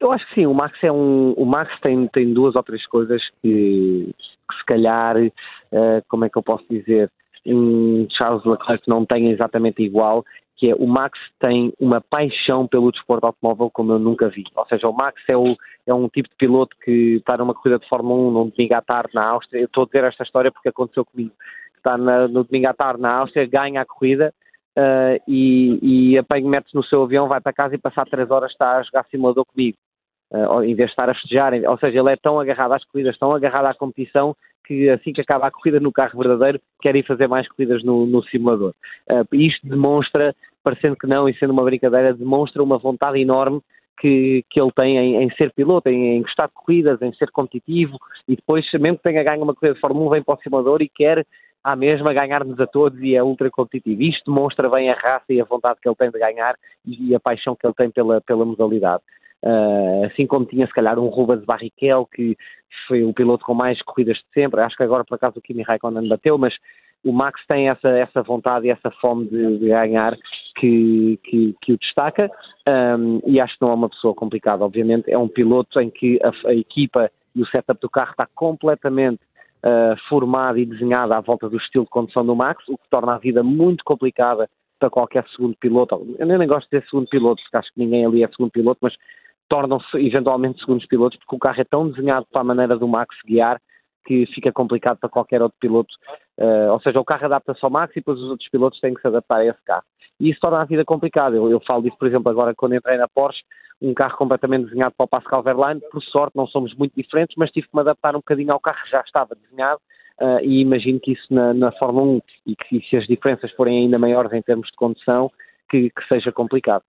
Eu 0.00 0.12
acho 0.12 0.26
que 0.28 0.34
sim, 0.34 0.46
o 0.46 0.52
Max 0.52 0.76
é 0.82 0.92
um. 0.92 1.32
O 1.32 1.46
Max 1.46 1.70
tem, 1.80 2.06
tem 2.08 2.32
duas 2.34 2.54
ou 2.56 2.62
três 2.62 2.86
coisas 2.86 3.22
que, 3.42 4.10
que 4.14 4.58
se 4.58 4.64
calhar, 4.66 5.16
como 6.08 6.24
é 6.24 6.28
que 6.28 6.36
eu 6.36 6.42
posso 6.42 6.64
dizer, 6.68 7.10
um 7.46 8.06
Charles 8.10 8.44
Leclerc 8.44 8.88
não 8.88 9.04
tem 9.04 9.30
exatamente 9.30 9.82
igual, 9.82 10.24
que 10.56 10.70
é 10.70 10.74
o 10.74 10.86
Max 10.86 11.18
tem 11.40 11.72
uma 11.80 12.00
paixão 12.00 12.66
pelo 12.66 12.92
desporto 12.92 13.26
automóvel 13.26 13.70
como 13.70 13.92
eu 13.92 13.98
nunca 13.98 14.28
vi. 14.28 14.44
Ou 14.54 14.66
seja, 14.66 14.88
o 14.88 14.92
Max 14.92 15.20
é, 15.28 15.36
o, 15.36 15.56
é 15.86 15.92
um 15.92 16.08
tipo 16.08 16.28
de 16.28 16.36
piloto 16.36 16.76
que 16.82 17.16
está 17.16 17.36
numa 17.36 17.54
corrida 17.54 17.78
de 17.78 17.88
Fórmula 17.88 18.28
1 18.28 18.30
num 18.30 18.48
domingo 18.48 18.74
à 18.74 18.80
tarde 18.80 19.10
na 19.14 19.26
Áustria. 19.26 19.60
Eu 19.60 19.66
estou 19.66 19.82
a 19.82 19.86
dizer 19.86 20.04
esta 20.04 20.22
história 20.22 20.52
porque 20.52 20.68
aconteceu 20.68 21.04
comigo. 21.04 21.32
Está 21.76 21.98
na, 21.98 22.28
no 22.28 22.44
domingo 22.44 22.68
à 22.68 22.72
tarde 22.72 23.02
na 23.02 23.12
Áustria, 23.14 23.46
ganha 23.46 23.82
a 23.82 23.86
corrida 23.86 24.32
uh, 24.78 25.22
e, 25.26 26.12
e 26.12 26.18
apanha, 26.18 26.48
mete-se 26.48 26.74
no 26.74 26.84
seu 26.84 27.02
avião, 27.02 27.28
vai 27.28 27.40
para 27.40 27.52
casa 27.52 27.74
e 27.74 27.78
passar 27.78 28.06
três 28.06 28.30
horas 28.30 28.52
está 28.52 28.78
a 28.78 28.82
jogar 28.82 29.04
simulador 29.06 29.44
comigo. 29.44 29.76
Uh, 30.30 30.62
em 30.62 30.74
vez 30.74 30.88
de 30.88 30.92
estar 30.92 31.08
a 31.08 31.14
festejar, 31.14 31.52
ou 31.68 31.78
seja, 31.78 31.98
ele 31.98 32.10
é 32.12 32.16
tão 32.16 32.40
agarrado 32.40 32.72
às 32.72 32.84
corridas, 32.84 33.18
tão 33.18 33.32
agarrado 33.32 33.66
à 33.66 33.74
competição, 33.74 34.34
que 34.64 34.88
assim 34.88 35.12
que 35.12 35.20
acaba 35.20 35.46
a 35.46 35.50
corrida 35.50 35.78
no 35.78 35.92
carro 35.92 36.18
verdadeiro, 36.18 36.60
quer 36.80 36.96
ir 36.96 37.06
fazer 37.06 37.28
mais 37.28 37.46
corridas 37.48 37.82
no, 37.84 38.06
no 38.06 38.22
simulador. 38.24 38.74
Uh, 39.10 39.36
isto 39.36 39.66
demonstra, 39.66 40.34
parecendo 40.62 40.96
que 40.96 41.06
não 41.06 41.28
e 41.28 41.36
sendo 41.38 41.52
uma 41.52 41.64
brincadeira, 41.64 42.14
demonstra 42.14 42.62
uma 42.62 42.78
vontade 42.78 43.20
enorme 43.20 43.60
que, 44.00 44.44
que 44.50 44.60
ele 44.60 44.72
tem 44.72 44.96
em, 44.98 45.22
em 45.22 45.30
ser 45.36 45.52
piloto, 45.52 45.88
em, 45.88 46.16
em, 46.16 46.22
gostar 46.22 46.46
de 46.46 46.54
corridas, 46.54 47.00
em 47.02 47.12
ser 47.14 47.30
competitivo 47.30 47.98
e 48.28 48.36
depois, 48.36 48.66
mesmo 48.74 48.96
que 48.96 49.04
tenha 49.04 49.22
ganho 49.22 49.42
uma 49.42 49.54
corrida 49.54 49.74
de 49.74 49.80
Fórmula 49.80 50.06
1, 50.06 50.10
vem 50.10 50.22
para 50.22 50.34
o 50.34 50.42
simulador 50.42 50.82
e 50.82 50.88
quer 50.88 51.24
à 51.62 51.74
mesma 51.74 52.12
ganhar-nos 52.12 52.60
a 52.60 52.66
todos 52.66 53.00
e 53.00 53.14
é 53.14 53.22
ultra 53.22 53.50
competitivo. 53.50 54.02
Isto 54.02 54.30
demonstra 54.30 54.68
bem 54.68 54.90
a 54.90 54.94
raça 54.94 55.32
e 55.32 55.40
a 55.40 55.44
vontade 55.44 55.78
que 55.80 55.88
ele 55.88 55.96
tem 55.96 56.10
de 56.10 56.18
ganhar 56.18 56.56
e 56.84 57.14
a 57.14 57.20
paixão 57.20 57.56
que 57.56 57.66
ele 57.66 57.74
tem 57.74 57.90
pela, 57.90 58.20
pela 58.20 58.44
modalidade. 58.44 59.02
Uh, 59.44 60.06
assim 60.06 60.26
como 60.26 60.46
tinha 60.46 60.66
se 60.66 60.72
calhar 60.72 60.98
um 60.98 61.08
Rubens 61.08 61.44
Barrichello, 61.44 62.06
que 62.06 62.34
foi 62.88 63.04
o 63.04 63.12
piloto 63.12 63.44
com 63.44 63.52
mais 63.52 63.80
corridas 63.82 64.16
de 64.16 64.24
sempre, 64.32 64.62
acho 64.62 64.74
que 64.74 64.82
agora 64.82 65.04
por 65.04 65.16
acaso 65.16 65.38
o 65.38 65.42
Kimi 65.42 65.62
Raikkonen 65.62 66.08
bateu, 66.08 66.38
mas 66.38 66.54
o 67.04 67.12
Max 67.12 67.38
tem 67.46 67.68
essa, 67.68 67.88
essa 67.90 68.22
vontade 68.22 68.66
e 68.66 68.70
essa 68.70 68.90
fome 68.92 69.26
de, 69.26 69.58
de 69.58 69.68
ganhar 69.68 70.16
que, 70.56 71.20
que, 71.22 71.54
que, 71.60 71.72
o 71.74 71.78
destaca. 71.78 72.30
Um, 72.66 73.20
e 73.26 73.38
acho 73.38 73.54
que 73.58 73.62
não 73.62 73.72
é 73.72 73.74
uma 73.74 73.90
pessoa 73.90 74.14
complicada, 74.14 74.64
obviamente 74.64 75.10
é 75.10 75.18
um 75.18 75.28
piloto 75.28 75.78
em 75.78 75.90
que 75.90 76.18
a, 76.22 76.48
a 76.48 76.54
equipa 76.54 77.10
e 77.36 77.42
o 77.42 77.46
setup 77.46 77.78
do 77.80 77.90
carro 77.90 78.12
está 78.12 78.26
completamente 78.34 79.20
uh, 79.64 79.96
formado 80.08 80.58
e 80.58 80.64
desenhado 80.64 81.12
à 81.12 81.20
volta 81.20 81.50
do 81.50 81.58
estilo 81.58 81.84
de 81.84 81.90
condução 81.90 82.24
do 82.24 82.34
Max, 82.34 82.66
o 82.68 82.78
que 82.78 82.88
torna 82.88 83.14
a 83.14 83.18
vida 83.18 83.42
muito 83.42 83.84
complicada 83.84 84.48
para 84.78 84.88
qualquer 84.88 85.26
segundo 85.28 85.54
piloto. 85.56 86.14
Eu 86.18 86.26
nem 86.26 86.48
gosto 86.48 86.68
de 86.70 86.78
dizer 86.78 86.88
segundo 86.88 87.08
piloto, 87.08 87.42
porque 87.42 87.56
acho 87.56 87.72
que 87.74 87.80
ninguém 87.80 88.06
ali 88.06 88.24
é 88.24 88.28
segundo 88.28 88.50
piloto, 88.50 88.78
mas 88.82 88.94
tornam-se 89.48 89.96
eventualmente 89.98 90.60
segundos 90.60 90.86
pilotos, 90.86 91.18
porque 91.18 91.36
o 91.36 91.38
carro 91.38 91.60
é 91.60 91.64
tão 91.64 91.88
desenhado 91.88 92.26
para 92.30 92.40
a 92.40 92.44
maneira 92.44 92.76
do 92.76 92.88
Max 92.88 93.14
guiar 93.26 93.60
que 94.06 94.26
fica 94.26 94.52
complicado 94.52 94.98
para 94.98 95.08
qualquer 95.08 95.42
outro 95.42 95.56
piloto. 95.58 95.92
Uh, 96.38 96.72
ou 96.72 96.80
seja, 96.80 97.00
o 97.00 97.04
carro 97.04 97.24
adapta-se 97.24 97.64
ao 97.64 97.70
Max 97.70 97.92
e 97.92 98.00
depois 98.00 98.18
os 98.18 98.30
outros 98.30 98.48
pilotos 98.50 98.78
têm 98.80 98.94
que 98.94 99.00
se 99.00 99.06
adaptar 99.06 99.38
a 99.38 99.46
esse 99.46 99.64
carro. 99.64 99.84
E 100.20 100.30
isso 100.30 100.40
torna 100.40 100.60
a 100.60 100.64
vida 100.64 100.84
complicada. 100.84 101.36
Eu, 101.36 101.50
eu 101.50 101.60
falo 101.60 101.82
disso, 101.82 101.96
por 101.98 102.06
exemplo, 102.06 102.30
agora 102.30 102.54
quando 102.54 102.74
entrei 102.74 102.96
na 102.96 103.08
Porsche, 103.08 103.42
um 103.80 103.94
carro 103.94 104.16
completamente 104.16 104.66
desenhado 104.66 104.94
para 104.96 105.04
o 105.04 105.08
Pascal 105.08 105.42
Verlaine. 105.42 105.80
Por 105.90 106.02
sorte, 106.02 106.36
não 106.36 106.46
somos 106.46 106.74
muito 106.74 106.94
diferentes, 106.94 107.34
mas 107.36 107.50
tive 107.50 107.66
que 107.66 107.74
me 107.74 107.80
adaptar 107.80 108.14
um 108.14 108.18
bocadinho 108.18 108.52
ao 108.52 108.60
carro 108.60 108.82
que 108.84 108.90
já 108.90 109.00
estava 109.00 109.34
desenhado. 109.34 109.80
Uh, 110.20 110.38
e 110.42 110.60
imagino 110.60 111.00
que 111.00 111.12
isso 111.12 111.26
na, 111.28 111.52
na 111.52 111.72
Fórmula 111.72 112.06
1 112.06 112.20
e 112.46 112.54
que 112.54 112.80
se 112.88 112.96
as 112.96 113.06
diferenças 113.06 113.50
forem 113.52 113.78
ainda 113.78 113.98
maiores 113.98 114.32
em 114.32 114.42
termos 114.42 114.68
de 114.68 114.76
condução, 114.76 115.30
que, 115.68 115.90
que 115.90 116.08
seja 116.08 116.30
complicado. 116.30 116.84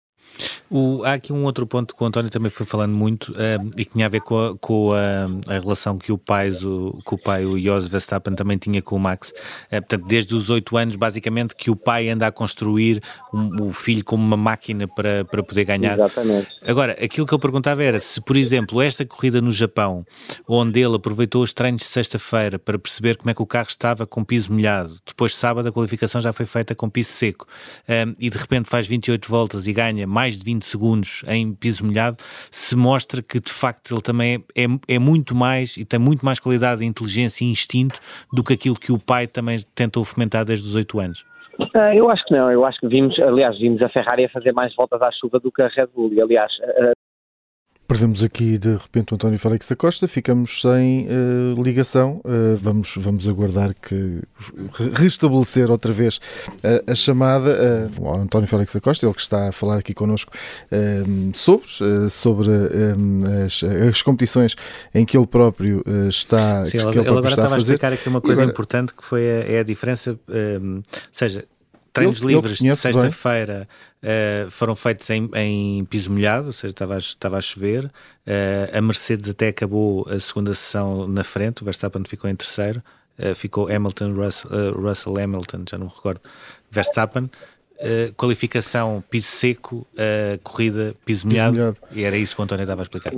O, 0.70 1.04
há 1.04 1.14
aqui 1.14 1.32
um 1.32 1.44
outro 1.44 1.66
ponto 1.66 1.94
que 1.94 2.02
o 2.02 2.06
António 2.06 2.30
também 2.30 2.50
foi 2.50 2.66
falando 2.66 2.92
muito 2.92 3.32
uh, 3.32 3.70
e 3.76 3.84
que 3.84 3.92
tinha 3.92 4.06
a 4.06 4.08
ver 4.08 4.20
com 4.20 4.46
a, 4.46 4.58
com 4.58 4.92
a, 4.92 5.52
a 5.54 5.58
relação 5.58 5.98
que 5.98 6.10
o 6.10 6.18
pai, 6.18 6.50
o, 6.50 6.98
que 7.06 7.14
o 7.14 7.18
pai, 7.18 7.44
o 7.44 7.60
Jos 7.60 7.86
Verstappen, 7.86 8.34
também 8.34 8.58
tinha 8.58 8.82
com 8.82 8.96
o 8.96 8.98
Max. 8.98 9.28
Uh, 9.28 9.80
portanto, 9.80 10.06
desde 10.06 10.34
os 10.34 10.50
oito 10.50 10.76
anos, 10.76 10.96
basicamente, 10.96 11.54
que 11.54 11.70
o 11.70 11.76
pai 11.76 12.08
anda 12.08 12.26
a 12.26 12.32
construir 12.32 13.02
um, 13.32 13.68
o 13.68 13.72
filho 13.72 14.04
como 14.04 14.24
uma 14.24 14.36
máquina 14.36 14.88
para, 14.88 15.24
para 15.24 15.42
poder 15.42 15.64
ganhar. 15.64 15.98
Exatamente. 15.98 16.48
Agora, 16.62 16.92
aquilo 16.92 17.26
que 17.26 17.34
eu 17.34 17.38
perguntava 17.38 17.82
era 17.82 18.00
se, 18.00 18.20
por 18.20 18.36
exemplo, 18.36 18.80
esta 18.80 19.04
corrida 19.04 19.40
no 19.40 19.52
Japão, 19.52 20.04
onde 20.48 20.80
ele 20.80 20.96
aproveitou 20.96 21.42
os 21.42 21.52
treinos 21.52 21.82
de 21.82 21.88
sexta-feira 21.88 22.58
para 22.58 22.78
perceber 22.78 23.16
como 23.16 23.30
é 23.30 23.34
que 23.34 23.42
o 23.42 23.46
carro 23.46 23.68
estava 23.68 24.06
com 24.06 24.24
piso 24.24 24.52
molhado, 24.52 24.98
depois 25.06 25.36
sábado 25.36 25.68
a 25.68 25.72
qualificação 25.72 26.20
já 26.20 26.32
foi 26.32 26.46
feita 26.46 26.74
com 26.74 26.88
piso 26.88 27.12
seco, 27.12 27.46
uh, 27.82 28.14
e 28.18 28.30
de 28.30 28.38
repente 28.38 28.68
faz 28.68 28.86
28 28.86 29.28
voltas 29.28 29.66
e 29.66 29.72
ganha 29.72 30.03
mais 30.06 30.38
de 30.38 30.44
20 30.44 30.62
segundos 30.64 31.24
em 31.26 31.54
piso 31.54 31.84
molhado, 31.84 32.16
se 32.50 32.76
mostra 32.76 33.22
que 33.22 33.40
de 33.40 33.52
facto 33.52 33.94
ele 33.94 34.00
também 34.00 34.44
é, 34.56 34.64
é 34.88 34.98
muito 34.98 35.34
mais 35.34 35.76
e 35.76 35.84
tem 35.84 35.98
muito 35.98 36.24
mais 36.24 36.38
qualidade 36.38 36.80
de 36.80 36.86
inteligência 36.86 37.44
e 37.44 37.50
instinto 37.50 38.00
do 38.32 38.42
que 38.42 38.52
aquilo 38.54 38.78
que 38.78 38.92
o 38.92 38.98
pai 38.98 39.26
também 39.26 39.60
tentou 39.74 40.04
fomentar 40.04 40.44
desde 40.44 40.66
os 40.66 40.74
8 40.74 41.00
anos. 41.00 41.24
Uh, 41.58 41.94
eu 41.94 42.10
acho 42.10 42.24
que 42.24 42.34
não, 42.34 42.50
eu 42.50 42.64
acho 42.64 42.80
que 42.80 42.88
vimos, 42.88 43.16
aliás, 43.20 43.56
vimos 43.58 43.80
a 43.80 43.88
Ferrari 43.88 44.24
a 44.24 44.28
fazer 44.28 44.52
mais 44.52 44.74
voltas 44.74 45.00
à 45.00 45.10
chuva 45.12 45.38
do 45.38 45.52
que 45.52 45.62
a 45.62 45.68
Red 45.68 45.86
Bull, 45.94 46.12
e 46.12 46.20
aliás, 46.20 46.52
Perdemos 47.86 48.22
aqui 48.22 48.56
de 48.56 48.72
repente 48.72 49.12
o 49.12 49.14
António 49.14 49.38
Félix 49.38 49.68
da 49.68 49.76
Costa, 49.76 50.08
ficamos 50.08 50.62
sem 50.62 51.06
uh, 51.06 51.62
ligação. 51.62 52.22
Uh, 52.24 52.56
vamos, 52.56 52.94
vamos 52.96 53.28
aguardar 53.28 53.74
que 53.74 54.22
restabelecer 54.94 55.70
outra 55.70 55.92
vez 55.92 56.16
uh, 56.16 56.90
a 56.90 56.94
chamada 56.94 57.90
ao 57.98 58.14
António 58.16 58.48
Félix 58.48 58.72
da 58.72 58.80
Costa, 58.80 59.04
ele 59.04 59.12
que 59.12 59.20
está 59.20 59.48
a 59.48 59.52
falar 59.52 59.78
aqui 59.78 59.92
connosco 59.92 60.32
sobre, 61.34 61.66
sobre 62.10 62.48
as, 63.44 63.62
as, 63.62 64.02
competições 64.02 64.56
em 64.94 65.04
que 65.04 65.16
ele 65.16 65.26
próprio 65.26 65.84
está. 66.08 66.64
Sim, 66.64 66.70
que 66.70 66.78
ele, 66.78 67.00
ele 67.00 67.08
agora 67.08 67.28
estava 67.28 67.54
a, 67.54 67.58
a 67.58 67.60
explicar 67.60 67.92
aqui 67.92 68.08
uma 68.08 68.20
coisa 68.20 68.42
agora, 68.42 68.52
importante 68.52 68.94
que 68.94 69.04
foi 69.04 69.22
a, 69.22 69.52
é 69.52 69.58
a 69.58 69.62
diferença, 69.62 70.18
ou 70.28 70.82
seja, 71.12 71.44
treinos 71.94 72.20
ele, 72.20 72.34
livres 72.34 72.60
ele 72.60 72.70
de 72.70 72.76
sexta-feira 72.76 73.66
uh, 74.02 74.50
foram 74.50 74.76
feitos 74.76 75.08
em, 75.08 75.30
em, 75.34 75.84
piso 75.86 76.10
molhado, 76.10 76.48
ou 76.48 76.52
seja, 76.52 76.72
estava 76.72 76.96
a, 76.96 76.98
estava 76.98 77.38
a 77.38 77.40
chover. 77.40 77.86
Uh, 77.86 78.76
a 78.76 78.82
Mercedes 78.82 79.30
até 79.30 79.48
acabou 79.48 80.06
a 80.10 80.20
segunda 80.20 80.54
sessão 80.54 81.08
na 81.08 81.24
frente, 81.24 81.62
o 81.62 81.64
Verstappen 81.64 82.02
ficou 82.04 82.28
em 82.28 82.36
terceiro. 82.36 82.82
Uh, 83.16 83.34
ficou 83.34 83.72
Hamilton, 83.72 84.12
Russell, 84.12 84.72
Russell 84.72 85.16
Hamilton, 85.16 85.64
já 85.70 85.78
não 85.78 85.86
me 85.86 85.92
recordo, 85.94 86.20
Verstappen. 86.68 87.30
Uh, 87.84 88.14
qualificação 88.16 89.04
piso 89.10 89.26
seco, 89.26 89.86
uh, 89.92 90.38
corrida 90.42 90.94
piso 91.04 91.26
molhado, 91.26 91.76
e 91.92 92.02
era 92.02 92.16
isso 92.16 92.34
que 92.34 92.40
o 92.40 92.44
António 92.44 92.62
estava 92.62 92.80
a 92.80 92.84
explicar. 92.84 93.12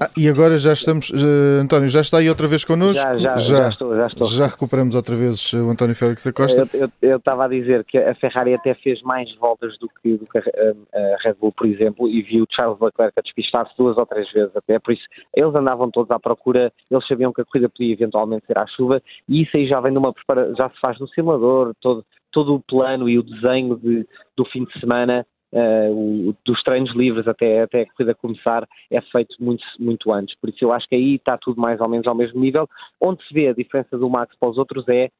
Ah, 0.00 0.10
e 0.16 0.28
agora 0.28 0.58
já 0.58 0.72
estamos, 0.72 1.10
uh, 1.10 1.60
António, 1.62 1.88
já 1.88 2.00
está 2.00 2.18
aí 2.18 2.28
outra 2.28 2.48
vez 2.48 2.64
connosco? 2.64 3.00
Já, 3.00 3.16
já, 3.16 3.36
já, 3.36 3.36
já, 3.36 3.68
estou, 3.68 3.96
já 3.96 4.06
estou. 4.08 4.26
Já 4.26 4.46
recuperamos 4.48 4.96
outra 4.96 5.14
vez 5.14 5.52
o 5.52 5.70
António 5.70 5.94
Félix 5.94 6.24
da 6.24 6.32
Costa? 6.32 6.68
Eu, 6.72 6.80
eu, 6.80 6.90
eu, 7.00 7.16
estava 7.18 7.44
a 7.44 7.48
dizer 7.48 7.84
que 7.84 7.96
a 7.96 8.12
Ferrari 8.16 8.54
até 8.54 8.74
fez 8.74 9.00
mais 9.02 9.32
voltas 9.36 9.78
do 9.78 9.88
que, 9.88 10.16
do 10.16 10.26
que 10.26 10.38
a, 10.38 10.42
a, 10.42 11.16
Red 11.22 11.34
Bull, 11.40 11.52
por 11.52 11.66
exemplo, 11.66 12.08
e 12.08 12.22
viu 12.22 12.44
Charles 12.50 12.80
Leclerc 12.80 13.12
a 13.16 13.22
despistar-se 13.22 13.72
duas 13.78 13.96
ou 13.96 14.04
três 14.04 14.28
vezes 14.32 14.50
até, 14.56 14.80
por 14.80 14.92
isso 14.92 15.04
eles 15.34 15.54
andavam 15.54 15.90
todos 15.90 16.10
à 16.10 16.18
procura, 16.18 16.72
eles 16.90 17.06
sabiam 17.06 17.32
que 17.32 17.40
a 17.40 17.44
corrida 17.44 17.68
podia 17.68 17.92
eventualmente 17.92 18.46
ser 18.46 18.58
à 18.58 18.66
chuva, 18.66 19.00
e 19.28 19.42
isso 19.42 19.56
aí 19.56 19.68
já 19.68 19.80
vem 19.80 19.92
numa 19.92 20.12
já 20.56 20.68
se 20.70 20.80
faz 20.80 20.98
no 20.98 21.08
simulador, 21.08 21.72
todo 21.80 22.04
todo 22.32 22.54
o 22.54 22.60
plano 22.60 23.08
e 23.08 23.18
o 23.18 23.22
desenho 23.22 23.76
de, 23.76 24.06
do 24.36 24.44
fim 24.46 24.64
de 24.64 24.80
semana, 24.80 25.26
uh, 25.52 25.92
o, 25.92 26.36
dos 26.44 26.62
treinos 26.62 26.94
livres 26.94 27.28
até, 27.28 27.62
até 27.62 27.82
a 27.82 27.86
corrida 27.86 28.14
começar, 28.14 28.66
é 28.90 29.00
feito 29.00 29.36
muito, 29.38 29.64
muito 29.78 30.12
antes. 30.12 30.34
Por 30.40 30.50
isso 30.50 30.64
eu 30.64 30.72
acho 30.72 30.88
que 30.88 30.94
aí 30.94 31.14
está 31.14 31.38
tudo 31.38 31.60
mais 31.60 31.80
ou 31.80 31.88
menos 31.88 32.06
ao 32.06 32.14
mesmo 32.14 32.40
nível. 32.40 32.68
Onde 33.00 33.22
se 33.26 33.32
vê 33.32 33.48
a 33.48 33.54
diferença 33.54 33.96
do 33.96 34.10
Max 34.10 34.34
para 34.38 34.48
os 34.48 34.58
outros 34.58 34.88
é 34.88 35.10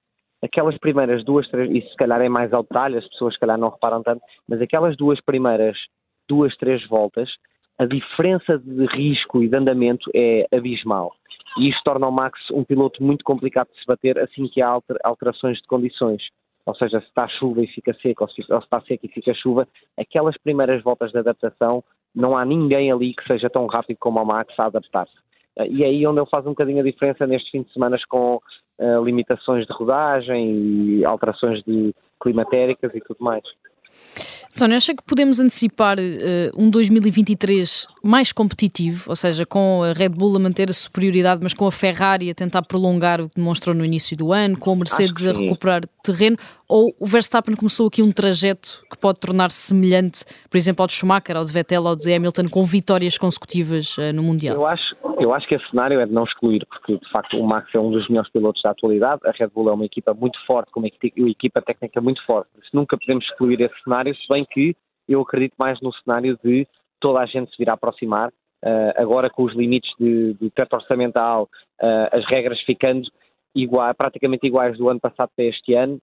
aquelas 0.42 0.76
primeiras 0.78 1.24
duas, 1.24 1.48
três, 1.48 1.70
isso 1.70 1.90
se 1.90 1.96
calhar 1.96 2.20
é 2.20 2.28
mais 2.28 2.52
ao 2.52 2.62
detalhe, 2.62 2.98
as 2.98 3.08
pessoas 3.08 3.34
se 3.34 3.40
calhar 3.40 3.56
não 3.56 3.68
reparam 3.68 4.02
tanto, 4.02 4.22
mas 4.48 4.60
aquelas 4.60 4.96
duas 4.96 5.20
primeiras 5.20 5.78
duas, 6.28 6.56
três 6.56 6.86
voltas, 6.88 7.28
a 7.78 7.84
diferença 7.84 8.58
de 8.58 8.86
risco 8.86 9.42
e 9.42 9.48
de 9.48 9.56
andamento 9.56 10.10
é 10.14 10.46
abismal. 10.52 11.12
E 11.58 11.68
isto 11.68 11.82
torna 11.84 12.08
o 12.08 12.12
Max 12.12 12.38
um 12.50 12.64
piloto 12.64 13.02
muito 13.02 13.24
complicado 13.24 13.68
de 13.68 13.78
se 13.78 13.86
bater 13.86 14.18
assim 14.18 14.48
que 14.48 14.62
há 14.62 14.78
alterações 15.04 15.58
de 15.58 15.66
condições. 15.66 16.22
Ou 16.64 16.74
seja, 16.76 17.00
se 17.00 17.06
está 17.06 17.26
chuva 17.28 17.62
e 17.62 17.66
fica 17.66 17.92
seco, 17.94 18.24
ou 18.24 18.30
se 18.30 18.40
está 18.40 18.80
seco 18.82 19.04
e 19.04 19.08
fica 19.08 19.34
chuva, 19.34 19.66
aquelas 19.98 20.36
primeiras 20.38 20.82
voltas 20.82 21.10
de 21.10 21.18
adaptação, 21.18 21.82
não 22.14 22.36
há 22.36 22.44
ninguém 22.44 22.92
ali 22.92 23.14
que 23.14 23.26
seja 23.26 23.50
tão 23.50 23.66
rápido 23.66 23.96
como 23.98 24.20
o 24.20 24.24
Max 24.24 24.54
a 24.58 24.66
adaptar-se. 24.66 25.14
E 25.68 25.82
é 25.82 25.86
aí 25.86 26.06
onde 26.06 26.20
ele 26.20 26.28
faz 26.30 26.46
um 26.46 26.50
bocadinho 26.50 26.80
a 26.80 26.84
diferença 26.84 27.26
nestes 27.26 27.50
fins 27.50 27.66
de 27.66 27.72
semana 27.72 27.98
com 28.08 28.36
uh, 28.36 29.04
limitações 29.04 29.66
de 29.66 29.72
rodagem 29.72 30.98
e 30.98 31.04
alterações 31.04 31.62
de 31.64 31.94
climatéricas 32.22 32.94
e 32.94 33.00
tudo 33.00 33.22
mais. 33.22 33.42
António, 34.54 34.76
acha 34.76 34.94
que 34.94 35.02
podemos 35.02 35.40
antecipar 35.40 35.98
uh, 35.98 36.62
um 36.62 36.68
2023 36.68 37.86
mais 38.02 38.32
competitivo, 38.32 39.04
ou 39.08 39.16
seja, 39.16 39.46
com 39.46 39.82
a 39.82 39.94
Red 39.94 40.10
Bull 40.10 40.36
a 40.36 40.38
manter 40.38 40.68
a 40.68 40.74
superioridade, 40.74 41.40
mas 41.42 41.54
com 41.54 41.66
a 41.66 41.72
Ferrari 41.72 42.28
a 42.28 42.34
tentar 42.34 42.62
prolongar 42.62 43.20
o 43.20 43.30
que 43.30 43.36
demonstrou 43.36 43.74
no 43.74 43.84
início 43.84 44.14
do 44.14 44.30
ano, 44.30 44.58
com 44.58 44.72
a 44.72 44.76
Mercedes 44.76 45.24
a 45.24 45.32
recuperar 45.32 45.82
terreno, 46.02 46.36
ou 46.68 46.94
o 46.98 47.06
Verstappen 47.06 47.54
começou 47.54 47.86
aqui 47.86 48.02
um 48.02 48.12
trajeto 48.12 48.82
que 48.90 48.98
pode 48.98 49.20
tornar-se 49.20 49.58
semelhante, 49.58 50.24
por 50.50 50.56
exemplo, 50.56 50.82
ao 50.82 50.86
de 50.86 50.92
Schumacher, 50.94 51.36
ao 51.36 51.44
de 51.44 51.52
Vettel, 51.52 51.86
ao 51.86 51.96
de 51.96 52.12
Hamilton, 52.12 52.48
com 52.48 52.64
vitórias 52.64 53.16
consecutivas 53.16 53.96
uh, 53.96 54.12
no 54.12 54.22
Mundial? 54.22 54.56
Eu 54.56 54.66
acho, 54.66 54.96
eu 55.18 55.32
acho 55.34 55.46
que 55.46 55.54
esse 55.54 55.68
cenário 55.70 56.00
é 56.00 56.06
de 56.06 56.12
não 56.12 56.24
excluir, 56.24 56.64
porque 56.66 56.96
de 56.96 57.10
facto 57.10 57.36
o 57.38 57.46
Max 57.46 57.74
é 57.74 57.78
um 57.78 57.90
dos 57.90 58.08
melhores 58.08 58.30
pilotos 58.30 58.62
da 58.62 58.70
atualidade, 58.70 59.20
a 59.24 59.30
Red 59.30 59.48
Bull 59.48 59.70
é 59.70 59.72
uma 59.72 59.84
equipa 59.84 60.14
muito 60.14 60.38
forte, 60.46 60.70
com 60.70 60.80
uma 60.80 60.88
equipa 61.28 61.62
técnica 61.62 62.00
muito 62.00 62.24
forte, 62.24 62.50
nunca 62.72 62.96
podemos 62.98 63.24
excluir 63.24 63.60
esse 63.60 63.74
cenário, 63.82 64.14
se 64.14 64.28
bem 64.28 64.46
que 64.50 64.74
eu 65.08 65.20
acredito 65.20 65.54
mais 65.58 65.80
no 65.80 65.92
cenário 65.92 66.38
de 66.42 66.66
toda 67.00 67.20
a 67.20 67.26
gente 67.26 67.50
se 67.50 67.56
vir 67.58 67.68
a 67.68 67.74
aproximar, 67.74 68.28
uh, 68.28 68.92
agora 68.96 69.28
com 69.28 69.42
os 69.42 69.54
limites 69.54 69.90
de, 69.98 70.34
de 70.34 70.50
teto 70.50 70.74
orçamental, 70.74 71.48
uh, 71.80 72.16
as 72.16 72.24
regras 72.26 72.60
ficando 72.62 73.08
praticamente 73.98 74.46
iguais 74.46 74.78
do 74.78 74.88
ano 74.88 75.00
passado 75.00 75.30
para 75.36 75.44
este 75.44 75.74
ano, 75.74 75.98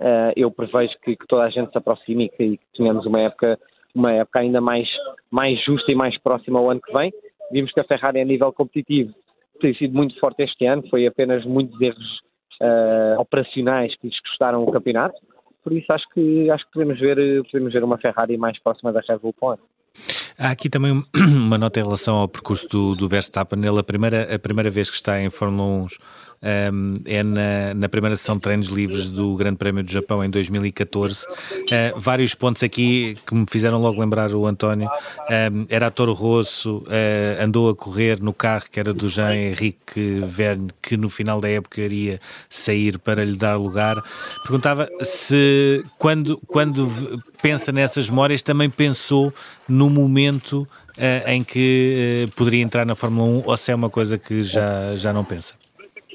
uh, 0.00 0.32
eu 0.34 0.50
prevejo 0.50 0.94
que, 1.02 1.14
que, 1.16 1.26
toda 1.26 1.44
a 1.44 1.50
gente 1.50 1.70
se 1.70 1.78
aproxime 1.78 2.24
e 2.24 2.28
que, 2.30 2.56
que 2.56 2.66
tenhamos 2.76 3.06
uma 3.06 3.20
época, 3.20 3.58
uma 3.94 4.12
época 4.12 4.40
ainda 4.40 4.60
mais, 4.60 4.88
mais 5.30 5.62
justa 5.64 5.92
e 5.92 5.94
mais 5.94 6.18
próxima 6.18 6.58
ao 6.58 6.70
ano 6.70 6.80
que 6.80 6.92
vem. 6.92 7.12
Vimos 7.50 7.72
que 7.72 7.80
a 7.80 7.84
Ferrari 7.84 8.20
a 8.20 8.24
nível 8.24 8.52
competitivo 8.52 9.12
tem 9.60 9.74
sido 9.74 9.94
muito 9.94 10.18
forte 10.18 10.42
este 10.42 10.66
ano, 10.66 10.82
foi 10.88 11.06
apenas 11.06 11.44
muitos 11.44 11.80
erros 11.80 12.20
operacionais 13.18 13.94
que 13.96 14.06
lhes 14.06 14.20
custaram 14.20 14.62
o 14.62 14.70
campeonato. 14.70 15.16
Por 15.62 15.72
isso 15.72 15.92
acho 15.92 16.08
que 16.14 16.50
acho 16.50 16.64
que 16.66 16.72
podemos 16.72 16.98
ver, 16.98 17.42
podemos 17.44 17.72
ver 17.72 17.84
uma 17.84 17.98
Ferrari 17.98 18.36
mais 18.36 18.58
próxima 18.62 18.92
da 18.92 19.00
Red 19.00 19.18
Bull 19.18 19.34
Há 20.38 20.50
aqui 20.50 20.70
também 20.70 20.92
uma 21.36 21.58
nota 21.58 21.80
em 21.80 21.82
relação 21.82 22.16
ao 22.16 22.28
percurso 22.28 22.68
do, 22.68 22.94
do 22.94 23.08
Verstappen. 23.08 23.58
Ele, 23.64 23.78
a 23.78 23.82
primeira, 23.82 24.34
a 24.34 24.38
primeira 24.38 24.70
vez 24.70 24.88
que 24.88 24.96
está 24.96 25.20
em 25.20 25.30
Fórmula 25.30 25.84
1 25.84 25.86
um, 26.42 26.94
é 27.04 27.22
na, 27.22 27.74
na, 27.74 27.88
primeira 27.88 28.16
sessão 28.16 28.36
de 28.36 28.40
treinos 28.40 28.68
livres 28.68 29.10
do 29.10 29.36
Grande 29.36 29.58
Prémio 29.58 29.84
do 29.84 29.90
Japão 29.90 30.24
em 30.24 30.30
2014. 30.30 31.24
Uh, 31.26 31.98
vários 31.98 32.34
pontos 32.34 32.62
aqui 32.62 33.16
que 33.26 33.34
me 33.34 33.44
fizeram 33.48 33.80
logo 33.80 34.00
lembrar 34.00 34.34
o 34.34 34.46
António. 34.46 34.88
Um, 34.88 35.66
era 35.68 35.88
a 35.88 35.90
Toro 35.90 36.14
Rosso, 36.14 36.78
uh, 36.78 37.42
andou 37.42 37.68
a 37.68 37.76
correr 37.76 38.20
no 38.22 38.32
carro 38.32 38.64
que 38.70 38.80
era 38.80 38.94
do 38.94 39.08
Jean-Henrique 39.08 40.22
Verne, 40.26 40.70
que 40.80 40.96
no 40.96 41.10
final 41.10 41.40
da 41.40 41.48
época 41.48 41.80
iria 41.82 42.20
sair 42.48 42.98
para 42.98 43.22
lhe 43.22 43.36
dar 43.36 43.56
lugar. 43.56 44.02
Perguntava 44.42 44.88
se, 45.02 45.84
quando, 45.98 46.40
quando 46.46 47.22
pensa 47.42 47.70
nessas 47.70 48.08
memórias, 48.08 48.40
também 48.40 48.70
pensou 48.70 49.32
no 49.68 49.90
momento 49.90 50.66
uh, 50.96 51.28
em 51.28 51.44
que 51.44 52.28
poderia 52.34 52.62
entrar 52.62 52.86
na 52.86 52.94
Fórmula 52.94 53.28
1 53.28 53.42
ou 53.44 53.56
se 53.58 53.70
é 53.72 53.74
uma 53.74 53.90
coisa 53.90 54.16
que 54.16 54.42
já, 54.42 54.96
já 54.96 55.12
não 55.12 55.22
pensa? 55.22 55.60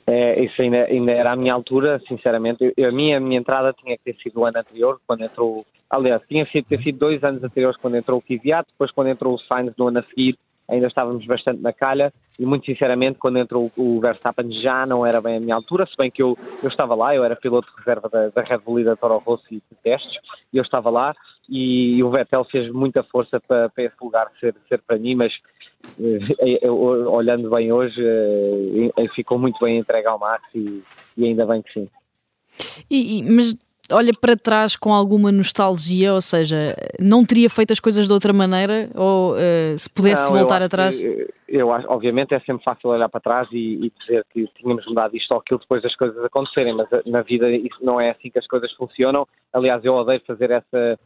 É, 0.07 0.43
isso 0.43 0.61
ainda, 0.61 0.85
ainda, 0.85 1.11
era 1.11 1.31
a 1.31 1.35
minha 1.35 1.53
altura, 1.53 1.99
sinceramente. 2.07 2.73
Eu, 2.77 2.89
a, 2.89 2.91
minha, 2.91 3.17
a 3.17 3.19
minha 3.19 3.39
entrada 3.39 3.73
tinha 3.73 3.97
que 3.97 4.03
ter 4.03 4.21
sido 4.21 4.39
o 4.39 4.45
ano 4.45 4.59
anterior, 4.59 4.99
quando 5.07 5.23
entrou. 5.23 5.65
Aliás, 5.89 6.21
tinha 6.27 6.45
sido, 6.47 6.65
ter 6.65 6.81
sido 6.83 6.99
dois 6.99 7.23
anos 7.23 7.43
anteriores 7.43 7.77
quando 7.77 7.97
entrou 7.97 8.19
o 8.19 8.21
Kvyat, 8.21 8.67
depois 8.71 8.91
quando 8.91 9.07
entrou 9.07 9.33
o 9.33 9.39
Sainz 9.39 9.73
no 9.77 9.87
ano 9.87 9.99
a 9.99 10.03
seguir, 10.03 10.37
ainda 10.67 10.87
estávamos 10.87 11.25
bastante 11.25 11.61
na 11.61 11.71
calha 11.71 12.11
e 12.39 12.45
muito 12.45 12.65
sinceramente 12.65 13.19
quando 13.19 13.37
entrou 13.37 13.71
o 13.77 13.99
Verstappen 13.99 14.51
já 14.61 14.85
não 14.85 15.05
era 15.05 15.21
bem 15.21 15.37
a 15.37 15.39
minha 15.39 15.55
altura, 15.55 15.85
se 15.85 15.95
bem 15.95 16.09
que 16.09 16.21
eu, 16.21 16.37
eu 16.61 16.69
estava 16.69 16.95
lá, 16.95 17.15
eu 17.15 17.23
era 17.23 17.35
piloto 17.35 17.69
de 17.71 17.77
reserva 17.77 18.09
da, 18.09 18.29
da 18.29 18.41
Red 18.41 18.57
Bull 18.59 18.79
e 18.79 18.83
da 18.83 18.95
Toro 18.95 19.17
Rosso 19.19 19.45
e 19.51 19.55
de 19.55 19.77
testes, 19.83 20.17
e 20.51 20.57
eu 20.57 20.63
estava 20.63 20.89
lá 20.89 21.15
e, 21.47 21.97
e 21.97 22.03
o 22.03 22.09
Vettel 22.09 22.43
fez 22.45 22.71
muita 22.71 23.03
força 23.03 23.39
para, 23.39 23.69
para 23.69 23.83
esse 23.83 23.95
lugar 24.01 24.29
ser, 24.39 24.55
ser 24.67 24.81
para 24.81 24.97
mim, 24.97 25.15
mas 25.15 25.33
olhando 26.69 27.49
bem 27.49 27.71
hoje, 27.71 28.01
eh, 28.01 29.07
ficou 29.15 29.37
muito 29.37 29.63
bem 29.63 29.77
entregue 29.77 30.07
ao 30.07 30.19
Max 30.19 30.43
e, 30.53 30.83
e 31.17 31.25
ainda 31.25 31.45
bem 31.45 31.61
que 31.61 31.73
sim. 31.73 31.89
E, 32.89 33.23
mas 33.23 33.55
olha 33.91 34.11
para 34.19 34.35
trás 34.35 34.75
com 34.75 34.93
alguma 34.93 35.31
nostalgia, 35.31 36.13
ou 36.13 36.21
seja, 36.21 36.75
não 36.99 37.25
teria 37.25 37.49
feito 37.49 37.71
as 37.71 37.79
coisas 37.79 38.07
de 38.07 38.13
outra 38.13 38.33
maneira 38.33 38.89
ou 38.95 39.33
uh, 39.33 39.77
se 39.77 39.89
pudesse 39.89 40.29
não, 40.29 40.37
voltar 40.37 40.61
atrás? 40.61 40.99
Que, 40.99 41.27
eu 41.47 41.71
acho, 41.71 41.87
obviamente 41.89 42.33
é 42.33 42.39
sempre 42.39 42.63
fácil 42.63 42.89
olhar 42.89 43.07
para 43.07 43.21
trás 43.21 43.47
e, 43.51 43.85
e, 43.85 43.91
dizer 43.99 44.25
que 44.33 44.47
tínhamos 44.59 44.85
mudado 44.87 45.15
isto 45.15 45.31
ou 45.31 45.39
aquilo 45.39 45.59
depois 45.59 45.81
das 45.81 45.95
coisas 45.95 46.17
acontecerem, 46.23 46.73
mas 46.73 46.87
na 47.05 47.21
vida 47.21 47.49
isso 47.51 47.77
não 47.81 48.01
é 48.01 48.11
assim 48.11 48.29
que 48.29 48.39
as 48.39 48.47
coisas 48.47 48.71
funcionam. 48.73 49.27
Aliás, 49.53 49.83
eu 49.85 49.93
odeio 49.93 50.21
fazer 50.25 50.51
essa 50.51 50.99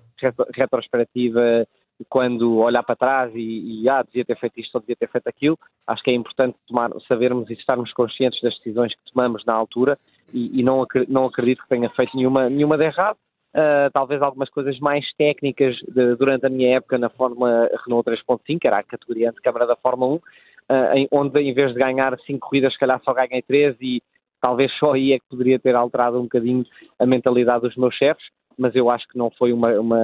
retrospectiva 0.54 1.68
quando 2.08 2.58
olhar 2.58 2.84
para 2.84 2.96
trás 2.96 3.32
e, 3.36 3.82
e 3.82 3.90
ah, 3.90 4.04
devia 4.04 4.24
ter 4.24 4.38
feito 4.38 4.60
isto 4.60 4.76
ou 4.76 4.82
devia 4.82 4.96
ter 4.96 5.10
feito 5.10 5.28
aquilo, 5.28 5.58
acho 5.88 6.04
que 6.04 6.12
é 6.12 6.14
importante 6.14 6.56
tomar, 6.68 6.92
sabermos 7.08 7.50
e 7.50 7.54
estarmos 7.54 7.92
conscientes 7.94 8.40
das 8.42 8.56
decisões 8.58 8.94
que 8.94 9.12
tomamos 9.12 9.44
na 9.46 9.54
altura 9.54 9.98
e, 10.34 10.60
e 10.60 10.64
não, 10.64 10.86
não 11.08 11.26
acredito 11.26 11.64
que 11.64 11.70
tenha 11.70 11.90
feito 11.90 12.16
nenhuma, 12.16 12.50
nenhuma 12.50 12.78
de 12.78 12.86
errado. 12.86 13.18
Uh, 13.50 13.90
talvez 13.92 14.22
algumas 14.22 14.48
coisas 14.50 14.78
mais 14.80 15.04
técnicas 15.18 15.76
de, 15.88 16.16
durante 16.16 16.46
a 16.46 16.50
minha 16.50 16.78
época 16.78 17.00
na 17.00 17.10
Fórmula 17.10 17.68
Renault 17.84 18.08
3.5, 18.08 18.60
que 18.60 18.68
era 18.68 18.78
a 18.78 18.84
categoria 18.84 19.32
de 19.32 19.42
câmara 19.42 19.66
da 19.66 19.76
Fórmula 19.76 20.14
1, 20.14 20.16
uh, 20.16 20.22
ah, 20.70 20.96
em, 20.96 21.08
onde 21.12 21.42
em 21.42 21.52
vez 21.52 21.74
de 21.74 21.80
ganhar 21.80 22.16
5 22.20 22.40
corridas, 22.40 22.74
se 22.74 22.80
calhar 22.80 23.02
só 23.04 23.12
ganhei 23.12 23.42
3 23.42 23.76
e 23.82 24.04
talvez 24.40 24.72
só 24.78 24.94
aí 24.94 25.14
é 25.14 25.20
que 25.20 25.26
poderia 25.28 25.60
ter 25.60 25.76
alterado 25.76 26.20
um 26.20 26.24
bocadinho 26.24 26.64
a 27.00 27.06
mentalidade 27.08 27.62
dos 27.62 27.76
meus 27.76 27.96
chefes 27.96 28.24
mas 28.60 28.76
eu 28.76 28.90
acho 28.90 29.08
que 29.08 29.18
não 29.18 29.32
foi 29.32 29.54
uma. 29.54 29.72
uma 29.80 29.98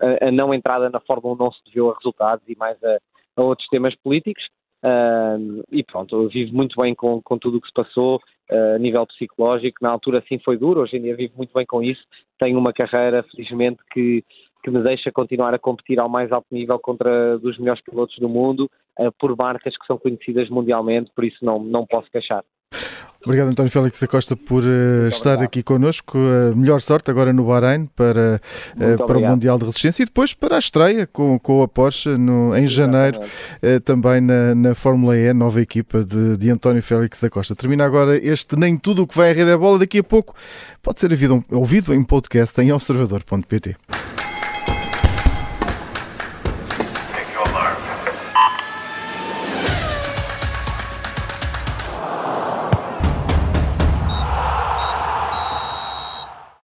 a, 0.00 0.28
a, 0.28 0.30
não 0.30 0.54
entrada 0.54 0.88
na 0.88 1.00
Fórmula 1.00 1.34
1 1.34 1.36
não 1.36 1.52
se 1.52 1.64
deveu 1.66 1.90
a 1.90 1.94
resultados 1.94 2.44
e 2.48 2.56
mais 2.56 2.82
a, 2.82 2.98
a 3.36 3.42
outros 3.42 3.68
temas 3.68 3.94
políticos. 3.96 4.42
Uh, 4.82 5.62
e 5.70 5.84
pronto, 5.84 6.16
eu 6.16 6.28
vivo 6.28 6.54
muito 6.54 6.80
bem 6.80 6.94
com, 6.94 7.20
com 7.20 7.36
tudo 7.36 7.58
o 7.58 7.60
que 7.60 7.66
se 7.66 7.74
passou 7.74 8.16
uh, 8.16 8.74
a 8.76 8.78
nível 8.78 9.06
psicológico. 9.06 9.78
Na 9.82 9.90
altura, 9.90 10.24
sim, 10.26 10.38
foi 10.38 10.56
duro, 10.56 10.80
hoje 10.80 10.96
em 10.96 11.02
dia 11.02 11.16
vivo 11.16 11.34
muito 11.36 11.52
bem 11.52 11.66
com 11.66 11.82
isso. 11.82 12.02
Tenho 12.38 12.58
uma 12.58 12.72
carreira, 12.72 13.22
felizmente, 13.24 13.78
que, 13.92 14.24
que 14.62 14.70
me 14.70 14.82
deixa 14.82 15.12
continuar 15.12 15.52
a 15.52 15.58
competir 15.58 16.00
ao 16.00 16.08
mais 16.08 16.32
alto 16.32 16.46
nível 16.50 16.78
contra 16.78 17.38
dos 17.38 17.58
melhores 17.58 17.82
pilotos 17.82 18.16
do 18.18 18.28
mundo, 18.28 18.70
uh, 18.98 19.12
por 19.18 19.36
marcas 19.36 19.76
que 19.76 19.86
são 19.86 19.98
conhecidas 19.98 20.48
mundialmente, 20.48 21.10
por 21.14 21.24
isso 21.24 21.44
não, 21.44 21.58
não 21.58 21.84
posso 21.84 22.10
queixar. 22.10 22.42
Obrigado, 23.24 23.48
António 23.48 23.70
Félix 23.70 24.00
da 24.00 24.06
Costa, 24.06 24.34
por 24.34 24.62
uh, 24.62 25.08
estar 25.08 25.32
obrigado. 25.32 25.42
aqui 25.42 25.62
connosco. 25.62 26.16
Uh, 26.16 26.56
melhor 26.56 26.80
sorte 26.80 27.10
agora 27.10 27.34
no 27.34 27.44
Bahrein 27.44 27.84
para, 27.94 28.40
uh, 28.76 29.06
para 29.06 29.18
o 29.18 29.20
Mundial 29.20 29.58
de 29.58 29.66
Resistência 29.66 30.02
e 30.02 30.06
depois 30.06 30.32
para 30.32 30.56
a 30.56 30.58
estreia 30.58 31.06
com, 31.06 31.38
com 31.38 31.62
a 31.62 31.68
Porsche 31.68 32.16
no, 32.16 32.56
em 32.56 32.66
janeiro, 32.66 33.20
também 33.84 34.22
na, 34.22 34.54
na 34.54 34.74
Fórmula 34.74 35.16
E, 35.18 35.32
nova 35.34 35.60
equipa 35.60 36.02
de, 36.02 36.38
de 36.38 36.50
António 36.50 36.82
Félix 36.82 37.20
da 37.20 37.28
Costa. 37.28 37.54
Termina 37.54 37.84
agora 37.84 38.16
este 38.16 38.56
Nem 38.56 38.78
Tudo 38.78 39.02
o 39.02 39.06
que 39.06 39.16
vai 39.16 39.30
à 39.30 39.34
rede 39.34 39.50
é 39.50 39.56
bola. 39.56 39.78
Daqui 39.78 39.98
a 39.98 40.04
pouco 40.04 40.34
pode 40.82 40.98
ser 41.00 41.10
ouvido, 41.10 41.44
ouvido 41.50 41.94
em 41.94 42.02
podcast 42.02 42.58
em 42.60 42.72
observador.pt. 42.72 43.76